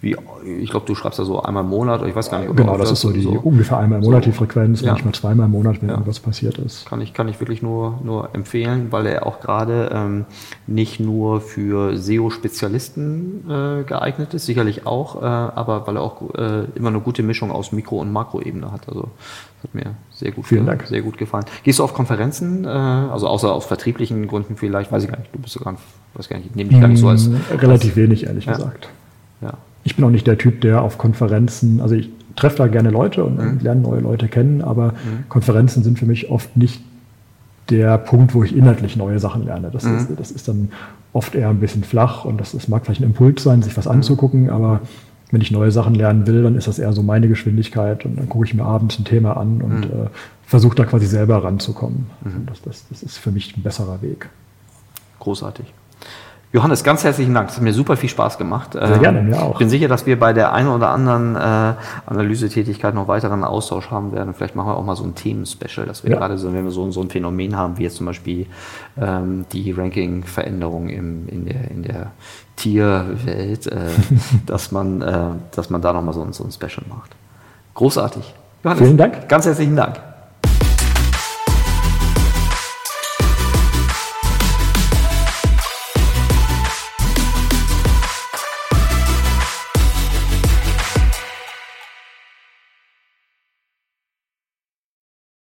wie, 0.02 0.16
ich 0.46 0.70
glaube, 0.70 0.86
du 0.86 0.96
schreibst 0.96 1.20
da 1.20 1.26
so 1.26 1.42
einmal 1.42 1.64
im 1.64 1.70
Monat, 1.70 2.06
ich 2.08 2.16
weiß 2.16 2.32
gar 2.32 2.40
nicht. 2.40 2.56
Genau, 2.56 2.78
das 2.78 2.90
ist 2.90 3.02
so 3.02 3.12
die 3.12 3.22
so 3.22 3.32
ungefähr 3.32 3.80
einmal 3.80 4.00
im 4.00 4.06
Monat 4.06 4.26
die 4.26 4.32
Frequenz, 4.32 4.80
ja. 4.80 4.94
manchmal 4.94 5.14
zweimal 5.14 5.48
im 5.48 5.52
Monat, 5.52 5.82
wenn 5.82 5.90
ja. 5.90 5.96
irgendwas 5.96 6.22
passiert 6.22 6.58
ist. 6.58 6.86
Kann 6.86 7.02
ich, 7.02 7.14
kann 7.14 7.28
ich 7.28 7.42
wirklich 7.42 7.62
nur, 7.62 8.00
nur 8.02 8.30
empfehlen, 8.32 8.88
weil 8.92 9.08
er 9.08 9.28
auch 9.28 9.42
gerade 9.42 9.90
ähm, 9.94 10.26
nicht 10.68 11.02
nur 11.02 11.42
für 11.42 11.98
SEO-Spezialisten 11.98 13.44
äh, 13.50 13.84
geeignet 13.84 14.34
ist, 14.34 14.46
sicherlich 14.46 14.88
auch, 14.88 15.22
äh, 15.22 15.26
aber 15.26 15.86
weil 15.86 15.98
er 15.98 16.02
auch 16.02 16.22
äh, 16.34 16.64
immer 16.76 16.90
eine 16.90 17.02
gute 17.02 17.22
Mischung 17.22 17.52
aus 17.52 17.74
Mikro- 17.74 18.00
und 18.00 18.14
Makroebene 18.14 18.72
hat. 18.72 18.88
Also 18.88 19.02
das 19.02 19.64
hat 19.64 19.76
mir 19.76 19.96
sehr 20.12 20.32
gut, 20.32 20.48
Vielen 20.48 20.66
Dank. 20.66 20.88
sehr 20.88 21.02
gut 21.02 21.18
gefallen. 21.18 21.44
Gehst 21.64 21.80
du 21.80 21.84
auf 21.84 21.94
Konferenzen, 21.94 22.64
äh, 22.64 22.70
also 22.70 23.28
außer 23.28 23.54
aus 23.54 23.66
vertrieblichen 23.66 24.28
Gründen 24.28 24.56
vielleicht, 24.56 24.94
weiß 24.94 25.04
ich 25.04 25.10
gar 25.10 25.20
nicht, 25.20 25.36
du 25.36 25.40
bist 25.40 25.56
sogar, 25.56 25.76
weiß 26.14 26.30
gar 26.30 26.38
nicht, 26.38 26.56
nehme 26.56 26.70
dich 26.70 26.80
gar 26.80 26.88
nicht 26.88 27.02
so 27.02 27.10
als... 27.10 27.30
Relativ 27.52 27.90
als, 27.90 27.96
wenig, 27.98 28.26
ehrlich 28.26 28.46
ja. 28.46 28.54
gesagt. 28.54 28.88
Ja 29.42 29.56
ich 29.84 29.96
bin 29.96 30.06
auch 30.06 30.10
nicht 30.10 30.28
der 30.28 30.38
Typ, 30.38 30.62
der 30.62 30.82
auf 30.82 30.98
Konferenzen, 30.98 31.82
also 31.82 31.96
ich 31.96 32.10
treffe 32.36 32.58
da 32.58 32.68
gerne 32.68 32.90
Leute 32.90 33.24
und, 33.24 33.38
mhm. 33.38 33.60
lerne 33.62 33.82
neue 33.82 34.02
Leute 34.02 34.28
kennen, 34.28 34.62
aber 34.62 34.94
mhm. 34.94 35.30
Konferenzen 35.30 35.84
sind 35.84 36.00
für 36.00 36.06
mich 36.06 36.30
oft 36.30 36.56
nicht 36.56 36.82
der 37.70 37.98
Punkt, 37.98 38.34
wo 38.34 38.44
ich 38.44 38.56
inhaltlich 38.56 38.96
neue 38.98 39.20
Sachen 39.20 39.46
lerne. 39.46 39.70
Das, 39.72 39.84
mhm. 39.84 39.98
ist, 39.98 40.08
das 40.18 40.32
ist 40.32 40.48
dann 40.48 40.70
oft 41.14 41.36
eher 41.36 41.50
ein 41.50 41.60
bisschen 41.60 41.84
flach 41.84 42.26
und 42.26 42.40
das, 42.40 42.52
das 42.52 42.68
mag 42.68 42.86
vielleicht 42.86 43.02
ein 43.02 43.06
Impuls 43.06 43.44
sein, 43.44 43.62
sich 43.62 43.76
was 43.78 43.86
mhm. 43.86 43.92
anzugucken, 43.92 44.50
aber 44.50 44.82
wenn 45.32 45.42
ich 45.42 45.52
neue 45.52 45.72
Sachen 45.72 45.94
lernen 45.94 46.26
will, 46.26 46.42
dann 46.44 46.56
ist 46.56 46.68
das 46.68 46.80
eher 46.80 46.92
so 46.94 47.04
meine 47.04 47.28
Geschwindigkeit 47.28 48.04
und 48.06 48.18
dann 48.18 48.28
gucke 48.30 48.46
ich 48.46 48.54
mir 48.54 48.64
abends 48.64 48.98
ein 48.98 49.06
Thema 49.06 49.38
an 49.38 49.62
und 49.62 49.80
mhm. 49.82 49.84
äh, 49.84 50.10
versuche 50.46 50.76
da 50.76 50.86
quasi 50.86 51.06
selber 51.06 51.44
ranzukommen. 51.44 52.08
Mhm. 52.24 52.48
Das, 52.48 52.62
das, 52.62 52.86
das 52.90 53.04
ist 53.04 53.18
für 53.18 53.32
mich 53.32 53.56
ein 53.56 53.62
besserer 53.62 54.02
Weg. 54.02 54.30
Großartig. 55.20 55.72
Johannes, 56.52 56.84
ganz 56.84 57.04
herzlichen 57.04 57.36
Dank. 57.36 57.50
Das 57.50 57.58
hat 57.58 57.64
mir 57.64 57.74
super 57.74 57.96
viel 57.96 58.10
Spaß 58.10 58.40
gemacht. 58.40 58.74
Sehr 58.74 58.98
gerne, 58.98 59.22
mir 59.22 59.40
auch. 59.40 59.52
Ich 59.54 59.58
bin 59.60 59.70
sicher, 59.70 59.88
dass 59.88 60.08
wir 60.08 60.20
bei 60.20 60.34
der 60.34 60.52
einen 60.52 60.70
oder 60.70 60.90
anderen 60.90 61.36
äh, 61.36 61.74
Analysetätigkeit 62.08 62.96
noch 62.96 63.08
weiteren 63.08 63.44
Austausch 63.44 63.92
haben 63.92 64.14
werden. 64.14 64.34
Vielleicht 64.34 64.56
machen 64.56 64.70
wir 64.70 64.76
auch 64.76 64.84
mal 64.84 64.96
so 64.96 65.04
ein 65.04 65.14
Themen-Special, 65.14 65.86
dass 65.86 66.04
wir 66.04 66.10
ja. 66.10 66.18
gerade 66.18 66.40
so, 66.40 66.52
wenn 66.52 66.64
wir 66.64 66.72
so, 66.72 66.90
so 66.90 67.02
ein 67.02 67.10
Phänomen 67.12 67.56
haben, 67.56 67.78
wie 67.78 67.84
jetzt 67.84 67.98
zum 67.98 68.08
Beispiel 68.08 68.48
ähm, 69.00 69.46
die 69.52 69.72
Ranking-Veränderung 69.72 70.90
in 70.90 71.46
der, 71.46 71.70
in 71.70 71.84
der 71.84 72.12
Tierwelt, 72.56 73.68
äh, 73.68 73.76
dass, 74.48 74.72
man, 74.72 75.04
äh, 75.04 75.16
dass 75.56 75.70
man 75.70 75.84
da 75.84 75.94
nochmal 75.94 76.16
so, 76.16 76.26
so 76.32 76.44
ein 76.44 76.52
Special 76.52 76.84
macht. 76.90 77.16
Großartig. 77.76 78.34
Johannes, 78.64 78.84
Vielen 78.84 78.98
Dank. 78.98 79.30
Ganz 79.30 79.46
herzlichen 79.46 79.76
Dank. 79.76 80.09